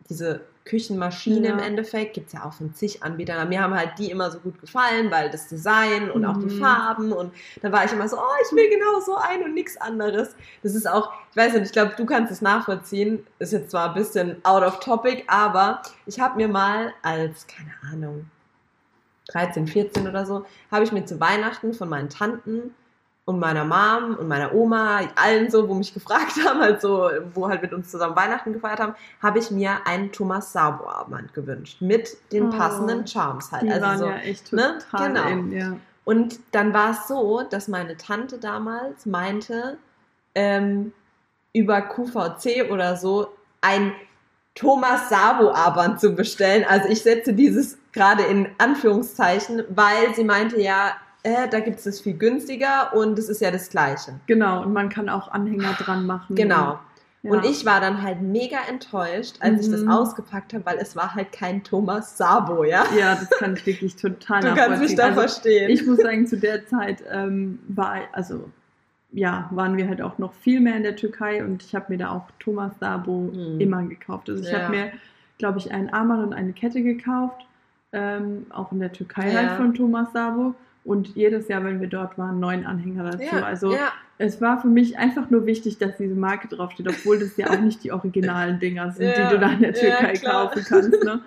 diese 0.09 0.41
Küchenmaschine 0.65 1.47
Ja. 1.47 1.53
im 1.53 1.59
Endeffekt, 1.59 2.13
gibt 2.13 2.27
es 2.27 2.33
ja 2.33 2.45
auch 2.45 2.53
von 2.53 2.73
zig 2.75 3.01
Anbietern. 3.01 3.49
Mir 3.49 3.61
haben 3.61 3.73
halt 3.73 3.91
die 3.97 4.11
immer 4.11 4.29
so 4.29 4.39
gut 4.39 4.59
gefallen, 4.61 5.09
weil 5.09 5.29
das 5.31 5.47
Design 5.47 6.11
und 6.11 6.25
auch 6.25 6.37
die 6.37 6.45
Mhm. 6.45 6.59
Farben 6.59 7.11
und 7.11 7.33
dann 7.61 7.71
war 7.71 7.85
ich 7.85 7.91
immer 7.91 8.07
so, 8.07 8.17
oh, 8.17 8.35
ich 8.45 8.55
will 8.55 8.69
genau 8.69 8.99
so 8.99 9.15
ein 9.15 9.43
und 9.43 9.53
nichts 9.55 9.77
anderes. 9.77 10.35
Das 10.61 10.75
ist 10.75 10.87
auch, 10.87 11.11
ich 11.31 11.37
weiß 11.37 11.53
nicht, 11.53 11.65
ich 11.67 11.71
glaube, 11.71 11.93
du 11.97 12.05
kannst 12.05 12.31
es 12.31 12.41
nachvollziehen. 12.41 13.25
Ist 13.39 13.53
jetzt 13.53 13.71
zwar 13.71 13.89
ein 13.89 13.93
bisschen 13.95 14.43
out 14.43 14.63
of 14.63 14.79
topic, 14.79 15.23
aber 15.27 15.81
ich 16.05 16.19
habe 16.19 16.35
mir 16.35 16.47
mal 16.47 16.93
als, 17.01 17.47
keine 17.47 17.71
Ahnung, 17.91 18.29
13, 19.31 19.67
14 19.67 20.07
oder 20.07 20.25
so, 20.25 20.45
habe 20.71 20.83
ich 20.83 20.91
mir 20.91 21.05
zu 21.05 21.19
Weihnachten 21.19 21.73
von 21.73 21.87
meinen 21.89 22.09
Tanten 22.09 22.73
und 23.29 23.37
meiner 23.39 23.63
Mom 23.63 24.15
und 24.19 24.27
meiner 24.27 24.53
Oma, 24.55 25.01
allen 25.15 25.51
so, 25.51 25.69
wo 25.69 25.75
mich 25.75 25.93
gefragt 25.99 26.33
haben, 26.43 26.59
halt 26.59 26.81
so, 26.81 27.09
wo 27.35 27.47
halt 27.47 27.61
mit 27.61 27.73
uns 27.73 27.91
zusammen 27.91 28.15
Weihnachten 28.15 28.53
gefeiert 28.53 28.79
haben, 28.79 28.95
habe 29.21 29.37
ich 29.37 29.51
mir 29.51 29.85
einen 29.85 30.11
Thomas 30.11 30.51
Sabo 30.51 30.87
Armband 30.89 31.33
gewünscht 31.35 31.79
mit 31.79 32.17
den 32.31 32.47
Oh. 32.47 32.57
passenden 32.57 33.05
Charms 33.05 33.51
halt. 33.51 33.63
die 33.63 33.69
also 33.71 33.85
waren 33.85 33.97
so, 33.99 34.05
ja 34.07 34.17
echt 34.17 34.51
ne? 34.51 34.79
total 34.91 35.07
Genau. 35.09 35.27
in, 35.27 35.51
ja. 35.51 35.73
und 36.05 36.39
dann 36.51 36.73
war 36.73 36.91
es 36.91 37.07
so, 37.07 37.43
dass 37.47 37.67
meine 37.67 37.95
Tante 37.97 38.39
damals 38.39 39.05
meinte, 39.05 39.77
ähm, 40.33 40.91
über 41.53 41.81
QVC 41.81 42.71
oder 42.71 42.95
so 42.95 43.27
ein 43.61 43.91
Thomas 44.55 45.09
Sabo 45.09 45.51
Armband 45.51 45.99
zu 45.99 46.15
bestellen. 46.15 46.65
Also 46.67 46.89
ich 46.89 47.01
setze 47.03 47.33
dieses 47.33 47.77
gerade 47.93 48.23
in 48.23 48.49
Anführungszeichen, 48.57 49.63
weil 49.69 50.15
sie 50.15 50.23
meinte 50.23 50.59
ja, 50.59 50.93
äh, 51.23 51.47
da 51.49 51.59
gibt 51.59 51.79
es 51.79 51.85
es 51.85 52.01
viel 52.01 52.13
günstiger 52.17 52.93
und 52.95 53.17
es 53.19 53.29
ist 53.29 53.41
ja 53.41 53.51
das 53.51 53.69
Gleiche. 53.69 54.19
Genau, 54.27 54.63
und 54.63 54.73
man 54.73 54.89
kann 54.89 55.09
auch 55.09 55.31
Anhänger 55.31 55.73
dran 55.73 56.05
machen. 56.05 56.35
Genau. 56.35 56.79
Ja. 57.21 57.31
Und 57.31 57.43
ich 57.45 57.65
war 57.65 57.81
dann 57.81 58.01
halt 58.01 58.21
mega 58.21 58.59
enttäuscht, 58.69 59.35
als 59.41 59.65
ich 59.65 59.69
das 59.71 59.81
Mhm. 59.81 59.89
ausgepackt 59.91 60.53
habe, 60.53 60.65
weil 60.65 60.77
es 60.77 60.95
war 60.95 61.15
halt 61.15 61.33
kein 61.33 61.61
Thomas 61.65 62.17
Sabo, 62.17 62.63
ja. 62.63 62.85
Ja, 62.97 63.15
das 63.15 63.29
kann 63.31 63.55
ich 63.55 63.65
wirklich 63.65 63.97
total 63.97 64.41
Du 64.41 64.55
kannst 64.55 64.81
mich 64.81 64.95
da 64.95 65.07
also, 65.07 65.19
verstehen. 65.19 65.69
Ich 65.69 65.85
muss 65.85 65.97
sagen, 65.99 66.25
zu 66.27 66.37
der 66.37 66.65
Zeit 66.67 67.03
ähm, 67.11 67.59
war, 67.67 67.95
also 68.13 68.49
ja, 69.11 69.49
waren 69.51 69.75
wir 69.75 69.89
halt 69.89 70.01
auch 70.01 70.17
noch 70.17 70.33
viel 70.33 70.61
mehr 70.61 70.77
in 70.77 70.83
der 70.83 70.95
Türkei 70.95 71.43
und 71.43 71.61
ich 71.63 71.75
habe 71.75 71.87
mir 71.89 71.97
da 71.97 72.11
auch 72.11 72.27
Thomas 72.39 72.71
Sabo 72.79 73.31
Mhm. 73.33 73.59
immer 73.59 73.83
gekauft. 73.83 74.29
Also 74.29 74.41
ich 74.41 74.51
Ja. 74.51 74.61
habe 74.61 74.71
mir, 74.77 74.91
glaube 75.39 75.57
ich, 75.57 75.71
einen 75.73 75.89
Armband 75.89 76.23
und 76.27 76.33
eine 76.33 76.53
Kette 76.53 76.81
gekauft, 76.81 77.45
ähm, 77.91 78.45
auch 78.51 78.71
in 78.71 78.79
der 78.79 78.93
Türkei 78.93 79.29
Ja. 79.33 79.39
halt 79.39 79.51
von 79.57 79.73
Thomas 79.73 80.07
Sabo. 80.13 80.53
Und 80.83 81.15
jedes 81.15 81.47
Jahr, 81.49 81.63
wenn 81.63 81.81
wir 81.81 81.87
dort 81.87 82.17
waren, 82.17 82.39
neuen 82.39 82.65
Anhänger 82.65 83.03
dazu. 83.11 83.23
ja, 83.35 83.43
also 83.43 83.73
ja, 83.73 83.91
es 84.17 84.41
war 84.41 84.61
für 84.61 84.67
mich 84.67 84.97
einfach 84.97 85.29
nur 85.29 85.45
wichtig, 85.45 85.77
dass 85.77 85.97
diese 85.97 86.15
Marke 86.15 86.47
draufsteht, 86.47 86.87
obwohl 86.87 87.19
das 87.19 87.37
ja 87.37 87.49
auch 87.51 87.59
nicht 87.59 87.83
die 87.83 87.91
originalen 87.91 88.59
Dinger 88.59 88.91
sind, 88.91 89.15
Ja, 89.17 89.27
die 89.27 89.33
du 89.35 89.39
da 89.39 89.51
in 89.51 89.59
der 89.61 89.73
Türkei 89.73 90.13
kaufen 90.13 90.63
kannst. 90.67 91.03
Ne? 91.03 91.21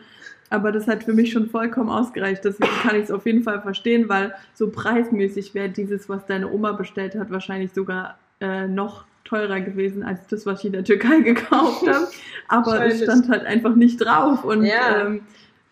Aber 0.50 0.72
das 0.72 0.86
hat 0.88 1.04
für 1.04 1.14
mich 1.14 1.32
schon 1.32 1.48
vollkommen 1.48 1.88
ausgereicht. 1.88 2.44
Deswegen 2.44 2.70
kann 2.82 2.96
ich 2.96 3.04
es 3.04 3.10
auf 3.10 3.24
jeden 3.24 3.42
Fall 3.42 3.62
verstehen, 3.62 4.08
weil 4.08 4.34
so 4.52 4.68
preismäßig 4.70 5.54
wäre 5.54 5.70
dieses, 5.70 6.08
was 6.08 6.26
deine 6.26 6.50
Oma 6.50 6.72
bestellt 6.72 7.14
hat, 7.14 7.30
wahrscheinlich 7.30 7.72
sogar 7.72 8.18
äh, 8.40 8.66
noch 8.66 9.04
teurer 9.24 9.60
gewesen 9.60 10.02
als 10.02 10.26
das, 10.26 10.44
was 10.44 10.58
ich 10.60 10.66
in 10.66 10.72
der 10.72 10.84
Türkei 10.84 11.20
gekauft 11.20 11.86
habe. 11.88 12.08
Aber 12.48 12.84
es 12.84 13.02
stand 13.02 13.28
halt 13.30 13.46
einfach 13.46 13.74
nicht 13.74 13.96
drauf. 13.98 14.44
Und 14.44 14.64
Ja. 14.64 15.06
ähm, 15.06 15.22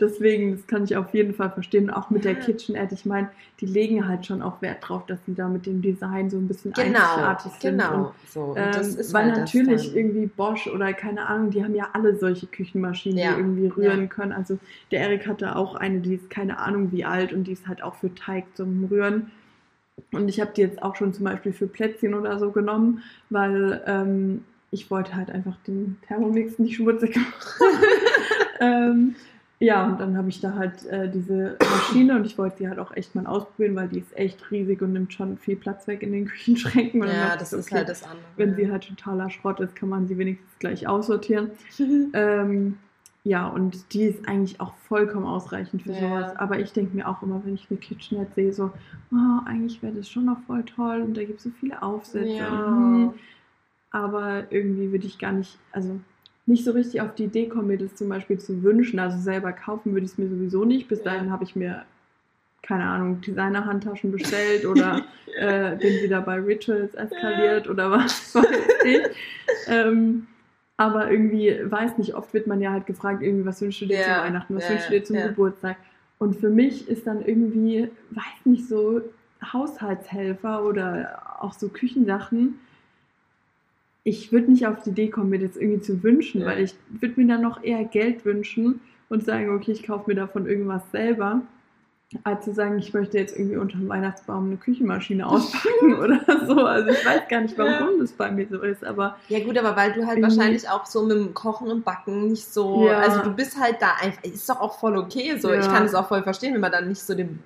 deswegen, 0.00 0.52
das 0.52 0.66
kann 0.66 0.84
ich 0.84 0.96
auf 0.96 1.12
jeden 1.14 1.34
Fall 1.34 1.50
verstehen. 1.50 1.90
Auch 1.90 2.10
mit 2.10 2.24
der 2.24 2.32
Ja. 2.32 2.38
KitchenAid, 2.38 2.92
ich 2.92 3.04
meine, 3.04 3.30
die 3.60 3.66
legen 3.66 4.06
halt 4.08 4.26
schon 4.26 4.42
auch 4.42 4.62
Wert 4.62 4.78
drauf, 4.88 5.06
dass 5.06 5.18
sie 5.26 5.34
da 5.34 5.48
mit 5.48 5.66
dem 5.66 5.82
Design 5.82 6.30
so 6.30 6.38
ein 6.38 6.48
bisschen 6.48 6.72
genau, 6.72 6.98
einzigartig 6.98 7.52
sind. 7.60 7.72
Und, 7.74 7.78
genau. 7.78 8.14
So, 8.28 8.40
und 8.40 8.56
ähm, 8.58 8.96
weil 9.12 9.26
halt 9.26 9.38
natürlich 9.38 9.94
irgendwie 9.94 10.26
Bosch 10.26 10.66
oder 10.66 10.92
keine 10.92 11.26
Ahnung, 11.26 11.50
die 11.50 11.62
haben 11.62 11.74
ja 11.74 11.88
alle 11.92 12.16
solche 12.16 12.46
Küchenmaschinen, 12.46 13.18
Ja, 13.18 13.34
die 13.34 13.40
irgendwie 13.40 13.66
rühren 13.68 14.02
ja. 14.02 14.06
können. 14.06 14.32
Also 14.32 14.58
der 14.90 15.00
Erik 15.00 15.26
hatte 15.26 15.56
auch 15.56 15.74
eine, 15.74 16.00
die 16.00 16.14
ist 16.14 16.30
keine 16.30 16.58
Ahnung 16.58 16.92
wie 16.92 17.04
alt 17.04 17.32
und 17.32 17.44
die 17.44 17.52
ist 17.52 17.68
halt 17.68 17.82
auch 17.82 17.96
für 17.96 18.14
Teig 18.14 18.44
zum 18.54 18.84
Rühren. 18.84 19.30
Und 20.12 20.28
ich 20.28 20.40
habe 20.40 20.52
die 20.56 20.62
jetzt 20.62 20.82
auch 20.82 20.96
schon 20.96 21.12
zum 21.12 21.24
Beispiel 21.24 21.52
für 21.52 21.66
Plätzchen 21.66 22.14
oder 22.14 22.38
so 22.38 22.50
genommen, 22.50 23.02
weil 23.28 23.82
ähm, 23.86 24.44
ich 24.70 24.90
wollte 24.90 25.14
halt 25.14 25.30
einfach 25.30 25.56
den 25.66 25.98
Thermomix 26.06 26.58
nicht 26.58 26.76
schmutzig 26.76 27.16
machen. 27.16 27.82
ähm, 28.60 29.14
ja, 29.60 29.86
und 29.86 30.00
dann 30.00 30.16
habe 30.16 30.28
ich 30.30 30.40
da 30.40 30.54
halt 30.54 30.86
äh, 30.86 31.10
diese 31.10 31.56
Maschine 31.60 32.16
und 32.16 32.24
ich 32.24 32.38
wollte 32.38 32.56
sie 32.58 32.68
halt 32.68 32.78
auch 32.78 32.96
echt 32.96 33.14
mal 33.14 33.26
ausprobieren, 33.26 33.76
weil 33.76 33.88
die 33.88 33.98
ist 33.98 34.16
echt 34.16 34.50
riesig 34.50 34.80
und 34.80 34.94
nimmt 34.94 35.12
schon 35.12 35.36
viel 35.36 35.56
Platz 35.56 35.86
weg 35.86 36.02
in 36.02 36.12
den 36.12 36.24
Küchenschränken. 36.28 37.02
Ja, 37.02 37.36
das 37.36 37.52
ist 37.52 37.66
okay, 37.68 37.76
halt 37.76 37.88
das 37.90 38.02
andere. 38.02 38.18
wenn 38.36 38.54
sie 38.56 38.70
halt 38.70 38.88
totaler 38.88 39.28
Schrott 39.30 39.60
ist, 39.60 39.76
kann 39.76 39.90
man 39.90 40.08
sie 40.08 40.16
wenigstens 40.18 40.58
gleich 40.58 40.88
aussortieren. 40.88 41.50
Ähm, 42.12 42.78
ja, 43.22 43.46
und 43.48 43.92
die 43.92 44.04
ist 44.04 44.26
eigentlich 44.26 44.60
auch 44.62 44.72
vollkommen 44.88 45.26
ausreichend 45.26 45.82
für 45.82 45.92
Ja. 45.92 46.00
sowas. 46.00 46.36
Aber 46.36 46.58
ich 46.58 46.72
denke 46.72 46.96
mir 46.96 47.06
auch 47.06 47.22
immer, 47.22 47.42
wenn 47.44 47.54
ich 47.54 47.66
eine 47.70 47.78
KitchenAid 47.78 48.34
sehe, 48.34 48.52
so, 48.54 48.72
oh, 49.12 49.38
eigentlich 49.44 49.82
wäre 49.82 49.92
das 49.92 50.08
schon 50.08 50.24
noch 50.24 50.38
voll 50.46 50.64
toll 50.64 51.02
und 51.02 51.14
da 51.16 51.22
gibt 51.24 51.36
es 51.38 51.44
so 51.44 51.50
viele 51.60 51.82
Aufsätze. 51.82 52.28
ja. 52.38 52.48
Und, 52.48 52.58
hm, 52.66 53.14
aber 53.90 54.50
irgendwie 54.50 54.90
würde 54.90 55.06
ich 55.06 55.18
gar 55.18 55.32
nicht, 55.32 55.58
also 55.72 56.00
nicht 56.50 56.64
so 56.64 56.72
richtig 56.72 57.00
auf 57.00 57.14
die 57.14 57.24
Idee 57.24 57.46
kommen, 57.48 57.68
mir 57.68 57.78
das 57.78 57.94
zum 57.94 58.08
Beispiel 58.08 58.38
zu 58.38 58.62
wünschen. 58.62 58.98
Also 58.98 59.18
selber 59.18 59.52
kaufen 59.52 59.92
würde 59.92 60.04
ich 60.04 60.12
es 60.12 60.18
mir 60.18 60.28
sowieso 60.28 60.64
nicht. 60.64 60.88
Bis 60.88 60.98
Ja. 60.98 61.04
dahin 61.06 61.30
habe 61.30 61.44
ich 61.44 61.56
mir, 61.56 61.84
keine 62.62 62.84
Ahnung, 62.84 63.20
Designer-Handtaschen 63.22 64.12
bestellt 64.12 64.66
oder 64.66 65.04
äh, 65.38 65.76
bin 65.76 66.02
wieder 66.02 66.20
bei 66.20 66.38
Rituals 66.38 66.94
eskaliert 66.94 67.68
oder 67.68 67.90
was 67.90 68.34
weiß 68.34 68.46
ich. 68.84 69.02
Ähm, 69.68 70.26
aber 70.76 71.10
irgendwie, 71.10 71.58
weiß 71.64 71.98
nicht, 71.98 72.14
oft 72.14 72.32
wird 72.34 72.46
man 72.46 72.60
ja 72.60 72.72
halt 72.72 72.86
gefragt, 72.86 73.22
irgendwie, 73.22 73.46
was 73.46 73.60
wünschst 73.60 73.82
du 73.82 73.86
dir 73.86 73.98
Ja, 73.98 74.02
zu 74.02 74.10
Weihnachten, 74.10 74.56
was 74.56 74.64
ja, 74.64 74.70
wünschst 74.70 74.88
du 74.88 74.92
dir 74.92 75.04
zum 75.04 75.16
ja. 75.16 75.26
Geburtstag? 75.28 75.76
Und 76.18 76.36
für 76.36 76.50
mich 76.50 76.88
ist 76.88 77.06
dann 77.06 77.24
irgendwie, 77.24 77.90
weiß 78.10 78.46
nicht, 78.46 78.66
so 78.66 79.00
Haushaltshelfer 79.52 80.64
oder 80.64 81.22
auch 81.40 81.52
so 81.52 81.68
Küchensachen. 81.68 82.58
Ich 84.02 84.32
würde 84.32 84.50
nicht 84.50 84.66
auf 84.66 84.82
die 84.82 84.90
Idee 84.90 85.08
kommen, 85.08 85.30
mir 85.30 85.38
das 85.38 85.56
irgendwie 85.56 85.82
zu 85.82 86.02
wünschen, 86.02 86.40
Ja. 86.40 86.46
weil 86.48 86.60
ich 86.64 86.74
würde 86.88 87.20
mir 87.20 87.26
dann 87.28 87.42
noch 87.42 87.62
eher 87.62 87.84
Geld 87.84 88.24
wünschen 88.24 88.80
und 89.08 89.24
sagen, 89.24 89.50
okay, 89.54 89.72
ich 89.72 89.82
kaufe 89.86 90.04
mir 90.08 90.14
davon 90.16 90.46
irgendwas 90.46 90.82
selber, 90.90 91.42
als 92.24 92.44
zu 92.44 92.52
sagen, 92.52 92.76
ich 92.78 92.92
möchte 92.92 93.18
jetzt 93.18 93.36
irgendwie 93.38 93.56
unter 93.56 93.78
dem 93.78 93.88
Weihnachtsbaum 93.88 94.46
eine 94.46 94.56
Küchenmaschine 94.56 95.24
auspacken 95.28 95.94
oder 95.96 96.20
so. 96.46 96.54
Also 96.64 96.90
ich 96.90 97.04
weiß 97.06 97.28
gar 97.28 97.40
nicht, 97.42 97.56
warum 97.58 97.72
Ja. 97.72 97.88
das 98.00 98.12
bei 98.12 98.30
mir 98.32 98.46
so 98.50 98.60
ist, 98.62 98.84
aber 98.84 99.16
Ja 99.28 99.44
gut, 99.44 99.56
aber 99.58 99.76
weil 99.76 99.92
du 99.92 100.04
halt 100.06 100.20
wahrscheinlich 100.22 100.68
auch 100.68 100.86
so 100.86 101.04
mit 101.06 101.16
dem 101.16 101.34
Kochen 101.34 101.68
und 101.70 101.84
Backen 101.84 102.28
nicht 102.28 102.52
so, 102.52 102.86
Ja. 102.86 102.98
also 102.98 103.22
du 103.22 103.30
bist 103.32 103.60
halt 103.60 103.76
da 103.80 103.94
einfach, 104.00 104.24
ist 104.24 104.48
doch 104.48 104.60
auch 104.60 104.78
voll 104.80 104.96
okay 104.96 105.36
so. 105.38 105.52
Ich 105.52 105.66
kann 105.68 105.84
es 105.84 105.94
auch 105.94 106.08
voll 106.08 106.22
verstehen, 106.22 106.54
wenn 106.54 106.60
man 106.60 106.72
dann 106.72 106.88
nicht 106.88 107.00
so 107.02 107.14
den 107.14 107.38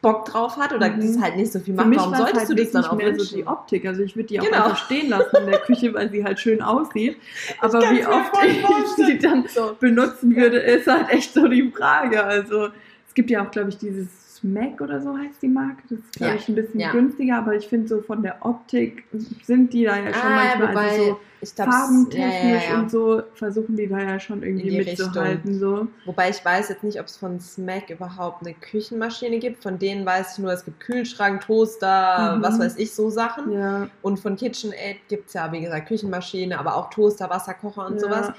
Bock 0.00 0.24
drauf 0.26 0.56
hat 0.56 0.72
oder 0.72 0.88
Mhm. 0.90 1.00
das 1.00 1.20
halt 1.22 1.36
nicht 1.36 1.52
so 1.52 1.58
viel 1.58 1.74
für 1.74 1.80
macht. 1.80 1.88
mich 1.88 1.98
Warum 1.98 2.12
war 2.12 2.18
es 2.20 2.24
solltest 2.26 2.48
halt 2.48 2.58
du 2.58 2.62
das 2.64 2.70
dann 2.72 2.84
auch 2.84 2.92
mehr 2.96 3.18
so 3.18 3.36
die 3.36 3.46
Optik. 3.46 3.84
Also 3.86 4.02
ich 4.02 4.14
würde 4.16 4.28
die 4.28 4.40
auch 4.40 4.44
Genau. 4.44 4.56
einfach 4.64 4.84
stehen 4.84 5.08
lassen 5.08 5.36
in 5.40 5.46
der 5.46 5.58
Küche, 5.60 5.92
weil 5.94 6.10
sie 6.10 6.22
halt 6.24 6.38
schön 6.38 6.62
aussieht. 6.62 7.16
Aber 7.60 7.80
wie 7.90 8.06
oft 8.06 8.32
ich 8.46 9.06
sie 9.06 9.18
dann 9.18 9.44
So. 9.48 9.76
benutzen 9.80 10.34
würde, 10.36 10.58
ist 10.58 10.86
halt 10.86 11.08
echt 11.10 11.34
so 11.34 11.48
die 11.48 11.70
Frage. 11.70 12.22
Also 12.24 12.68
es 13.08 13.14
gibt 13.14 13.30
ja 13.30 13.44
auch, 13.44 13.50
glaube 13.50 13.70
ich, 13.70 13.78
dieses 13.78 14.06
Smack 14.40 14.80
oder 14.80 15.00
so 15.00 15.16
heißt 15.16 15.42
die 15.42 15.48
Marke. 15.48 15.82
Das 15.90 15.98
ist, 15.98 16.12
glaube 16.12 16.32
Ja, 16.34 16.38
ich, 16.38 16.48
ein 16.48 16.54
bisschen 16.54 16.80
ja. 16.80 16.92
günstiger, 16.92 17.38
aber 17.38 17.54
ich 17.54 17.66
finde 17.68 17.88
so 17.88 18.00
von 18.00 18.22
der 18.22 18.44
Optik 18.44 19.04
sind 19.44 19.72
die 19.72 19.84
da 19.84 19.96
ja 19.96 20.12
schon 20.14 20.22
Ah, 20.22 20.34
manchmal 20.36 20.68
wobei, 20.70 20.88
also 20.90 21.04
so 21.04 21.20
ich 21.40 21.54
glaub, 21.54 21.68
farbentechnisch 21.68 22.68
ja, 22.70 22.78
und 22.80 22.90
so 22.90 23.22
versuchen 23.34 23.76
die 23.76 23.86
da 23.88 23.98
ja 24.00 24.18
schon 24.20 24.42
irgendwie 24.42 24.76
mitzuhalten. 24.78 25.58
So. 25.58 25.86
Wobei 26.04 26.30
ich 26.30 26.44
weiß 26.44 26.68
jetzt 26.68 26.82
nicht, 26.82 26.98
ob 26.98 27.06
es 27.06 27.16
von 27.16 27.38
Smack 27.40 27.90
überhaupt 27.90 28.44
eine 28.44 28.54
Küchenmaschine 28.54 29.38
gibt. 29.38 29.62
Von 29.62 29.78
denen 29.78 30.04
weiß 30.04 30.32
ich 30.32 30.38
nur, 30.42 30.52
es 30.52 30.64
gibt 30.64 30.80
Kühlschrank, 30.80 31.42
Toaster, 31.42 32.36
Mhm. 32.36 32.42
was 32.42 32.58
weiß 32.58 32.76
ich, 32.78 32.92
so 32.94 33.10
Sachen. 33.10 33.88
Und 34.02 34.18
von 34.20 34.36
KitchenAid 34.36 34.96
gibt 35.08 35.28
es 35.28 35.34
ja, 35.34 35.50
wie 35.52 35.60
gesagt, 35.60 35.88
Küchenmaschine, 35.88 36.58
aber 36.58 36.76
auch 36.76 36.90
Toaster, 36.90 37.30
Wasserkocher 37.30 37.86
und 37.86 38.00
sowas. 38.00 38.32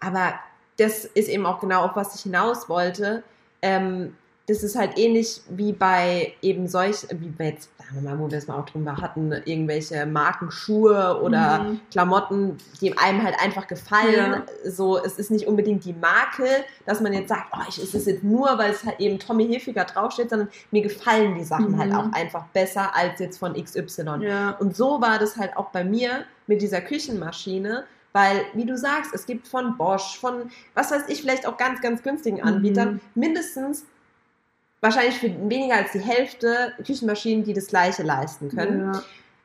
Aber 0.00 0.34
das 0.78 1.04
ist 1.06 1.28
eben 1.28 1.46
auch 1.46 1.60
genau 1.60 1.82
auf 1.84 1.96
was 1.96 2.14
ich 2.14 2.22
hinaus 2.22 2.68
wollte. 2.68 3.22
Ähm, 3.62 4.14
das 4.48 4.62
ist 4.62 4.76
halt 4.76 4.96
ähnlich 4.96 5.40
wie 5.48 5.72
bei 5.72 6.34
eben 6.40 6.68
solch, 6.68 7.06
wie 7.10 7.30
bei 7.30 7.46
jetzt, 7.46 7.68
sagen 7.78 8.02
wir 8.02 8.10
mal, 8.10 8.18
wo 8.18 8.30
wir 8.30 8.38
es 8.38 8.46
mal 8.46 8.58
auch 8.58 8.66
drüber 8.66 8.96
hatten, 8.98 9.32
irgendwelche 9.44 10.06
Markenschuhe 10.06 11.20
oder 11.20 11.64
Mhm. 11.64 11.80
Klamotten, 11.90 12.56
die 12.80 12.96
einem 12.96 13.22
halt 13.24 13.34
einfach 13.40 13.66
gefallen. 13.66 14.42
Ja. 14.64 14.70
So, 14.70 14.98
es 15.02 15.18
ist 15.18 15.30
nicht 15.30 15.46
unbedingt 15.46 15.84
die 15.84 15.92
Marke, 15.94 16.46
dass 16.84 17.00
man 17.00 17.12
jetzt 17.12 17.28
sagt, 17.28 17.46
oh, 17.52 17.62
ich 17.68 17.82
ist 17.82 17.94
es 17.94 18.06
jetzt 18.06 18.22
nur, 18.22 18.56
weil 18.58 18.70
es 18.70 18.84
halt 18.84 19.00
eben 19.00 19.18
Tommy 19.18 19.46
Hilfiger 19.46 19.84
draufsteht, 19.84 20.30
sondern 20.30 20.48
mir 20.70 20.82
gefallen 20.82 21.34
die 21.36 21.44
Sachen 21.44 21.72
Mhm. 21.72 21.78
halt 21.78 21.94
auch 21.94 22.12
einfach 22.12 22.46
besser 22.48 22.94
als 22.94 23.18
jetzt 23.18 23.38
von 23.38 23.54
XY. 23.54 24.18
Ja. 24.20 24.50
Und 24.60 24.76
so 24.76 25.00
war 25.00 25.18
das 25.18 25.36
halt 25.36 25.56
auch 25.56 25.70
bei 25.70 25.82
mir 25.84 26.24
mit 26.46 26.62
dieser 26.62 26.80
Küchenmaschine, 26.80 27.84
weil, 28.12 28.42
wie 28.54 28.64
du 28.64 28.78
sagst, 28.78 29.12
es 29.12 29.26
gibt 29.26 29.46
von 29.48 29.76
Bosch, 29.76 30.18
von 30.18 30.50
was 30.74 30.90
weiß 30.90 31.02
ich, 31.08 31.20
vielleicht 31.20 31.46
auch 31.46 31.56
ganz, 31.56 31.80
ganz 31.80 32.02
günstigen 32.02 32.42
Anbietern, 32.42 32.94
Mhm. 32.94 33.00
mindestens 33.14 33.84
wahrscheinlich 34.80 35.14
für 35.18 35.28
weniger 35.28 35.76
als 35.76 35.92
die 35.92 36.00
Hälfte 36.00 36.72
Küchenmaschinen, 36.84 37.44
die 37.44 37.52
das 37.54 37.66
gleiche 37.68 38.02
leisten 38.02 38.48
können. 38.50 38.92
Ja. 38.92 39.02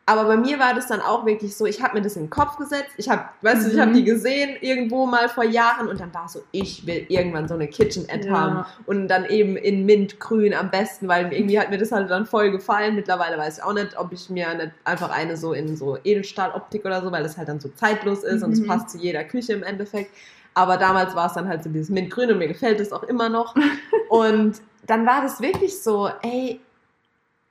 Aber 0.07 0.25
bei 0.25 0.35
mir 0.35 0.59
war 0.59 0.73
das 0.73 0.87
dann 0.87 0.99
auch 0.99 1.25
wirklich 1.25 1.55
so, 1.55 1.65
ich 1.65 1.81
habe 1.81 1.93
mir 1.95 2.01
das 2.01 2.15
in 2.17 2.23
den 2.23 2.29
Kopf 2.29 2.57
gesetzt, 2.57 2.89
ich 2.97 3.07
habe, 3.07 3.23
weißt 3.43 3.65
du, 3.65 3.69
ich 3.69 3.75
Mhm. 3.77 3.81
habe 3.81 3.91
die 3.93 4.03
gesehen 4.03 4.57
irgendwo 4.59 5.05
mal 5.05 5.29
vor 5.29 5.43
Jahren 5.45 5.87
und 5.87 5.99
dann 6.01 6.13
war 6.13 6.25
es 6.25 6.33
so, 6.33 6.41
ich 6.51 6.85
will 6.85 7.05
irgendwann 7.07 7.47
so 7.47 7.53
eine 7.53 7.67
KitchenAid 7.67 8.25
Ja. 8.25 8.31
haben 8.31 8.65
und 8.87 9.07
dann 9.07 9.25
eben 9.25 9.55
in 9.55 9.85
Mintgrün 9.85 10.53
am 10.53 10.69
besten, 10.69 11.07
weil 11.07 11.31
irgendwie 11.31 11.59
hat 11.59 11.69
mir 11.69 11.77
das 11.77 11.91
halt 11.93 12.09
dann 12.09 12.25
voll 12.25 12.51
gefallen. 12.51 12.95
Mittlerweile 12.95 13.37
weiß 13.37 13.59
ich 13.59 13.63
auch 13.63 13.73
nicht, 13.73 13.97
ob 13.97 14.11
ich 14.11 14.29
mir 14.29 14.53
nicht 14.55 14.71
einfach 14.83 15.11
eine 15.11 15.37
so 15.37 15.53
in 15.53 15.77
so 15.77 15.97
Edelstahloptik 16.03 16.83
oder 16.83 17.01
so, 17.03 17.11
weil 17.11 17.23
das 17.23 17.37
halt 17.37 17.47
dann 17.47 17.59
so 17.61 17.69
zeitlos 17.69 18.23
ist 18.23 18.43
und 18.43 18.51
es 18.51 18.59
Mhm. 18.59 18.67
passt 18.67 18.89
zu 18.89 18.97
jeder 18.97 19.23
Küche 19.23 19.53
im 19.53 19.63
Endeffekt. 19.63 20.11
Aber 20.55 20.75
damals 20.77 21.15
war 21.15 21.27
es 21.27 21.33
dann 21.33 21.47
halt 21.47 21.63
so 21.63 21.69
dieses 21.69 21.89
Mintgrün 21.89 22.31
und 22.31 22.39
mir 22.39 22.47
gefällt 22.49 22.81
es 22.81 22.91
auch 22.91 23.03
immer 23.03 23.29
noch. 23.29 23.55
Und 24.09 24.55
dann 24.87 25.05
war 25.05 25.21
das 25.21 25.41
wirklich 25.41 25.81
so, 25.81 26.09
ey, 26.21 26.59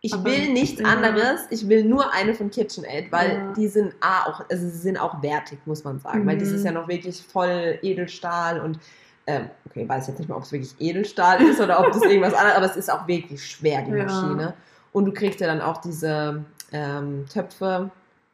ich 0.03 0.15
Aber- 0.15 0.25
will 0.25 0.53
nichts 0.53 0.81
ja. 0.81 0.87
anderes, 0.87 1.43
ich 1.51 1.69
will 1.69 1.85
nur 1.85 2.13
eine 2.15 2.35
von 2.35 2.51
KitchenAid, 2.51 3.13
weil 3.13 3.33
Ja. 3.33 3.53
die 3.53 3.69
sind 3.69 3.95
A 4.01 4.25
auch, 4.31 4.41
also 4.51 4.65
sie 4.69 4.79
sind 4.79 4.97
auch 4.99 5.23
wertig, 5.23 5.59
muss 5.67 5.85
man 5.85 5.99
sagen, 6.01 6.27
weil 6.27 6.39
das 6.39 6.49
Mhm. 6.49 6.55
ist 6.55 6.65
ja 6.65 6.73
noch 6.73 6.89
wirklich 6.89 7.23
voll 7.23 7.79
Edelstahl 7.83 8.61
und 8.61 8.79
ähm, 9.27 9.51
okay, 9.69 9.87
weiß 9.89 10.09
jetzt 10.09 10.19
nicht 10.19 10.29
mehr, 10.29 10.37
ob 10.37 10.43
es 10.45 10.51
wirklich 10.53 10.75
Edelstahl 10.81 11.41
ist 11.49 11.61
oder 11.61 11.79
ob 11.81 11.93
das 11.93 12.03
irgendwas 12.03 12.35
anderes, 12.35 12.57
aber 12.57 12.67
es 12.67 12.77
ist 12.77 12.91
auch 12.91 13.07
wirklich 13.07 13.45
schwer, 13.47 13.83
die 13.83 13.93
Ja. 13.93 14.05
Maschine. 14.05 14.55
Und 14.93 15.05
du 15.05 15.13
kriegst 15.13 15.39
ja 15.41 15.47
dann 15.47 15.61
auch 15.61 15.77
diese 15.83 16.45
ähm, 16.73 17.27
Töpfe, 17.33 17.91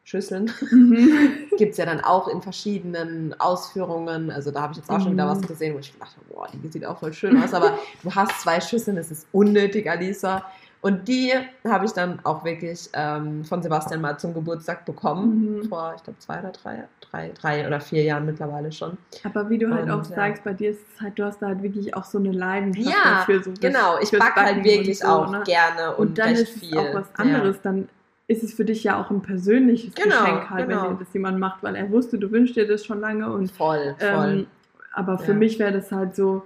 Schüsseln, 0.07 0.49
Mhm. 0.71 1.29
gibt 1.57 1.71
es 1.73 1.77
ja 1.77 1.85
dann 1.85 1.99
auch 1.99 2.29
in 2.29 2.41
verschiedenen 2.41 3.37
Ausführungen. 3.39 4.31
Also 4.31 4.51
da 4.51 4.61
habe 4.61 4.71
ich 4.71 4.77
jetzt 4.77 4.89
auch 4.89 5.01
schon 5.01 5.11
wieder 5.13 5.25
Mhm. 5.25 5.29
was 5.41 5.41
gesehen, 5.47 5.75
wo 5.75 5.79
ich 5.79 5.91
gedacht 5.91 6.15
habe, 6.15 6.25
boah, 6.33 6.47
die 6.53 6.67
sieht 6.69 6.85
auch 6.85 6.97
voll 6.97 7.11
schön 7.11 7.41
aus. 7.43 7.53
Aber 7.53 7.77
du 8.03 8.15
hast 8.15 8.41
zwei 8.41 8.61
Schüsseln, 8.61 8.95
das 8.95 9.11
ist 9.11 9.27
unnötig, 9.33 9.89
Alisa. 9.89 10.43
Und 10.79 11.07
die 11.09 11.33
habe 11.67 11.85
ich 11.85 11.91
dann 11.91 12.19
auch 12.23 12.45
wirklich 12.45 12.87
ähm, 12.93 13.43
von 13.43 13.61
Sebastian 13.61 13.99
mal 13.99 14.17
zum 14.17 14.33
Geburtstag 14.33 14.85
bekommen. 14.85 15.57
Mhm. 15.57 15.63
Vor, 15.67 15.93
ich 15.97 16.03
glaube, 16.03 16.19
zwei 16.19 16.39
oder 16.39 16.51
drei, 16.51 16.83
drei, 17.01 17.31
drei 17.41 17.67
oder 17.67 17.81
vier 17.81 18.03
Jahren 18.03 18.25
mittlerweile 18.25 18.71
schon. 18.71 18.97
Aber 19.25 19.49
wie 19.49 19.57
du 19.57 19.69
halt 19.73 19.85
Und, 19.85 19.91
auch 19.91 20.09
ja. 20.09 20.15
sagst, 20.15 20.43
bei 20.45 20.53
dir 20.53 20.69
ist 20.71 20.79
es 20.95 21.01
halt, 21.01 21.19
du 21.19 21.25
hast 21.25 21.41
da 21.41 21.47
halt 21.47 21.63
wirklich 21.63 21.93
auch 21.95 22.05
so 22.05 22.19
eine 22.19 22.31
Leidenschaft 22.31 22.87
Ja, 22.95 23.15
dafür. 23.19 23.43
So 23.43 23.51
Genau, 23.59 23.97
ich 23.99 24.11
backe 24.11 24.39
halt 24.41 24.63
wirklich 24.63 24.99
so, 24.99 25.07
auch 25.07 25.29
ne? 25.31 25.43
gerne 25.45 25.95
und, 25.97 26.09
Und 26.09 26.17
dann 26.19 26.29
recht 26.29 26.41
ist 26.43 26.55
es 26.55 26.59
viel. 26.61 26.77
auch 26.77 26.93
was 26.93 27.07
anderes. 27.15 27.57
Dann 27.61 27.89
ist 28.27 28.43
es 28.43 28.53
für 28.53 28.65
dich 28.65 28.83
ja 28.83 28.99
auch 28.99 29.09
ein 29.09 29.21
persönliches 29.21 29.93
Genau, 29.95 30.19
Geschenk 30.19 30.49
halt, 30.49 30.67
genau. 30.67 30.83
wenn 30.83 30.89
dir 30.97 31.03
das 31.05 31.13
jemand 31.13 31.39
macht, 31.39 31.63
weil 31.63 31.75
er 31.75 31.89
wusste, 31.91 32.17
du 32.17 32.29
wünschst 32.31 32.55
dir 32.57 32.67
das 32.67 32.85
schon 32.85 32.99
lange 32.99 33.31
und 33.31 33.51
Voll, 33.51 33.95
voll. 33.99 34.29
ähm, 34.39 34.47
aber 34.93 35.17
für 35.19 35.31
Ja. 35.31 35.37
mich 35.37 35.59
wäre 35.59 35.71
das 35.71 35.91
halt 35.91 36.15
so, 36.15 36.43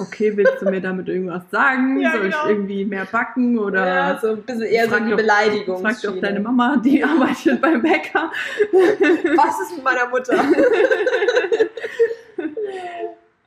okay, 0.00 0.36
willst 0.36 0.60
du 0.60 0.68
mir 0.68 0.80
damit 0.80 1.08
irgendwas 1.08 1.44
sagen? 1.50 2.00
Ja, 2.00 2.12
Soll 2.12 2.22
genau. 2.24 2.36
ich 2.44 2.50
irgendwie 2.50 2.84
mehr 2.84 3.04
backen 3.06 3.58
oder 3.58 3.86
ja, 3.86 4.18
so 4.20 4.32
ein 4.32 4.42
bisschen 4.42 4.62
eher 4.62 4.88
so 4.90 4.98
doch- 4.98 5.16
Beleidigung. 5.16 5.80
frag 5.80 6.02
doch 6.02 6.20
deine 6.20 6.40
Mama, 6.40 6.76
die 6.84 7.02
arbeitet 7.04 7.60
beim 7.62 7.80
Bäcker. 7.80 8.30
Was 8.72 9.60
ist 9.62 9.76
mit 9.76 9.84
meiner 9.84 10.08
Mutter? 10.08 10.34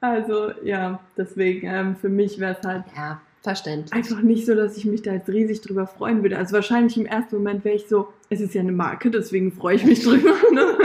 Also 0.02 0.52
ja, 0.64 1.00
deswegen 1.18 1.68
ähm, 1.68 1.96
für 1.96 2.10
mich 2.10 2.40
wäre 2.40 2.58
es 2.60 2.68
halt 2.68 2.84
Ja, 2.96 3.22
verständlich. 3.44 3.94
einfach 3.94 4.22
nicht 4.22 4.46
so, 4.46 4.56
dass 4.56 4.78
ich 4.78 4.86
mich 4.86 5.02
da 5.02 5.14
jetzt 5.14 5.30
riesig 5.30 5.62
drüber 5.62 5.86
freuen 5.86 6.24
würde. 6.24 6.38
Also 6.38 6.54
wahrscheinlich 6.54 6.98
im 6.98 7.06
ersten 7.06 7.36
Moment 7.36 7.66
wäre 7.66 7.76
ich 7.76 7.88
so, 7.88 8.08
es 8.30 8.40
ist 8.40 8.56
ja 8.56 8.62
eine 8.62 8.72
Marke, 8.72 9.12
deswegen 9.12 9.52
freue 9.52 9.76
ich 9.76 9.86
mich 9.86 10.04
drüber. 10.04 10.34
Ne? 10.52 10.78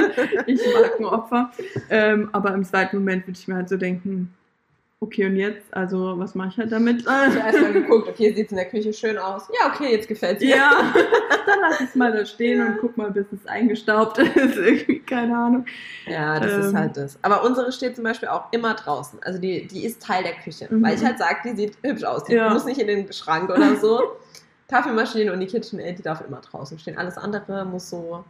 Ich 0.46 0.60
mag 0.74 0.98
ein 0.98 1.04
Opfer. 1.04 1.52
Ähm, 1.88 2.28
aber 2.32 2.52
im 2.54 2.64
zweiten 2.64 2.96
Moment 2.96 3.26
würde 3.26 3.38
ich 3.38 3.46
mir 3.46 3.54
halt 3.54 3.68
so 3.68 3.76
denken, 3.76 4.34
okay, 5.00 5.26
und 5.26 5.36
jetzt? 5.36 5.62
Also 5.72 6.18
was 6.18 6.34
mache 6.34 6.48
ich 6.48 6.56
halt 6.58 6.72
damit? 6.72 7.02
Ich 7.02 7.06
habe 7.08 7.36
erstmal 7.38 7.72
geguckt, 7.72 8.08
okay, 8.08 8.32
sieht 8.32 8.46
es 8.46 8.52
in 8.52 8.56
der 8.56 8.66
Küche 8.68 8.92
schön 8.92 9.16
aus. 9.18 9.48
Ja, 9.60 9.72
okay, 9.72 9.92
jetzt 9.92 10.08
gefällt 10.08 10.40
mir. 10.40 10.48
ja, 10.56 10.70
dann 11.46 11.58
lass 11.60 11.80
es 11.80 11.94
mal 11.94 12.12
da 12.12 12.24
stehen 12.26 12.60
und 12.66 12.78
guck 12.80 12.96
mal, 12.96 13.10
bis 13.10 13.26
es 13.32 13.46
eingestaubt 13.46 14.18
ist. 14.36 14.56
Irgendwie, 14.56 14.98
keine 15.00 15.36
Ahnung. 15.36 15.64
Ja, 16.06 16.40
das 16.40 16.52
Ähm. 16.52 16.60
ist 16.60 16.74
halt 16.74 16.96
das. 16.96 17.18
Aber 17.22 17.44
unsere 17.44 17.70
steht 17.72 17.94
zum 17.94 18.04
Beispiel 18.04 18.28
auch 18.28 18.52
immer 18.52 18.74
draußen. 18.74 19.18
Also 19.22 19.38
die, 19.38 19.66
die 19.66 19.84
ist 19.84 20.02
Teil 20.02 20.22
der 20.24 20.34
Küche. 20.34 20.66
Mhm. 20.70 20.82
Weil 20.82 20.94
ich 20.96 21.04
halt 21.04 21.18
sage, 21.18 21.36
die 21.44 21.56
sieht 21.56 21.78
hübsch 21.82 22.04
aus. 22.04 22.24
Die 22.24 22.34
Ja. 22.34 22.50
muss 22.50 22.64
nicht 22.64 22.80
in 22.80 22.88
den 22.88 23.12
Schrank 23.12 23.48
oder 23.50 23.76
so. 23.76 24.00
Kaffeemaschine 24.68 25.32
und 25.32 25.40
die 25.40 25.46
KitchenAid, 25.46 25.98
die 25.98 26.02
darf 26.02 26.22
immer 26.28 26.40
draußen 26.42 26.78
stehen. 26.78 26.98
Alles 26.98 27.16
andere 27.16 27.64
muss 27.64 27.88
so 27.88 28.22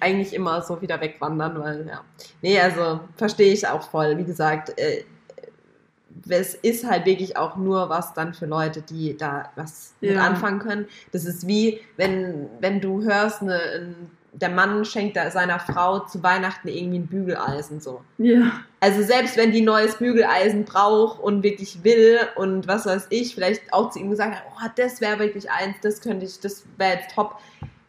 eigentlich 0.00 0.34
immer 0.34 0.60
so 0.62 0.82
wieder 0.82 1.00
wegwandern, 1.00 1.60
weil 1.60 1.86
ja. 1.86 2.00
Nee, 2.42 2.58
also 2.60 2.98
verstehe 3.16 3.52
ich 3.52 3.66
auch 3.68 3.82
voll. 3.88 4.18
Wie 4.18 4.24
gesagt, 4.24 4.76
äh, 4.78 5.04
es 6.28 6.54
ist 6.54 6.88
halt 6.88 7.06
wirklich 7.06 7.36
auch 7.36 7.56
nur 7.56 7.88
was 7.88 8.14
dann 8.14 8.34
für 8.34 8.46
Leute, 8.46 8.82
die 8.82 9.16
da 9.16 9.50
was 9.56 9.94
mit 10.00 10.12
Ja. 10.12 10.22
anfangen 10.22 10.58
können. 10.60 10.86
Das 11.12 11.24
ist 11.24 11.46
wie, 11.46 11.80
wenn, 11.96 12.48
wenn 12.60 12.80
du 12.80 13.02
hörst, 13.02 13.42
ne, 13.42 13.58
ein, 13.74 14.10
der 14.32 14.50
Mann 14.50 14.84
schenkt 14.84 15.16
seiner 15.32 15.58
Frau 15.58 16.00
zu 16.00 16.22
Weihnachten 16.22 16.68
irgendwie 16.68 16.98
ein 16.98 17.06
Bügeleisen 17.06 17.80
so. 17.80 18.02
Ja, 18.18 18.52
Also 18.80 19.02
selbst 19.02 19.36
wenn 19.38 19.50
die 19.50 19.62
neues 19.62 19.96
Bügeleisen 19.96 20.64
braucht 20.66 21.20
und 21.22 21.42
wirklich 21.42 21.82
will 21.84 22.18
und 22.36 22.68
was 22.68 22.84
weiß 22.84 23.06
ich, 23.10 23.34
vielleicht 23.34 23.72
auch 23.72 23.90
zu 23.90 23.98
ihm 23.98 24.10
gesagt 24.10 24.34
hat, 24.36 24.42
oh, 24.50 24.68
das 24.76 25.00
wäre 25.00 25.18
wirklich 25.20 25.50
eins, 25.50 25.76
das 25.82 26.02
könnte 26.02 26.26
ich, 26.26 26.38
das 26.40 26.64
wäre 26.76 26.96
jetzt 26.98 27.14
top. 27.14 27.38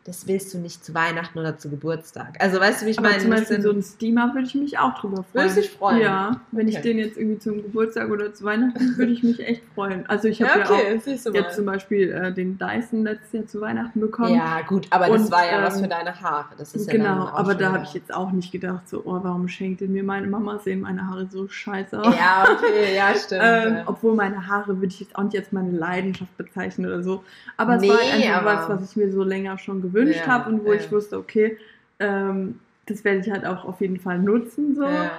Das 0.07 0.25
willst 0.27 0.53
du 0.53 0.57
nicht 0.57 0.83
zu 0.85 0.93
Weihnachten 0.93 1.37
oder 1.37 1.57
zu 1.57 1.69
Geburtstag. 1.69 2.37
Also 2.39 2.59
weißt 2.59 2.81
du, 2.81 2.85
wie 2.85 2.91
ich 2.91 2.97
Aber 2.99 3.09
meine? 3.09 3.21
zum 3.21 3.29
Das 3.31 3.41
Beispiel 3.41 3.61
so 3.61 3.71
ein 3.71 3.83
Steamer 3.83 4.33
würde 4.33 4.47
ich 4.47 4.55
mich 4.55 4.79
auch 4.79 4.97
drüber 4.99 5.17
freuen. 5.17 5.33
Würdest 5.33 5.57
du 5.57 5.61
dich 5.61 5.69
freuen? 5.71 6.01
Ja, 6.01 6.41
wenn 6.53 6.67
ich 6.69 6.77
Okay. 6.77 6.87
den 6.93 6.99
jetzt 6.99 7.17
irgendwie 7.17 7.39
zum 7.39 7.61
Geburtstag 7.61 8.09
oder 8.09 8.33
zu 8.33 8.45
Weihnachten 8.45 8.97
würde 8.97 9.11
ich 9.11 9.21
mich 9.21 9.39
echt 9.45 9.63
freuen. 9.75 10.05
Also 10.07 10.29
ich 10.29 10.39
ja, 10.39 10.47
habe 10.47 10.59
ja, 10.61 10.65
auch 10.65 10.71
okay, 10.71 10.99
du 11.23 11.31
mal. 11.31 11.41
jetzt 11.41 11.55
zum 11.55 11.65
Beispiel 11.65 12.11
äh, 12.11 12.31
den 12.33 12.57
Dyson 12.57 13.03
letztes 13.03 13.33
Jahr 13.33 13.45
zu 13.47 13.59
Weihnachten 13.61 13.99
bekommen. 13.99 14.33
ja, 14.35 14.61
gut, 14.61 14.87
aber 14.91 15.07
das 15.09 15.23
Und, 15.23 15.31
war 15.31 15.45
ja 15.45 15.61
was 15.61 15.75
ähm, 15.75 15.83
für 15.83 15.89
deine 15.89 16.21
Haare. 16.21 16.55
Das 16.57 16.73
ist 16.73 16.87
ja 16.87 16.93
dann 16.93 17.01
genau, 17.01 17.23
auch 17.25 17.33
aber 17.33 17.55
da 17.55 17.73
habe 17.73 17.83
ich 17.83 17.93
jetzt 17.93 18.13
auch 18.13 18.31
nicht 18.31 18.51
gedacht, 18.53 18.87
so, 18.87 19.01
oh, 19.03 19.19
warum 19.21 19.49
schenkt 19.49 19.81
denn 19.81 19.91
mir 19.91 20.03
meine 20.03 20.27
Mama, 20.27 20.57
sehen 20.59 20.79
meine 20.81 21.05
Haare 21.05 21.27
so 21.29 21.49
scheiße 21.49 21.99
aus. 22.01 22.15
Ja, 22.15 22.47
okay, 22.49 22.95
ja, 22.95 23.13
stimmt. 23.15 23.41
Ähm, 23.43 23.73
ja. 23.75 23.83
obwohl 23.87 24.15
meine 24.15 24.47
Haare 24.47 24.67
würde 24.77 24.87
ich 24.87 25.01
jetzt 25.01 25.15
auch 25.17 25.23
nicht 25.23 25.37
als 25.37 25.51
meine 25.51 25.71
Leidenschaft 25.71 26.35
bezeichnen 26.37 26.85
oder 26.87 27.03
so. 27.03 27.23
Aber 27.57 27.75
es 27.75 27.81
Nee, 27.81 27.89
war 27.89 27.99
einfach 27.99 28.41
aber- 28.41 28.69
was, 28.73 28.81
was 28.81 28.89
ich 28.91 28.95
mir 28.95 29.11
so 29.11 29.23
länger 29.23 29.57
schon 29.57 29.81
gewünscht 29.81 29.96
Ja, 30.05 30.27
habe 30.27 30.49
und 30.49 30.65
wo 30.65 30.73
ja. 30.73 30.79
ich 30.79 30.91
wusste, 30.91 31.17
okay, 31.17 31.57
ähm, 31.99 32.59
das 32.85 33.03
werde 33.03 33.19
ich 33.19 33.29
halt 33.29 33.45
auch 33.45 33.65
auf 33.65 33.81
jeden 33.81 33.99
Fall 33.99 34.19
nutzen. 34.19 34.75
So. 34.75 34.83
ja. 34.83 35.11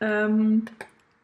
Ähm, 0.00 0.64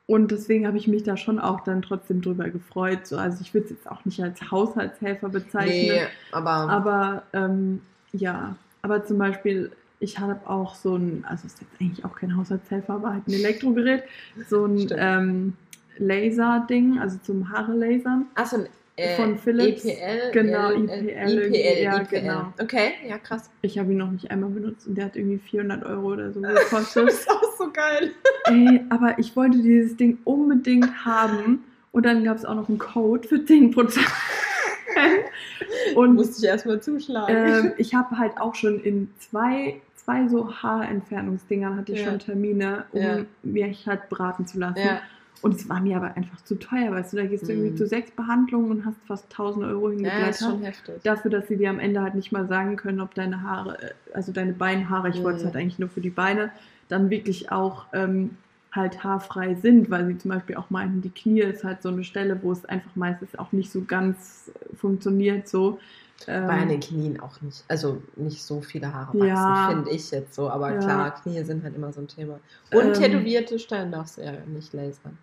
und 0.06 0.32
deswegen 0.32 0.66
habe 0.66 0.76
ich 0.76 0.88
mich 0.88 1.04
da 1.04 1.16
schon 1.16 1.38
auch 1.38 1.60
dann 1.60 1.82
trotzdem 1.82 2.20
drüber 2.20 2.48
gefreut. 2.48 3.06
So, 3.06 3.16
also 3.16 3.38
ich 3.42 3.54
würde 3.54 3.66
es 3.66 3.70
jetzt 3.70 3.88
auch 3.88 4.04
nicht 4.04 4.20
als 4.20 4.50
Haushaltshelfer 4.50 5.28
bezeichnen. 5.28 5.70
Nee, 5.70 6.06
aber, 6.32 6.50
Aber 6.50 7.22
ähm, 7.32 7.80
ja, 8.12 8.56
aber 8.82 9.04
zum 9.04 9.18
Beispiel, 9.18 9.70
ich 10.00 10.18
habe 10.18 10.48
auch 10.50 10.74
so 10.74 10.96
ein, 10.96 11.24
also 11.28 11.46
ist 11.46 11.60
jetzt 11.60 11.80
eigentlich 11.80 12.04
auch 12.04 12.16
kein 12.16 12.36
Haushaltshelfer, 12.36 12.94
aber 12.94 13.12
halt 13.12 13.28
ein 13.28 13.34
Elektrogerät, 13.34 14.02
so 14.48 14.64
ein 14.64 14.88
ähm, 14.96 15.52
Laser-Ding, 15.98 16.98
also 16.98 17.18
zum 17.22 17.48
Haare 17.50 17.72
lasern. 17.72 18.26
Achso, 18.34 18.64
äh, 19.00 19.16
Von 19.16 19.38
Philips. 19.38 19.84
EPL? 19.84 20.30
Genau, 20.32 20.70
L- 20.70 20.84
IPL, 20.84 21.46
IPL, 21.46 21.82
ja, 21.82 21.96
IPL. 22.00 22.20
genau. 22.20 22.52
Okay, 22.60 22.92
ja, 23.08 23.18
krass. 23.18 23.50
Ich 23.62 23.78
habe 23.78 23.92
ihn 23.92 23.98
noch 23.98 24.10
nicht 24.10 24.30
einmal 24.30 24.50
benutzt 24.50 24.86
und 24.86 24.96
der 24.96 25.06
hat 25.06 25.16
irgendwie 25.16 25.38
400 25.38 25.84
Euro 25.84 26.12
oder 26.12 26.32
so 26.32 26.40
Das 26.42 26.70
gekostet. 26.70 27.08
ist 27.08 27.30
auch 27.30 27.56
so 27.58 27.70
geil. 27.72 28.12
Ey, 28.46 28.80
aber 28.90 29.18
ich 29.18 29.34
wollte 29.36 29.58
dieses 29.58 29.96
Ding 29.96 30.18
unbedingt 30.24 31.04
haben 31.04 31.64
und 31.92 32.06
dann 32.06 32.24
gab 32.24 32.36
es 32.36 32.44
auch 32.44 32.54
noch 32.54 32.68
einen 32.68 32.78
Code 32.78 33.26
für 33.26 33.36
10%. 33.36 33.98
und 35.94 36.14
Musste 36.14 36.44
ich 36.44 36.48
erstmal 36.50 36.80
zuschlagen. 36.80 37.34
ähm, 37.36 37.72
ich 37.78 37.94
habe 37.94 38.18
halt 38.18 38.38
auch 38.38 38.54
schon 38.54 38.80
in 38.82 39.08
zwei, 39.18 39.80
zwei 39.96 40.28
so 40.28 40.52
Haarentfernungsdingern 40.62 41.76
hatte 41.76 41.92
ich 41.92 42.00
Ja. 42.00 42.06
schon 42.06 42.18
Termine, 42.18 42.84
um 42.92 43.00
Ja. 43.02 43.18
mich 43.42 43.86
halt 43.86 44.08
beraten 44.08 44.46
zu 44.46 44.58
lassen. 44.58 44.78
ja. 44.78 45.00
Und 45.42 45.54
es 45.54 45.68
war 45.68 45.80
mir 45.80 45.96
aber 45.96 46.16
einfach 46.16 46.42
zu 46.44 46.56
teuer, 46.56 46.90
weißt 46.92 47.12
du, 47.12 47.16
da 47.16 47.24
gehst 47.26 47.48
du 47.48 47.52
irgendwie 47.52 47.70
Mhm. 47.70 47.76
zu 47.76 47.86
sechs 47.86 48.10
Behandlungen 48.10 48.70
und 48.70 48.84
hast 48.84 48.98
fast 49.06 49.30
1000 49.30 49.64
Euro 49.64 49.88
ja, 49.88 49.94
ist 49.94 50.00
hingeblättert. 50.02 50.36
schon 50.40 50.62
heftig. 50.62 51.02
dafür, 51.02 51.30
dass 51.30 51.48
sie 51.48 51.56
dir 51.56 51.70
am 51.70 51.78
Ende 51.78 52.02
halt 52.02 52.14
nicht 52.14 52.30
mal 52.30 52.46
sagen 52.46 52.76
können, 52.76 53.00
ob 53.00 53.14
deine 53.14 53.42
Haare, 53.42 53.80
äh, 53.82 53.90
also 54.12 54.32
deine 54.32 54.52
Beinhaare, 54.52 55.08
ich 55.08 55.22
wollte 55.22 55.38
es 55.38 55.42
Mhm. 55.42 55.46
halt 55.46 55.56
eigentlich 55.56 55.78
nur 55.78 55.88
für 55.88 56.00
die 56.02 56.10
Beine, 56.10 56.50
dann 56.88 57.08
wirklich 57.08 57.50
auch 57.52 57.86
ähm, 57.94 58.36
halt 58.72 59.02
haarfrei 59.02 59.54
sind, 59.54 59.90
weil 59.90 60.06
sie 60.06 60.18
zum 60.18 60.30
Beispiel 60.30 60.56
auch 60.56 60.68
meinten, 60.70 61.00
die 61.00 61.10
Knie 61.10 61.40
ist 61.40 61.64
halt 61.64 61.82
so 61.82 61.88
eine 61.88 62.04
Stelle, 62.04 62.40
wo 62.42 62.52
es 62.52 62.64
einfach 62.66 62.94
meistens 62.94 63.36
auch 63.38 63.52
nicht 63.52 63.72
so 63.72 63.82
ganz 63.82 64.50
funktioniert 64.76 65.48
so. 65.48 65.78
Ähm, 66.26 66.46
Bei 66.46 66.64
den 66.66 66.80
Knien 66.80 67.18
auch 67.20 67.40
nicht. 67.40 67.64
Also 67.66 68.02
nicht 68.16 68.42
so 68.44 68.60
viele 68.60 68.92
Haare 68.92 69.08
wachsen, 69.14 69.26
Ja. 69.26 69.66
finde 69.70 69.90
ich 69.90 70.10
jetzt 70.10 70.34
so. 70.34 70.50
Aber 70.50 70.72
Ja. 70.72 70.78
klar, 70.78 71.10
Knie 71.22 71.42
sind 71.44 71.64
halt 71.64 71.74
immer 71.74 71.92
so 71.94 72.00
ein 72.02 72.08
Thema. 72.08 72.38
Und 72.70 72.88
Ähm, 72.88 72.92
tätowierte 72.92 73.58
Stellen 73.58 73.90
darfst 73.90 74.18
du 74.18 74.22
ja 74.22 74.32
nicht 74.46 74.72
lasern. 74.74 75.16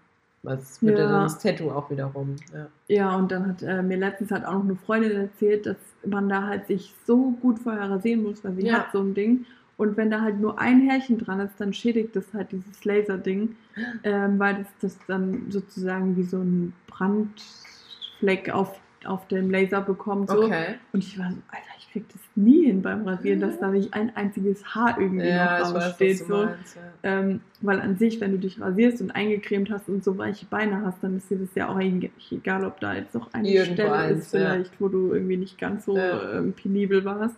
Was 0.47 0.81
würde 0.81 1.01
Ja. 1.03 1.11
dann 1.11 1.23
das 1.23 1.39
Tattoo 1.39 1.69
auch 1.71 1.89
wiederum. 1.89 2.35
Ja. 2.53 2.67
Ja, 2.87 3.15
und 3.17 3.31
dann 3.31 3.47
hat 3.47 3.61
äh, 3.63 3.81
mir 3.83 3.97
letztens 3.97 4.31
halt 4.31 4.45
auch 4.45 4.53
noch 4.53 4.63
eine 4.63 4.75
Freundin 4.77 5.11
erzählt, 5.11 5.65
dass 5.65 5.75
man 6.05 6.29
da 6.29 6.43
halt 6.47 6.67
sich 6.67 6.93
so 7.05 7.31
gut 7.41 7.59
vorher 7.59 7.89
rasieren 7.89 8.23
muss, 8.23 8.43
weil 8.43 8.53
sie 8.55 8.67
Ja. 8.67 8.75
hat 8.79 8.91
so 8.93 8.99
ein 9.01 9.13
Ding. 9.13 9.45
Und 9.75 9.95
wenn 9.97 10.09
da 10.09 10.21
halt 10.21 10.39
nur 10.39 10.57
ein 10.57 10.81
Härchen 10.89 11.19
dran 11.19 11.39
ist, 11.41 11.59
dann 11.59 11.71
schädigt 11.73 12.15
das 12.15 12.33
halt 12.33 12.51
dieses 12.51 12.83
Laserding, 12.83 13.55
ähm, 14.03 14.39
weil 14.39 14.55
das, 14.55 14.67
das 14.81 14.97
dann 15.07 15.51
sozusagen 15.51 16.17
wie 16.17 16.23
so 16.23 16.37
ein 16.39 16.73
Brandfleck 16.87 18.49
auf, 18.53 18.79
auf 19.05 19.27
dem 19.27 19.51
Laser 19.51 19.81
bekommt. 19.81 20.29
So. 20.29 20.43
Okay. 20.45 20.75
Und 20.93 21.03
ich 21.03 21.19
war 21.19 21.29
so, 21.29 21.37
Alter, 21.51 21.66
ich 21.97 22.03
krieg 22.03 22.13
das 22.13 22.21
nie 22.35 22.65
hin 22.65 22.81
beim 22.81 23.07
Rasieren, 23.07 23.39
dass 23.39 23.59
da 23.59 23.69
nicht 23.69 23.93
ein 23.93 24.15
einziges 24.15 24.63
Haar 24.75 24.99
irgendwie 24.99 25.27
Ja, 25.29 25.59
noch 25.59 25.73
du 25.99 26.25
So. 26.25 26.35
meinst. 26.45 26.75
Ja. 26.75 26.81
Ähm, 27.03 27.41
weil 27.61 27.79
an 27.79 27.97
sich, 27.97 28.19
wenn 28.21 28.31
du 28.31 28.39
dich 28.39 28.59
rasierst 28.59 29.01
und 29.01 29.11
eingecremt 29.11 29.69
hast 29.69 29.87
und 29.87 30.03
so 30.03 30.17
weiche 30.17 30.45
Beine 30.45 30.81
hast, 30.83 31.03
dann 31.03 31.17
ist 31.17 31.29
dir 31.29 31.37
das 31.37 31.53
ja 31.55 31.69
auch 31.69 31.75
eigentlich 31.75 32.11
egal, 32.31 32.65
ob 32.65 32.79
da 32.79 32.93
jetzt 32.95 33.13
noch 33.13 33.33
eine 33.33 33.47
Irgendwo 33.49 33.73
Stelle 33.73 33.91
eins, 33.93 34.19
ist, 34.19 34.31
vielleicht, 34.31 34.81
wo 34.81 34.87
du 34.87 35.13
irgendwie 35.13 35.37
nicht 35.37 35.57
ganz 35.57 35.85
so 35.85 35.97
Ja. 35.97 36.33
ähm, 36.39 36.53
penibel 36.53 37.05
warst. 37.05 37.35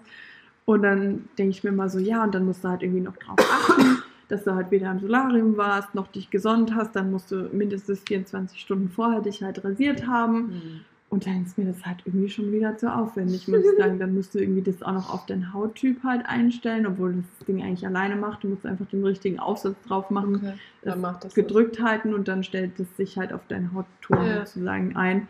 Und 0.66 0.84
dann 0.84 1.28
denke 1.38 1.52
ich 1.52 1.64
mir 1.64 1.72
mal 1.72 1.90
so, 1.90 2.00
ja, 2.00 2.24
und 2.24 2.36
dann 2.36 2.46
musst 2.46 2.64
du 2.64 2.70
halt 2.70 2.84
irgendwie 2.84 3.02
noch 3.02 3.18
drauf 3.18 3.38
achten, 3.40 4.04
dass 4.28 4.44
du 4.44 4.54
halt 4.54 4.70
weder 4.72 4.92
im 4.92 5.00
Solarium 5.00 5.58
warst, 5.58 5.96
noch 5.96 6.08
dich 6.08 6.30
gesonnt 6.30 6.76
hast, 6.76 6.96
dann 6.96 7.12
musst 7.12 7.32
du 7.32 7.50
mindestens 7.52 8.02
24 8.02 8.60
Stunden 8.60 8.90
vorher 8.90 9.22
dich 9.22 9.42
halt 9.42 9.64
rasiert 9.64 10.06
haben. 10.06 10.50
Hm. 10.50 10.82
Und 11.12 11.26
dann 11.26 11.44
ist 11.44 11.58
mir 11.58 11.66
das 11.66 11.84
halt 11.88 11.98
irgendwie 12.06 12.30
schon 12.30 12.52
wieder 12.52 12.78
zu 12.78 12.94
aufwendig, 12.94 13.48
muss 13.48 13.62
ich 13.66 13.78
sagen. 13.80 13.98
Dann 13.98 14.14
musst 14.14 14.36
du 14.36 14.40
irgendwie 14.40 14.62
das 14.62 14.84
auch 14.84 14.92
noch 14.94 15.12
auf 15.12 15.26
den 15.26 15.54
Hauttyp 15.54 16.04
halt 16.04 16.24
einstellen, 16.28 16.86
obwohl 16.86 17.14
das 17.16 17.48
Ding 17.48 17.64
eigentlich 17.64 17.86
alleine 17.88 18.16
macht. 18.16 18.44
Du 18.44 18.48
musst 18.50 18.64
einfach 18.66 18.86
den 18.86 19.04
richtigen 19.04 19.40
Aufsatz 19.40 19.76
drauf 19.88 20.12
machen, 20.12 20.36
Okay. 20.36 20.54
das 20.84 20.94
Dann 20.94 21.02
macht 21.02 21.24
das 21.24 21.34
gedrückt 21.34 21.82
halten 21.82 22.14
und 22.14 22.28
dann 22.28 22.44
stellt 22.44 22.80
es 22.80 22.96
sich 22.96 23.18
halt 23.18 23.34
auf 23.34 23.42
deinen 23.48 23.74
Hautton 23.74 24.24
Ja. 24.28 24.46
sozusagen 24.46 24.96
ein. 24.96 25.28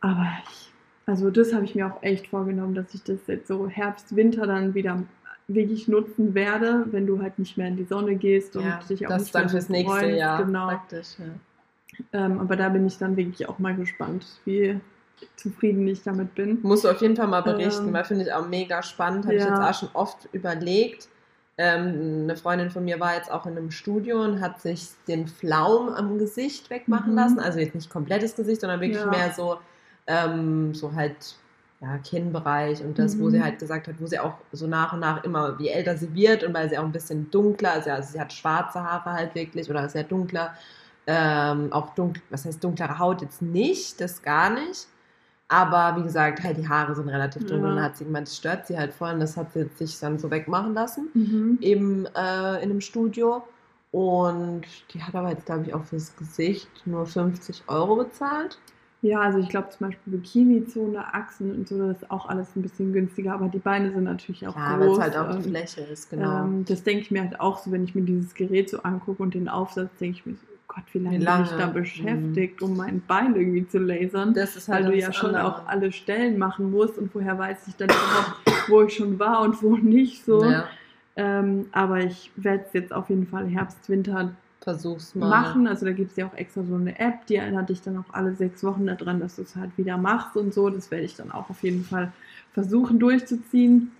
Aber 0.00 0.26
ich, 0.50 0.72
also 1.06 1.30
das 1.30 1.52
habe 1.52 1.64
ich 1.64 1.76
mir 1.76 1.86
auch 1.86 2.02
echt 2.02 2.26
vorgenommen, 2.26 2.74
dass 2.74 2.92
ich 2.94 3.04
das 3.04 3.18
jetzt 3.28 3.46
so 3.46 3.68
Herbst, 3.68 4.16
Winter 4.16 4.46
dann 4.48 4.74
wieder 4.74 5.02
wirklich 5.46 5.86
nutzen 5.88 6.34
werde, 6.34 6.84
wenn 6.90 7.06
du 7.06 7.22
halt 7.22 7.38
nicht 7.38 7.56
mehr 7.56 7.68
in 7.68 7.76
die 7.76 7.84
Sonne 7.84 8.16
gehst 8.16 8.56
und 8.56 8.64
Ja, 8.64 8.80
dich 8.88 9.06
auch 9.06 9.10
das 9.10 9.22
nicht 9.22 9.34
dann 9.36 9.42
mehr 9.44 9.50
fürs 9.50 9.68
nächste. 9.68 10.10
Jahr 10.10 10.44
Genau. 10.44 10.66
praktisch. 10.66 11.16
Ja. 11.18 11.26
Ähm, 12.12 12.40
aber 12.40 12.56
da 12.56 12.68
bin 12.68 12.86
ich 12.86 12.98
dann 12.98 13.16
wirklich 13.16 13.48
auch 13.48 13.58
mal 13.58 13.74
gespannt, 13.74 14.26
wie 14.44 14.80
zufrieden 15.36 15.86
ich 15.88 16.02
damit 16.02 16.34
bin. 16.34 16.58
Musst 16.62 16.84
du 16.84 16.88
auf 16.90 17.00
jeden 17.00 17.16
Fall 17.16 17.26
mal 17.26 17.42
berichten, 17.42 17.88
Ähm, 17.88 17.92
weil 17.94 18.04
finde 18.04 18.24
ich 18.24 18.32
auch 18.32 18.46
mega 18.48 18.82
spannend. 18.82 19.26
Habe 19.26 19.36
ich 19.36 19.44
ja. 19.44 19.50
jetzt 19.50 19.60
auch 19.60 19.74
schon 19.74 19.90
oft 19.94 20.28
überlegt. 20.32 21.08
Ähm, 21.60 22.20
eine 22.22 22.36
Freundin 22.36 22.70
von 22.70 22.84
mir 22.84 23.00
war 23.00 23.16
jetzt 23.16 23.30
auch 23.32 23.44
in 23.46 23.56
einem 23.56 23.72
Studio 23.72 24.22
und 24.22 24.40
hat 24.40 24.60
sich 24.60 24.90
den 25.08 25.26
Flaum 25.26 25.88
am 25.88 26.18
Gesicht 26.18 26.70
wegmachen 26.70 27.10
Mhm. 27.12 27.16
lassen. 27.18 27.40
Also 27.40 27.58
jetzt 27.58 27.74
nicht 27.74 27.90
komplettes 27.90 28.36
Gesicht, 28.36 28.60
sondern 28.60 28.80
wirklich 28.80 29.02
Ja. 29.02 29.10
mehr 29.10 29.32
so, 29.32 29.58
ähm, 30.06 30.72
so 30.74 30.94
halt 30.94 31.34
ja, 31.80 31.98
Kinnbereich 31.98 32.80
und 32.82 32.98
das, 32.98 33.18
wo 33.18 33.26
Mhm. 33.26 33.30
sie 33.30 33.42
halt 33.42 33.58
gesagt 33.58 33.88
hat, 33.88 33.96
wo 34.00 34.06
sie 34.06 34.18
auch 34.18 34.34
so 34.52 34.66
nach 34.66 34.92
und 34.92 35.00
nach 35.00 35.22
immer, 35.24 35.58
wie 35.58 35.68
älter 35.68 35.96
sie 35.96 36.12
wird 36.14 36.42
und 36.44 36.52
weil 36.54 36.68
sie 36.68 36.78
auch 36.78 36.84
ein 36.84 36.92
bisschen 36.92 37.30
dunkler, 37.30 37.72
also, 37.72 37.90
also 37.90 38.12
sie 38.12 38.20
hat 38.20 38.32
schwarze 38.32 38.82
Haare 38.82 39.12
halt 39.12 39.34
wirklich 39.34 39.70
oder 39.70 39.88
sehr 39.88 40.02
dunkler, 40.04 40.54
ähm, 41.08 41.72
auch 41.72 41.94
dunkel, 41.94 42.22
was 42.30 42.44
heißt 42.44 42.62
dunklere 42.62 42.98
Haut 42.98 43.22
jetzt 43.22 43.42
nicht, 43.42 44.00
das 44.00 44.22
gar 44.22 44.50
nicht. 44.50 44.86
Aber 45.48 45.98
wie 45.98 46.02
gesagt, 46.04 46.44
halt 46.44 46.58
die 46.58 46.68
Haare 46.68 46.94
sind 46.94 47.08
relativ 47.08 47.42
dunkel 47.46 47.62
Ja. 47.64 47.68
und 47.70 47.76
dann 47.76 47.84
hat 47.86 47.96
sie 47.96 48.04
gemeint, 48.04 48.26
das 48.28 48.36
stört 48.36 48.66
sie 48.66 48.78
halt 48.78 48.92
voll 48.92 49.12
und 49.14 49.20
das 49.20 49.36
hat 49.38 49.52
sie 49.54 49.66
sich 49.76 49.98
dann 49.98 50.18
so 50.18 50.30
wegmachen 50.30 50.74
lassen 50.74 51.08
Mhm. 51.14 51.58
im, 51.62 52.06
äh, 52.14 52.56
in 52.62 52.70
einem 52.70 52.80
Studio. 52.82 53.42
Und 53.90 54.66
die 54.92 55.02
hat 55.02 55.14
aber 55.14 55.30
jetzt, 55.30 55.46
glaube 55.46 55.64
ich, 55.66 55.72
auch 55.72 55.82
fürs 55.84 56.14
Gesicht 56.16 56.68
nur 56.84 57.06
50 57.06 57.62
Euro 57.68 57.96
bezahlt. 57.96 58.58
Ja, 59.00 59.20
also 59.20 59.38
ich 59.38 59.48
glaube 59.48 59.70
zum 59.70 59.86
Beispiel 59.88 60.18
Bikini-Zone, 60.18 61.14
Achsen 61.14 61.54
und 61.54 61.68
so, 61.68 61.78
das 61.78 62.02
ist 62.02 62.10
auch 62.10 62.28
alles 62.28 62.54
ein 62.54 62.62
bisschen 62.62 62.92
günstiger, 62.92 63.32
aber 63.32 63.48
die 63.48 63.60
Beine 63.60 63.92
sind 63.92 64.04
natürlich 64.04 64.46
auch 64.46 64.56
Ja, 64.56 64.78
weil 64.78 64.88
groß. 64.88 64.98
es 64.98 65.02
halt 65.02 65.16
auch 65.16 65.36
die 65.36 65.48
Fläche 65.48 65.80
ist, 65.82 66.10
genau. 66.10 66.44
ähm, 66.44 66.64
das 66.66 66.82
denke 66.82 67.02
ich 67.02 67.10
mir 67.10 67.22
halt 67.22 67.40
auch 67.40 67.58
so, 67.58 67.70
wenn 67.72 67.84
ich 67.84 67.94
mir 67.94 68.02
dieses 68.02 68.34
Gerät 68.34 68.68
so 68.68 68.82
angucke 68.82 69.22
und 69.22 69.34
den 69.34 69.48
Aufsatz, 69.48 69.88
denke 70.00 70.18
ich 70.18 70.26
mir 70.26 70.34
so, 70.34 70.40
Gott, 70.68 70.84
wie 70.92 70.98
lange, 70.98 71.16
Wie 71.16 71.18
bin 71.18 71.28
ich 71.44 71.50
lange? 71.50 71.56
da 71.58 71.66
beschäftigt, 71.66 72.62
um 72.62 72.76
mein 72.76 73.00
Bein 73.06 73.34
irgendwie 73.34 73.66
zu 73.66 73.78
lasern. 73.78 74.34
das 74.34 74.54
ist 74.54 74.68
weil 74.68 74.84
halt 74.84 74.86
du 74.88 74.96
das 74.96 75.06
ja 75.06 75.12
schon 75.12 75.34
andere. 75.34 75.46
auch 75.62 75.66
alle 75.66 75.90
Stellen 75.92 76.38
machen 76.38 76.70
musst 76.70 76.98
und 76.98 77.12
woher 77.14 77.38
weiß 77.38 77.66
ich 77.68 77.76
dann 77.76 77.88
überhaupt, 77.88 78.68
wo 78.68 78.82
ich 78.82 78.94
schon 78.94 79.18
war 79.18 79.40
und 79.40 79.62
wo 79.62 79.76
nicht 79.76 80.24
so. 80.24 80.44
Ja, 80.44 80.68
Ähm, 81.16 81.66
aber 81.72 82.00
ich 82.04 82.30
werde 82.36 82.64
es 82.66 82.72
jetzt 82.74 82.92
auf 82.92 83.08
jeden 83.08 83.26
Fall 83.26 83.46
Herbst, 83.48 83.88
Winter 83.88 84.30
versuch's 84.60 85.14
mal. 85.14 85.28
machen. 85.30 85.66
Also 85.66 85.86
da 85.86 85.92
gibt 85.92 86.10
es 86.10 86.16
ja 86.18 86.26
auch 86.26 86.34
extra 86.34 86.62
so 86.62 86.74
eine 86.74 86.98
App, 87.00 87.26
die 87.26 87.36
erinnert 87.36 87.70
dich 87.70 87.80
dann 87.80 87.96
auch 87.96 88.12
alle 88.12 88.34
sechs 88.34 88.62
Wochen 88.62 88.86
daran, 88.86 89.18
dass 89.20 89.36
du 89.36 89.42
es 89.42 89.56
halt 89.56 89.70
wieder 89.78 89.96
machst 89.96 90.36
und 90.36 90.52
so. 90.52 90.68
Das 90.68 90.90
werde 90.90 91.04
ich 91.06 91.16
dann 91.16 91.32
auch 91.32 91.48
auf 91.50 91.62
jeden 91.62 91.82
Fall 91.84 92.12
versuchen 92.52 92.98
durchzuziehen. 92.98 93.90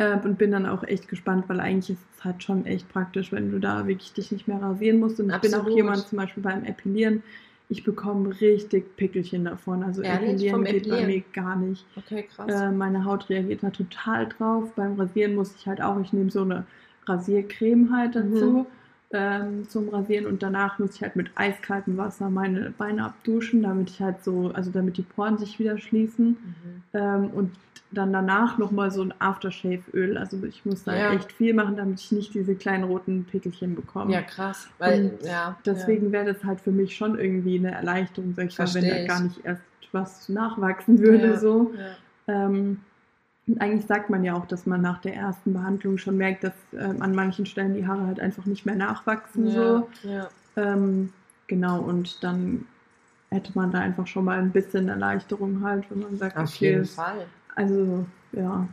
Äh, 0.00 0.18
und 0.24 0.38
bin 0.38 0.50
dann 0.50 0.64
auch 0.64 0.82
echt 0.82 1.08
gespannt, 1.08 1.44
weil 1.48 1.60
eigentlich 1.60 1.90
ist 1.90 2.06
es 2.16 2.24
halt 2.24 2.42
schon 2.42 2.64
echt 2.64 2.88
praktisch, 2.88 3.32
wenn 3.32 3.50
du 3.50 3.58
da 3.58 3.86
wirklich 3.86 4.14
dich 4.14 4.32
nicht 4.32 4.48
mehr 4.48 4.60
rasieren 4.60 4.98
musst. 4.98 5.20
Und 5.20 5.28
ich 5.28 5.36
bin 5.42 5.52
auch 5.52 5.58
Absolut. 5.58 5.76
jemand 5.76 6.08
zum 6.08 6.16
Beispiel 6.16 6.42
beim 6.42 6.64
Epilieren, 6.64 7.22
ich 7.68 7.84
bekomme 7.84 8.40
richtig 8.40 8.96
Pickelchen 8.96 9.44
davon. 9.44 9.84
Also 9.84 10.02
Ehrlich? 10.02 10.30
Epilieren 10.30 10.56
Vom 10.56 10.64
geht 10.64 10.88
bei 10.88 11.02
Epilieren? 11.02 11.06
mir 11.06 11.22
gar 11.34 11.54
nicht. 11.56 11.84
Okay, 11.96 12.26
krass. 12.34 12.50
Äh, 12.50 12.70
meine 12.72 13.04
Haut 13.04 13.28
reagiert 13.28 13.62
da 13.62 13.68
total 13.68 14.26
drauf. 14.26 14.72
Beim 14.74 14.98
Rasieren 14.98 15.34
muss 15.34 15.54
ich 15.54 15.66
halt 15.66 15.82
auch, 15.82 16.00
ich 16.00 16.14
nehme 16.14 16.30
so 16.30 16.42
eine 16.42 16.64
Rasiercreme 17.06 17.94
halt 17.94 18.16
dazu. 18.16 18.66
Mhm. 18.66 18.66
Ähm, 19.12 19.68
zum 19.68 19.88
Rasieren 19.88 20.26
und 20.26 20.42
danach 20.42 20.78
muss 20.78 20.94
ich 20.96 21.02
halt 21.02 21.16
mit 21.16 21.30
eiskaltem 21.34 21.96
Wasser 21.96 22.30
meine 22.30 22.70
Beine 22.76 23.04
abduschen, 23.04 23.62
damit 23.62 23.90
ich 23.90 24.00
halt 24.00 24.22
so, 24.22 24.52
also 24.54 24.70
damit 24.70 24.96
die 24.96 25.02
Poren 25.02 25.36
sich 25.38 25.58
wieder 25.58 25.78
schließen. 25.78 26.28
Mhm. 26.28 26.82
Ähm, 26.94 27.30
und 27.30 27.52
dann 27.92 28.12
danach 28.12 28.56
nochmal 28.56 28.92
so 28.92 29.02
ein 29.02 29.12
Aftershave-Öl. 29.18 30.16
Also 30.16 30.40
ich 30.44 30.64
muss 30.64 30.84
da 30.84 30.94
Ja. 30.94 31.12
echt 31.12 31.32
viel 31.32 31.54
machen, 31.54 31.76
damit 31.76 31.98
ich 31.98 32.12
nicht 32.12 32.32
diese 32.34 32.54
kleinen 32.54 32.84
roten 32.84 33.24
Pickelchen 33.24 33.74
bekomme. 33.74 34.12
Ja, 34.12 34.22
krass. 34.22 34.68
Weil, 34.78 35.10
Und 35.18 35.26
ja. 35.26 35.58
Deswegen 35.66 36.12
wäre 36.12 36.32
das 36.32 36.44
halt 36.44 36.60
für 36.60 36.70
mich 36.70 36.94
schon 36.94 37.18
irgendwie 37.18 37.58
eine 37.58 37.72
Erleichterung, 37.72 38.32
sag 38.36 38.46
ich 38.46 38.58
mal, 38.58 38.72
wenn 38.74 38.88
da 38.88 39.06
gar 39.06 39.20
nicht 39.22 39.44
erst 39.44 39.62
was 39.90 40.28
nachwachsen 40.28 41.00
würde. 41.00 41.30
Ja. 41.30 41.36
So. 41.38 41.72
Ja. 42.28 42.46
Ähm, 42.46 42.78
eigentlich 43.58 43.86
sagt 43.86 44.10
man 44.10 44.24
ja 44.24 44.34
auch, 44.34 44.46
dass 44.46 44.66
man 44.66 44.80
nach 44.80 45.00
der 45.00 45.14
ersten 45.14 45.52
Behandlung 45.52 45.98
schon 45.98 46.16
merkt, 46.16 46.44
dass 46.44 46.54
ähm, 46.72 47.02
an 47.02 47.14
manchen 47.14 47.46
Stellen 47.46 47.74
die 47.74 47.86
Haare 47.86 48.06
halt 48.06 48.20
einfach 48.20 48.46
nicht 48.46 48.66
mehr 48.66 48.74
nachwachsen. 48.74 49.48
Ja. 49.48 49.52
So. 49.52 49.88
Ja. 50.08 50.28
Ähm, 50.56 51.12
genau, 51.46 51.80
und 51.80 52.22
dann 52.22 52.66
hätte 53.30 53.52
man 53.54 53.70
da 53.70 53.78
einfach 53.78 54.06
schon 54.06 54.24
mal 54.24 54.38
ein 54.38 54.50
bisschen 54.50 54.88
Erleichterung 54.88 55.62
halt, 55.62 55.84
wenn 55.90 56.00
man 56.00 56.18
sagt, 56.18 56.36
Auf 56.36 56.54
okay, 56.54 56.72
jeden 56.72 56.84
Fall. 56.84 57.26
also 57.54 58.04
ja. 58.32 58.66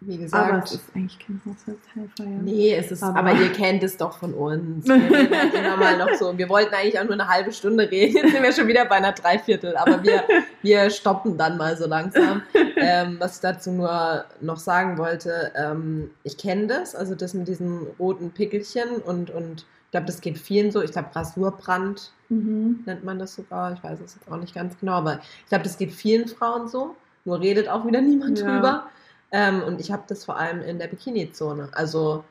Wie 0.00 0.14
Aber 0.14 0.22
gesagt. 0.22 0.64
es 0.68 0.74
ist 0.74 0.84
eigentlich 0.94 1.18
kein 1.18 1.40
Haushaltshelfer, 1.44 2.22
ja. 2.24 2.38
Nee, 2.42 2.74
es 2.76 2.92
ist, 2.92 3.02
aber, 3.02 3.18
Aber- 3.18 3.32
ihr 3.32 3.50
kennt 3.52 3.82
es 3.82 3.96
doch 3.96 4.16
von 4.18 4.32
uns. 4.32 4.86
Wir 4.86 4.94
halt 5.10 5.52
immer 5.54 5.76
mal 5.76 5.98
noch 5.98 6.14
so. 6.14 6.38
Wir 6.38 6.48
wollten 6.48 6.72
eigentlich 6.74 6.98
auch 7.00 7.04
nur 7.04 7.14
eine 7.14 7.26
halbe 7.26 7.50
Stunde 7.52 7.90
reden. 7.90 8.16
Jetzt 8.18 8.30
sind 8.32 8.42
wir 8.42 8.52
schon 8.52 8.68
wieder 8.68 8.84
bei 8.84 8.94
einer 8.96 9.10
Dreiviertel, 9.12 9.76
aber 9.76 10.00
wir, 10.04 10.22
wir 10.62 10.88
stoppen 10.90 11.36
dann 11.36 11.56
mal 11.58 11.76
so 11.76 11.86
langsam. 11.88 12.42
Ähm, 12.76 13.16
was 13.18 13.36
ich 13.36 13.40
dazu 13.40 13.72
nur 13.72 14.24
noch 14.40 14.58
sagen 14.58 14.98
wollte, 14.98 15.50
ähm, 15.56 16.10
ich 16.22 16.36
kenne 16.38 16.68
das, 16.68 16.94
also 16.94 17.16
das 17.16 17.34
mit 17.34 17.48
diesen 17.48 17.80
roten 17.98 18.30
Pickelchen 18.30 18.98
und, 19.04 19.30
und 19.30 19.66
ich 19.86 19.90
glaube, 19.90 20.06
das 20.06 20.20
geht 20.20 20.38
vielen 20.38 20.70
so. 20.70 20.80
Ich 20.82 20.92
glaube, 20.92 21.08
Rasurbrand 21.14 22.12
Mhm. 22.30 22.80
nennt 22.84 23.04
man 23.04 23.18
das 23.18 23.34
sogar. 23.34 23.72
Ich 23.72 23.82
weiß 23.82 23.98
es 24.04 24.14
jetzt 24.16 24.30
auch 24.30 24.36
nicht 24.36 24.54
ganz 24.54 24.78
genau, 24.78 24.92
aber 24.92 25.18
ich 25.42 25.48
glaube, 25.48 25.64
das 25.64 25.78
geht 25.78 25.92
vielen 25.92 26.28
Frauen 26.28 26.68
so. 26.68 26.94
Nur 27.24 27.40
redet 27.40 27.68
auch 27.68 27.86
wieder 27.86 28.02
niemand 28.02 28.38
Ja. 28.38 28.44
drüber. 28.54 28.86
Ähm, 29.30 29.62
und 29.62 29.80
ich 29.80 29.90
habe 29.92 30.04
das 30.08 30.24
vor 30.24 30.36
allem 30.36 30.62
in 30.62 30.78
der 30.78 30.86
Bikini-Zone. 30.88 31.68
Also 31.72 32.24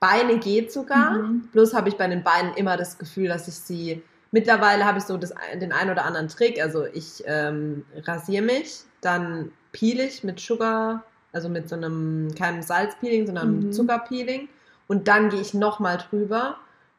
Beine 0.00 0.38
geht 0.38 0.72
sogar. 0.72 1.12
Mhm. 1.12 1.48
Bloß 1.52 1.74
habe 1.74 1.88
ich 1.88 1.96
bei 1.96 2.06
den 2.06 2.22
Beinen 2.22 2.54
immer 2.54 2.76
das 2.76 2.98
Gefühl, 2.98 3.28
dass 3.28 3.48
ich 3.48 3.54
sie. 3.54 4.02
Mittlerweile 4.32 4.84
habe 4.84 4.98
ich 4.98 5.04
so 5.04 5.16
das, 5.16 5.32
den 5.54 5.72
ein 5.72 5.90
oder 5.90 6.04
anderen 6.04 6.28
Trick. 6.28 6.60
Also 6.60 6.86
ich 6.86 7.22
ähm, 7.26 7.84
rasiere 8.04 8.44
mich, 8.44 8.80
dann 9.00 9.52
peel 9.72 10.00
ich 10.00 10.24
mit 10.24 10.40
Sugar, 10.40 11.04
also 11.32 11.48
mit 11.48 11.68
so 11.68 11.76
einem 11.76 12.34
keinem 12.36 12.62
Salzpeeling, 12.62 13.26
sondern 13.26 13.60
Mhm. 13.60 13.72
Zuckerpeeling. 13.72 14.48
Und 14.88 15.08
dann 15.08 15.30
gehe 15.30 15.40
ich 15.40 15.54
nochmal 15.54 15.98
drüber 15.98 16.56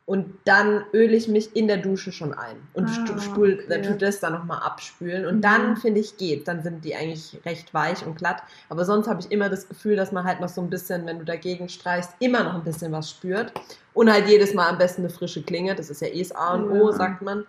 und 0.08 0.36
dann 0.45 0.84
öle 0.93 1.16
ich 1.16 1.28
mich 1.28 1.56
in 1.56 1.68
der 1.68 1.78
Dusche 1.78 2.12
schon 2.12 2.32
ein 2.34 2.58
und 2.74 2.88
Ah, 2.88 3.18
spul, 3.20 3.60
okay. 3.66 3.82
tut 3.82 4.01
das 4.03 4.20
dann 4.20 4.34
nochmal 4.34 4.60
abspülen. 4.60 5.26
Und 5.26 5.38
Mhm. 5.38 5.41
dann, 5.41 5.78
finde 5.78 5.99
ich, 5.99 6.18
geht. 6.18 6.47
Dann 6.47 6.62
sind 6.62 6.86
die 6.86 6.95
eigentlich 6.95 7.39
recht 7.43 7.74
weich 7.74 8.06
und 8.06 8.16
glatt. 8.16 8.43
Aber 8.70 8.86
sonst 8.86 9.08
habe 9.08 9.20
ich 9.22 9.32
immer 9.32 9.49
das 9.49 9.68
Gefühl, 9.68 9.95
dass 9.95 10.12
man 10.12 10.24
halt 10.24 10.41
noch 10.41 10.49
so 10.49 10.62
ein 10.62 10.70
bisschen, 10.70 11.08
wenn 11.08 11.18
du 11.18 11.26
dagegen 11.26 11.70
streichst, 11.70 12.12
immer 12.20 12.43
noch 12.43 12.53
ein 12.53 12.64
bisschen 12.64 12.91
was 12.91 13.10
spürt. 13.10 13.51
Und 13.95 14.12
halt 14.14 14.28
jedes 14.28 14.53
Mal 14.53 14.70
am 14.70 14.78
besten 14.78 15.01
eine 15.01 15.10
frische 15.10 15.41
Klinge. 15.41 15.74
Das 15.74 15.89
ist 15.89 16.01
ja 16.01 16.08
eh 16.10 16.20
das 16.22 16.32
A 16.36 16.53
und 16.53 16.70
O, 16.70 16.91
Ja. 16.91 16.95
sagt 16.95 17.24
man. 17.24 17.45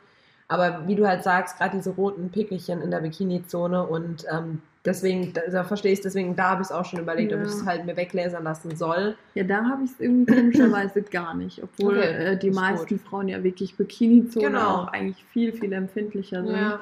Aber 0.49 0.87
wie 0.87 0.95
du 0.95 1.07
halt 1.07 1.25
sagst, 1.25 1.59
gerade 1.59 1.77
diese 1.77 1.91
roten 1.91 2.31
Pickelchen 2.31 2.81
in 2.81 2.91
der 2.91 3.01
Bikini-Zone 3.01 3.83
und 3.87 4.25
ähm, 4.33 4.63
deswegen, 4.87 5.33
da, 5.33 5.65
verstehe 5.65 5.93
ich 5.93 5.99
es, 5.99 6.03
deswegen, 6.05 6.35
da 6.37 6.51
habe 6.51 6.63
ich 6.63 6.69
es 6.69 6.73
auch 6.73 6.85
schon 6.85 7.01
überlegt, 7.01 7.33
ob 7.33 7.41
Ja. 7.41 7.45
ich 7.45 7.51
es 7.53 7.67
halt 7.67 7.85
mir 7.85 7.97
weglasern 7.97 8.45
lassen 8.45 8.75
soll. 8.77 9.17
Ja, 9.35 9.45
da 9.45 9.65
habe 9.65 9.85
ich 9.85 9.91
es 9.91 10.01
irgendwie 10.01 10.33
komischerweise 10.35 11.03
gar 11.11 11.35
nicht, 11.35 11.63
obwohl 11.63 11.99
Okay, 11.99 12.07
äh, 12.33 12.37
die 12.39 12.49
ist 12.49 12.55
meisten 12.57 12.99
Frauen 12.99 13.29
ja 13.29 13.43
wirklich 13.45 13.77
Bikini-Zone 13.77 14.47
Genau. 14.47 14.77
auch 14.83 14.89
eigentlich 14.89 15.23
viel, 15.25 15.53
viel 15.53 15.73
empfindlicher 15.73 16.43
sind. 16.45 16.57
ja. 16.57 16.81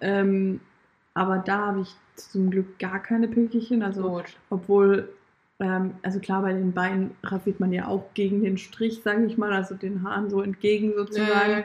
Ähm, 0.00 0.60
aber 1.14 1.38
da 1.38 1.66
habe 1.68 1.80
ich 1.82 1.94
zum 2.16 2.50
Glück 2.50 2.78
gar 2.78 3.00
keine 3.00 3.28
Pickelchen. 3.28 3.82
Also, 3.82 4.08
Gut. 4.10 4.36
obwohl, 4.50 5.08
ähm, 5.60 5.92
also 6.02 6.18
klar, 6.20 6.42
bei 6.42 6.52
den 6.52 6.72
Beinen 6.72 7.12
rasiert 7.22 7.60
man 7.60 7.72
ja 7.72 7.86
auch 7.86 8.12
gegen 8.14 8.42
den 8.42 8.58
Strich, 8.58 9.00
sage 9.04 9.24
ich 9.26 9.38
mal, 9.38 9.52
also 9.52 9.74
den 9.76 10.02
Haaren 10.02 10.28
so 10.28 10.42
entgegen 10.42 10.92
sozusagen. 10.96 11.64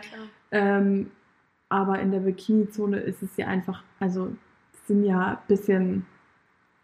Ähm, 0.51 1.11
aber 1.69 1.99
in 1.99 2.11
der 2.11 2.19
Bikini-Zone 2.19 2.99
ist 2.99 3.21
es 3.23 3.37
ja 3.37 3.47
einfach, 3.47 3.83
also 3.99 4.29
sind 4.89 5.05
ja 5.05 5.29
ein 5.29 5.37
bisschen, 5.47 6.05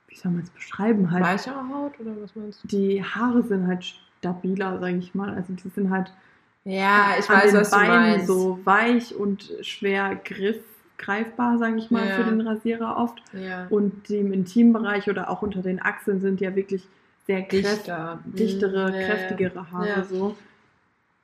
wie 0.07 0.15
soll 0.15 0.31
man 0.31 0.43
es 0.43 0.49
beschreiben, 0.51 1.11
halt. 1.11 1.23
Weichere 1.25 1.67
Haut 1.69 1.99
oder 1.99 2.11
was 2.21 2.33
meinst 2.35 2.63
du? 2.63 2.67
Die 2.69 3.03
Haare 3.03 3.43
sind 3.43 3.67
halt 3.67 3.83
stabiler, 4.19 4.79
sage 4.79 4.95
ich 4.97 5.13
mal. 5.13 5.33
Also 5.35 5.51
die 5.53 5.67
sind 5.69 5.89
halt 5.89 6.13
Ja, 6.63 7.15
ich 7.19 7.27
weiß, 7.29 7.53
was 7.53 7.69
du 7.71 7.75
Beinen 7.77 8.11
meinst. 8.11 8.27
so 8.27 8.59
weich 8.63 9.13
und 9.15 9.51
schwer 9.61 10.15
griff, 10.23 10.63
greifbar, 10.97 11.57
sage 11.57 11.77
ich 11.77 11.91
mal, 11.91 12.07
Ja. 12.07 12.15
für 12.15 12.23
den 12.23 12.41
Rasierer 12.41 12.97
oft. 12.97 13.21
Ja. 13.33 13.67
Und 13.69 14.09
im 14.09 14.31
Intimbereich 14.31 15.09
oder 15.09 15.29
auch 15.29 15.41
unter 15.41 15.61
den 15.61 15.81
Achseln 15.81 16.21
sind 16.21 16.39
ja 16.39 16.55
wirklich 16.55 16.87
sehr 17.27 17.41
kräft, 17.43 17.79
Dichter. 17.87 18.19
dichtere, 18.25 18.89
Mhm, 18.89 18.95
ja, 18.95 19.05
kräftigere 19.05 19.71
Haare 19.71 20.03
so. 20.05 20.37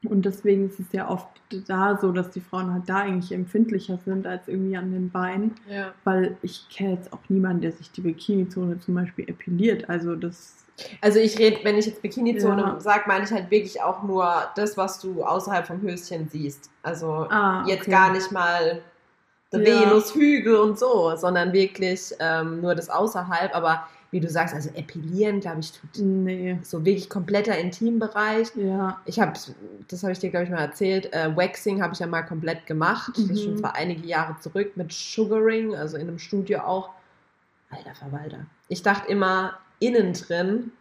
Und 0.04 0.26
deswegen 0.26 0.68
ist 0.68 0.80
es 0.80 0.92
ja 0.94 1.08
oft 1.10 1.28
da 1.68 1.98
so, 2.02 2.12
dass 2.12 2.32
die 2.32 2.42
Frauen 2.42 2.74
halt 2.74 2.84
da 2.88 2.98
eigentlich 2.98 3.32
empfindlicher 3.32 4.00
sind 4.04 4.26
als 4.26 4.48
irgendwie 4.48 4.76
an 4.76 4.92
den 4.92 5.12
Beinen. 5.12 5.54
Ja. 5.70 5.94
Weil 6.04 6.38
ich 6.42 6.68
kenne 6.70 6.94
jetzt 6.96 7.14
auch 7.14 7.20
niemanden, 7.30 7.62
der 7.62 7.72
sich 7.72 7.92
die 7.92 8.02
Bikini-Zone 8.02 8.80
zum 8.80 8.96
Beispiel 8.96 9.30
epiliert. 9.30 9.88
Also 9.90 10.16
das, 10.16 10.56
Also 11.02 11.20
ich 11.20 11.38
rede, 11.38 11.60
wenn 11.64 11.78
ich 11.78 11.86
jetzt 11.86 12.02
Bikini-Zone 12.02 12.62
Ja. 12.62 12.80
sage, 12.80 13.04
meine 13.06 13.26
ich 13.26 13.32
halt 13.32 13.52
wirklich 13.52 13.82
auch 13.84 14.02
nur 14.02 14.28
das, 14.56 14.76
was 14.76 15.00
du 15.00 15.24
außerhalb 15.24 15.68
vom 15.68 15.82
Höschen 15.82 16.28
siehst. 16.30 16.72
Also 16.82 17.28
ah, 17.30 17.64
jetzt 17.68 17.82
okay. 17.84 17.92
gar 17.92 18.12
nicht 18.12 18.32
mal 18.32 18.82
der 19.54 19.62
Ja. 19.62 19.82
Venushügel 19.92 20.56
und 20.56 20.80
so, 20.80 21.16
sondern 21.16 21.54
wirklich 21.54 22.12
ähm, 22.20 22.62
nur 22.62 22.74
das 22.74 22.90
außerhalb. 22.90 23.56
Aber 23.56 23.86
wie 24.12 24.20
du 24.20 24.30
sagst, 24.30 24.54
also 24.54 24.70
epilieren, 24.74 25.40
glaube 25.40 25.62
ich, 25.62 25.72
tut 25.72 25.90
Nee, 26.00 26.60
so 26.64 26.84
wirklich 26.84 27.10
kompletter 27.10 27.58
Intimbereich. 27.58 28.50
ja. 28.56 29.00
Ich 29.06 29.20
habe, 29.20 29.34
das 29.88 30.04
habe 30.04 30.12
ich 30.12 30.20
dir, 30.20 30.30
glaube 30.30 30.44
ich, 30.46 30.52
mal 30.52 30.60
erzählt, 30.62 31.12
äh, 31.14 31.36
Waxing 31.36 31.82
habe 31.82 31.94
ich 31.94 32.00
ja 32.00 32.08
mal 32.08 32.24
komplett 32.24 32.66
gemacht. 32.66 33.14
Das 33.16 33.30
ist 33.30 33.44
schon 33.44 33.54
Mhm. 33.54 33.58
zwar 33.60 33.76
einige 33.76 34.06
Jahre 34.06 34.38
zurück 34.40 34.76
mit 34.76 34.92
Sugaring, 34.92 35.76
also 35.76 35.96
in 35.98 36.08
einem 36.10 36.20
Studio 36.20 36.60
auch. 36.60 36.90
Alter 37.70 37.96
Verwalter. 37.96 38.46
Ich 38.68 38.84
dachte 38.84 39.10
immer, 39.10 39.58
innen 39.80 40.12
drin, 40.14 40.72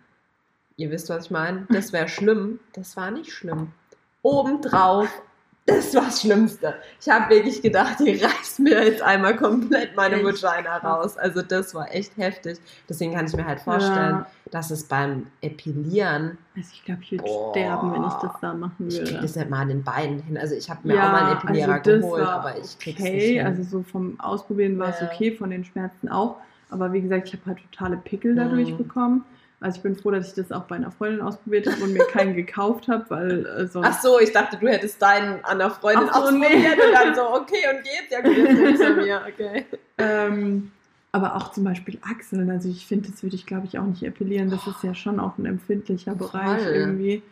ihr 0.76 0.90
wisst, 0.90 1.08
was 1.08 1.26
ich 1.26 1.30
meine, 1.30 1.66
das 1.70 1.92
wäre 1.92 2.08
schlimm. 2.08 2.58
Das 2.72 2.96
war 2.96 3.12
nicht 3.12 3.30
schlimm. 3.32 3.68
Obendrauf, 4.22 5.08
das 5.76 5.94
war 5.94 6.04
das 6.04 6.20
Schlimmste. 6.20 6.74
Ich 7.00 7.08
habe 7.08 7.34
wirklich 7.34 7.62
gedacht, 7.62 7.96
die 8.00 8.22
reißt 8.22 8.60
mir 8.60 8.84
jetzt 8.84 9.02
einmal 9.02 9.36
komplett 9.36 9.96
meine? 9.96 10.22
Vagina 10.22 10.76
raus. 10.78 11.16
Also 11.16 11.42
das 11.42 11.74
war 11.74 11.92
echt 11.94 12.16
heftig. 12.16 12.58
Deswegen 12.88 13.14
kann 13.14 13.26
ich 13.26 13.34
mir 13.34 13.44
halt 13.46 13.60
vorstellen, 13.60 14.16
Ja. 14.16 14.26
dass 14.50 14.70
es 14.70 14.84
beim 14.84 15.26
Epilieren 15.40 16.38
Also 16.56 16.70
ich 16.72 16.84
glaube, 16.84 17.00
ich 17.02 17.12
würde 17.12 17.24
Boah. 17.24 17.50
sterben, 17.52 17.92
wenn 17.92 18.04
ich 18.04 18.12
das 18.14 18.32
da 18.40 18.54
machen 18.54 18.88
ich 18.88 18.98
krieg 18.98 19.08
würde. 19.12 19.22
das 19.22 19.36
nicht 19.36 19.50
mal 19.50 19.60
an 19.62 19.68
den 19.68 19.82
Beinen 19.84 20.20
hin. 20.22 20.36
Also 20.38 20.54
ich 20.54 20.68
habe 20.70 20.80
mir 20.86 20.94
auch 20.94 21.12
mal 21.12 21.22
einen 21.24 21.38
Epilierer 21.38 21.72
also 21.84 21.90
geholt, 22.00 22.26
aber 22.26 22.58
ich 22.58 22.78
krieg's 22.78 23.00
okay. 23.00 23.12
nicht 23.14 23.24
hin. 23.38 23.46
Also 23.46 23.62
so 23.62 23.82
vom 23.82 24.18
Ausprobieren 24.20 24.78
war 24.78 24.88
es 24.90 25.00
Ja. 25.00 25.08
okay, 25.12 25.32
von 25.32 25.50
den 25.50 25.64
Schmerzen 25.64 26.08
auch. 26.08 26.36
Aber 26.70 26.92
wie 26.92 27.00
gesagt, 27.00 27.26
ich 27.28 27.34
habe 27.34 27.46
halt 27.46 27.58
totale 27.72 27.96
Pickel 27.96 28.34
dadurch 28.36 28.70
Mhm. 28.72 28.78
bekommen. 28.78 29.24
Also 29.62 29.76
ich 29.76 29.82
bin 29.82 29.94
froh, 29.94 30.10
dass 30.10 30.28
ich 30.28 30.34
das 30.34 30.50
auch 30.52 30.62
bei 30.64 30.76
einer 30.76 30.90
Freundin 30.90 31.20
ausprobiert 31.20 31.66
habe 31.70 31.82
und 31.84 31.92
mir 31.92 32.06
keinen 32.06 32.34
gekauft 32.34 32.88
habe, 32.88 33.04
weil 33.08 33.46
äh, 33.46 33.66
sonst... 33.66 33.86
Ach 33.86 34.00
so, 34.00 34.18
ich 34.18 34.32
dachte, 34.32 34.56
du 34.56 34.66
hättest 34.68 35.00
deinen 35.02 35.44
an 35.44 35.58
der 35.58 35.70
Freundin 35.70 36.08
Ach 36.10 36.14
so, 36.14 36.22
ausprobiert 36.22 36.50
nee. 36.50 36.86
und 36.86 36.92
dann 36.94 37.14
so, 37.14 37.22
okay, 37.34 37.64
und 37.70 37.82
geht's? 37.82 38.10
Ja 38.10 38.20
gut, 38.22 38.36
jetzt 38.36 38.82
von 38.82 38.96
mir, 38.96 39.20
okay. 39.28 39.66
Ähm, 39.98 40.72
aber 41.12 41.36
auch 41.36 41.52
zum 41.52 41.64
Beispiel 41.64 41.98
Achseln. 42.10 42.50
Also 42.50 42.70
ich 42.70 42.86
finde, 42.86 43.10
das 43.10 43.22
würde 43.22 43.36
ich 43.36 43.44
glaube 43.44 43.66
ich 43.66 43.78
auch 43.78 43.84
nicht 43.84 44.02
epilieren. 44.02 44.48
Das 44.48 44.66
ist 44.66 44.82
ja 44.82 44.94
schon 44.94 45.20
auch 45.20 45.36
ein 45.36 45.44
empfindlicher 45.44 46.14
Bereich 46.14 46.62
Voll. 46.62 46.72
irgendwie. 46.72 47.22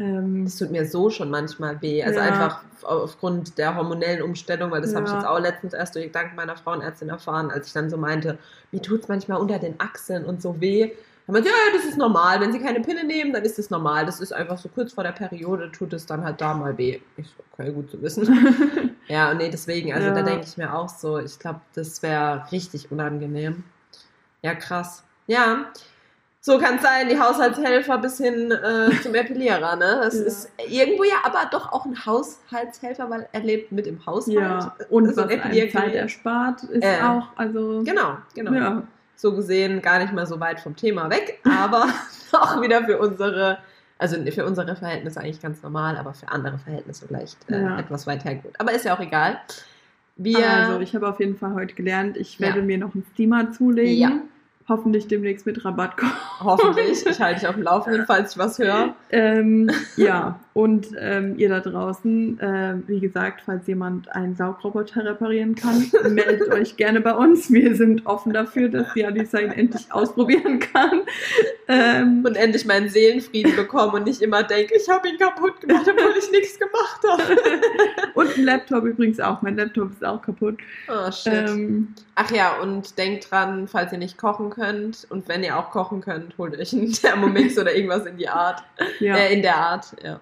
Ähm, 0.00 0.44
Das 0.44 0.56
tut 0.56 0.70
mir 0.70 0.84
so 0.84 1.08
schon 1.08 1.30
manchmal 1.30 1.80
weh. 1.80 2.02
Also 2.02 2.18
Ja. 2.18 2.26
einfach 2.26 2.60
aufgrund 2.82 3.56
der 3.56 3.74
hormonellen 3.74 4.22
Umstellung, 4.22 4.70
weil 4.70 4.82
das 4.82 4.94
habe 4.94 5.06
ich 5.06 5.12
Ja. 5.12 5.18
jetzt 5.18 5.26
auch 5.26 5.40
letztens 5.40 5.72
erst 5.72 5.94
durch 5.94 6.12
dank 6.12 6.36
meiner 6.36 6.56
Frauenärztin 6.56 7.08
erfahren, 7.08 7.50
als 7.50 7.68
ich 7.68 7.72
dann 7.72 7.88
so 7.88 7.96
meinte, 7.96 8.36
mir 8.70 8.82
tut's 8.82 9.08
manchmal 9.08 9.40
unter 9.40 9.58
den 9.58 9.76
Achseln 9.78 10.24
und 10.24 10.42
so 10.42 10.60
weh. 10.60 10.92
Dann 11.28 11.34
meinte, 11.34 11.50
ja, 11.50 11.54
ja, 11.54 11.76
das 11.76 11.84
ist 11.84 11.98
normal. 11.98 12.40
Wenn 12.40 12.52
sie 12.54 12.58
keine 12.58 12.80
Pille 12.80 13.04
nehmen, 13.04 13.34
dann 13.34 13.42
ist 13.44 13.58
das 13.58 13.68
normal. 13.68 14.06
Das 14.06 14.18
ist 14.18 14.32
einfach 14.32 14.56
so 14.56 14.70
kurz 14.70 14.94
vor 14.94 15.04
der 15.04 15.12
Periode, 15.12 15.70
tut 15.70 15.92
es 15.92 16.06
dann 16.06 16.24
halt 16.24 16.40
da 16.40 16.54
mal 16.54 16.76
weh. 16.78 17.00
Ich 17.18 17.26
okay, 17.52 17.70
gut 17.70 17.90
zu 17.90 18.00
wissen. 18.00 18.96
ja, 19.08 19.30
und 19.30 19.36
nee, 19.36 19.50
deswegen, 19.50 19.92
also 19.92 20.08
Ja. 20.08 20.14
da 20.14 20.22
denke 20.22 20.46
ich 20.48 20.56
mir 20.56 20.74
auch 20.74 20.88
so, 20.88 21.18
ich 21.18 21.38
glaube, 21.38 21.60
das 21.74 22.02
wäre 22.02 22.44
richtig 22.50 22.90
unangenehm. 22.90 23.62
Ja, 24.40 24.54
krass. 24.54 25.04
Ja, 25.26 25.66
so 26.40 26.58
kann 26.58 26.76
es 26.76 26.82
sein, 26.82 27.10
die 27.10 27.20
Haushaltshelfer 27.20 27.98
bis 27.98 28.16
hin 28.16 28.50
äh, 28.50 28.90
zum 29.02 29.14
Epilierer, 29.14 29.76
ne? 29.76 30.00
Das 30.04 30.14
Ja. 30.14 30.22
ist 30.24 30.50
irgendwo 30.66 31.04
ja 31.04 31.16
aber 31.24 31.40
doch 31.50 31.72
auch 31.72 31.84
ein 31.84 32.06
Haushaltshelfer, 32.06 33.10
weil 33.10 33.28
er 33.32 33.40
lebt 33.40 33.70
mit 33.70 33.86
im 33.86 34.06
Haushalt. 34.06 34.34
ja, 34.38 34.74
und 34.88 35.04
So 35.14 35.20
ein 35.20 35.28
was 35.28 35.32
einem 35.34 35.40
Epiliergerät. 35.40 35.72
Zeit 35.72 35.94
erspart, 35.94 36.62
ist 36.62 36.82
Äh, 36.84 37.02
auch, 37.02 37.26
also... 37.36 37.82
Genau, 37.84 38.16
genau. 38.34 38.52
Ja. 38.54 38.82
So 39.20 39.34
gesehen 39.34 39.82
gar 39.82 39.98
nicht 39.98 40.12
mal 40.12 40.26
so 40.26 40.38
weit 40.38 40.60
vom 40.60 40.76
Thema 40.76 41.10
weg, 41.10 41.40
aber 41.44 41.88
auch 42.32 42.62
wieder 42.62 42.84
für 42.84 42.98
unsere 42.98 43.58
Also 43.98 44.16
für 44.30 44.46
unsere 44.46 44.76
Verhältnisse 44.76 45.18
eigentlich 45.20 45.42
ganz 45.42 45.60
normal, 45.60 45.96
aber 45.96 46.14
für 46.14 46.28
andere 46.28 46.56
Verhältnisse 46.58 47.08
vielleicht 47.08 47.36
äh, 47.50 47.60
Ja. 47.60 47.78
etwas 47.80 48.06
weit 48.06 48.24
hergeholt. 48.24 48.54
Aber 48.60 48.70
ist 48.72 48.84
ja 48.84 48.94
auch 48.96 49.00
egal. 49.00 49.40
Wir, 50.16 50.38
Also, 50.48 50.80
ich 50.80 50.94
habe 50.94 51.08
auf 51.08 51.18
jeden 51.18 51.36
Fall 51.36 51.54
heute 51.54 51.74
gelernt, 51.74 52.16
ich 52.16 52.38
werde 52.38 52.60
Ja. 52.60 52.64
mir 52.64 52.78
noch 52.78 52.94
einen 52.94 53.04
Steamer 53.12 53.50
zulegen. 53.52 53.98
Ja. 53.98 54.12
Hoffentlich 54.68 55.08
demnächst 55.08 55.46
mit 55.46 55.64
Rabattcode. 55.64 56.10
hoffentlich, 56.40 57.06
ich 57.10 57.20
halte 57.20 57.40
dich 57.40 57.48
auf 57.48 57.54
dem 57.54 57.64
Laufenden, 57.64 58.04
falls 58.06 58.32
ich 58.32 58.38
was 58.38 58.58
höre. 58.58 58.94
ähm, 59.10 59.70
ja, 59.96 60.38
und 60.52 60.88
ähm, 60.98 61.38
ihr 61.38 61.48
da 61.48 61.60
draußen, 61.60 62.38
äh, 62.40 62.74
wie 62.86 63.00
gesagt, 63.00 63.42
falls 63.46 63.66
jemand 63.66 64.14
einen 64.14 64.36
Saugroboter 64.36 65.04
reparieren 65.04 65.54
kann, 65.54 65.90
meldet 66.10 66.52
euch 66.52 66.76
gerne 66.76 67.00
bei 67.00 67.14
uns. 67.14 67.50
Wir 67.50 67.76
sind 67.76 68.04
offen 68.04 68.32
dafür, 68.32 68.68
dass 68.68 68.92
die 68.92 69.00
ihn 69.00 69.50
endlich 69.52 69.90
ausprobieren 69.90 70.58
kann. 70.58 71.02
Ähm, 71.68 72.22
Und 72.26 72.36
endlich 72.36 72.66
meinen 72.66 72.88
Seelenfrieden 72.88 73.56
bekommen 73.56 73.94
und 73.94 74.04
nicht 74.04 74.20
immer 74.20 74.42
denke, 74.42 74.74
ich 74.76 74.88
habe 74.88 75.08
ihn 75.08 75.16
kaputt 75.16 75.60
gemacht, 75.60 75.86
obwohl 75.88 76.14
ich 76.18 76.30
nichts 76.30 76.58
gemacht 76.58 77.00
habe. 77.08 77.38
und 78.14 78.36
ein 78.36 78.44
Laptop 78.44 78.84
übrigens 78.84 79.20
auch. 79.20 79.40
Mein 79.42 79.56
Laptop 79.56 79.92
ist 79.92 80.04
auch 80.04 80.20
kaputt. 80.20 80.58
Oh, 80.88 81.10
shit. 81.10 81.32
Ähm, 81.32 81.94
Ach 82.16 82.32
ja, 82.32 82.58
und 82.60 82.98
denkt 82.98 83.30
dran, 83.30 83.68
falls 83.68 83.92
ihr 83.92 83.98
nicht 83.98 84.18
kochen 84.18 84.50
könnt 84.50 84.57
und 85.10 85.28
wenn 85.28 85.42
ihr 85.42 85.58
auch 85.58 85.70
kochen 85.70 86.00
könnt, 86.00 86.36
holt 86.38 86.58
euch 86.58 86.72
einen 86.72 86.92
Thermomix 86.92 87.58
oder 87.58 87.74
irgendwas 87.74 88.06
in 88.06 88.16
die 88.16 88.28
Art. 88.28 88.62
ja. 89.00 89.16
Äh, 89.16 89.34
in 89.34 89.42
der 89.42 89.56
Art, 89.56 89.94
ja. 90.02 90.20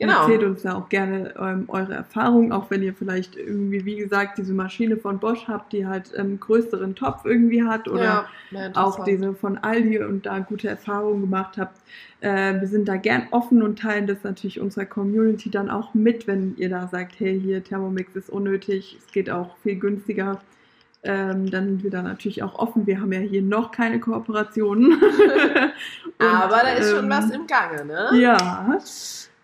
Genau. 0.00 0.22
Erzählt 0.22 0.44
uns 0.44 0.62
da 0.62 0.76
auch 0.76 0.88
gerne 0.88 1.34
ähm, 1.38 1.66
eure 1.68 1.92
Erfahrungen, 1.92 2.52
auch 2.52 2.70
wenn 2.70 2.82
ihr 2.82 2.94
vielleicht 2.94 3.36
irgendwie, 3.36 3.84
wie 3.84 3.96
gesagt, 3.96 4.38
diese 4.38 4.54
Maschine 4.54 4.96
von 4.96 5.18
Bosch 5.18 5.46
habt, 5.46 5.74
die 5.74 5.86
halt 5.86 6.12
ähm, 6.16 6.40
größeren 6.40 6.94
Topf 6.94 7.26
irgendwie 7.26 7.62
hat 7.64 7.86
oder 7.86 8.26
ja, 8.50 8.70
auch 8.76 9.04
diese 9.04 9.34
von 9.34 9.58
Aldi 9.58 10.02
und 10.02 10.24
da 10.24 10.38
gute 10.38 10.68
Erfahrungen 10.68 11.20
gemacht 11.20 11.58
habt. 11.58 11.82
Äh, 12.22 12.58
wir 12.60 12.66
sind 12.66 12.88
da 12.88 12.96
gern 12.96 13.28
offen 13.30 13.62
und 13.62 13.78
teilen 13.78 14.06
das 14.06 14.24
natürlich 14.24 14.58
unserer 14.58 14.86
Community 14.86 15.50
dann 15.50 15.68
auch 15.68 15.92
mit, 15.92 16.26
wenn 16.26 16.54
ihr 16.56 16.70
da 16.70 16.88
sagt, 16.88 17.20
hey, 17.20 17.38
hier 17.38 17.62
Thermomix 17.62 18.16
ist 18.16 18.30
unnötig, 18.30 18.96
es 18.98 19.12
geht 19.12 19.28
auch 19.28 19.54
viel 19.58 19.76
günstiger. 19.76 20.40
Ähm, 21.02 21.50
dann 21.50 21.66
sind 21.66 21.82
wir 21.82 21.90
da 21.90 22.02
natürlich 22.02 22.42
auch 22.42 22.58
offen. 22.58 22.86
Wir 22.86 23.00
haben 23.00 23.12
ja 23.12 23.20
hier 23.20 23.40
noch 23.40 23.72
keine 23.72 24.00
Kooperationen. 24.00 24.92
Und, 26.18 26.26
Aber 26.26 26.58
da 26.58 26.72
ist 26.72 26.90
schon 26.90 27.04
ähm, 27.04 27.10
was 27.10 27.30
im 27.30 27.46
Gange, 27.46 27.84
ne? 27.86 28.10
Ja, 28.20 28.78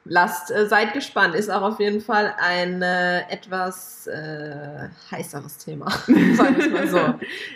Lasst, 0.09 0.53
äh, 0.53 0.67
seid 0.67 0.93
gespannt. 0.93 1.35
Ist 1.35 1.51
auch 1.51 1.63
auf 1.63 1.81
jeden 1.81 2.01
Fall 2.01 2.35
ein 2.39 2.81
äh, 2.81 3.23
etwas 3.29 4.07
äh, 4.07 4.89
heißeres 5.11 5.59
Thema. 5.59 5.91
Sagen 6.37 6.57
wir 6.57 6.67
es 6.67 6.71
mal 6.71 6.89
so. 6.89 6.99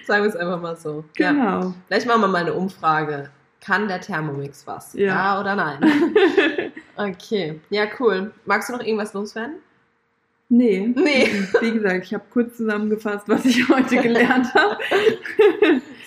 Sagen 0.07 0.23
wir 0.25 0.31
es 0.31 0.37
einfach 0.37 0.61
mal 0.61 0.77
so. 0.77 1.05
Ja. 1.17 1.31
genau. 1.31 1.75
Vielleicht 1.87 2.07
machen 2.07 2.23
wir 2.23 2.29
mal 2.29 2.43
eine 2.43 2.55
Umfrage. 2.55 3.31
Kann 3.61 3.87
der 3.87 4.01
Thermomix 4.01 4.67
was? 4.67 4.95
Ja. 4.95 5.07
ja 5.07 5.41
oder 5.41 5.55
nein? 5.55 5.79
Okay. 6.97 7.59
Ja, 7.71 7.85
cool. 7.99 8.31
Magst 8.45 8.69
du 8.69 8.75
noch 8.75 8.83
irgendwas 8.83 9.15
loswerden? 9.15 9.55
Nee. 10.51 10.93
Nee. 10.95 11.29
Wie 11.61 11.73
gesagt, 11.73 12.05
ich 12.05 12.13
habe 12.13 12.25
kurz 12.31 12.57
zusammengefasst, 12.59 13.29
was 13.29 13.45
ich 13.47 13.67
heute 13.69 13.97
gelernt 13.97 14.53
habe. 14.55 14.77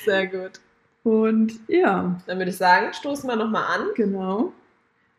Sehr 0.05 0.27
gut. 0.27 0.59
Und 1.03 1.53
ja, 1.67 2.19
Dann 2.27 2.37
würde 2.37 2.51
ich 2.51 2.57
sagen, 2.57 2.93
stoßen 2.93 3.27
wir 3.27 3.35
nochmal 3.35 3.63
an. 3.79 3.87
genau. 3.95 4.53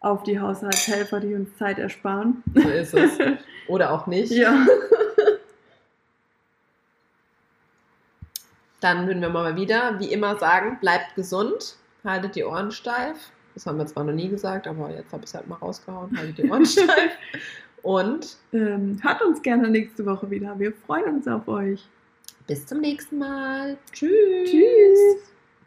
Auf 0.01 0.23
die 0.23 0.39
Haushaltshelfer, 0.39 1.19
die 1.21 1.35
uns 1.35 1.57
Zeit 1.57 1.79
ersparen. 1.79 2.43
So 2.55 2.69
ist 2.69 2.93
es. 2.95 3.19
Oder 3.69 3.91
auch 3.93 4.07
nicht. 4.07 4.31
Ja. 4.31 4.67
Dann 8.81 9.07
würden 9.07 9.23
wir 9.23 9.31
mal 9.31 9.57
wieder, 9.57 9.99
wie 9.99 10.13
immer, 10.13 10.37
sagen, 10.37 10.77
bleibt 10.81 11.15
gesund, 11.15 11.77
haltet 12.05 12.37
die 12.37 12.45
Ohren 12.45 12.71
steif. 12.71 13.17
Das 13.55 13.65
haben 13.65 13.79
wir 13.79 13.87
zwar 13.87 14.05
noch 14.05 14.13
nie 14.13 14.29
gesagt, 14.29 14.67
aber 14.67 14.91
jetzt 14.91 15.11
habe 15.13 15.23
ich 15.25 15.31
es 15.31 15.35
halt 15.35 15.47
mal 15.47 15.57
rausgehauen. 15.57 16.15
Haltet 16.19 16.37
die 16.39 16.51
Ohren 16.51 16.67
steif. 16.67 17.13
Und 17.85 18.39
Ähm, 18.55 18.99
hört 19.03 19.21
uns 19.21 19.43
gerne 19.43 19.69
nächste 19.69 20.07
Woche 20.07 20.31
wieder. 20.31 20.59
Wir 20.59 20.73
freuen 20.73 21.17
uns 21.17 21.29
auf 21.29 21.47
euch. 21.49 21.87
bis 22.47 22.65
zum 22.67 22.81
nächsten 22.81 23.19
Mal. 23.19 23.77
Tschüss. 23.93 24.51
Tschüss. 24.51 25.34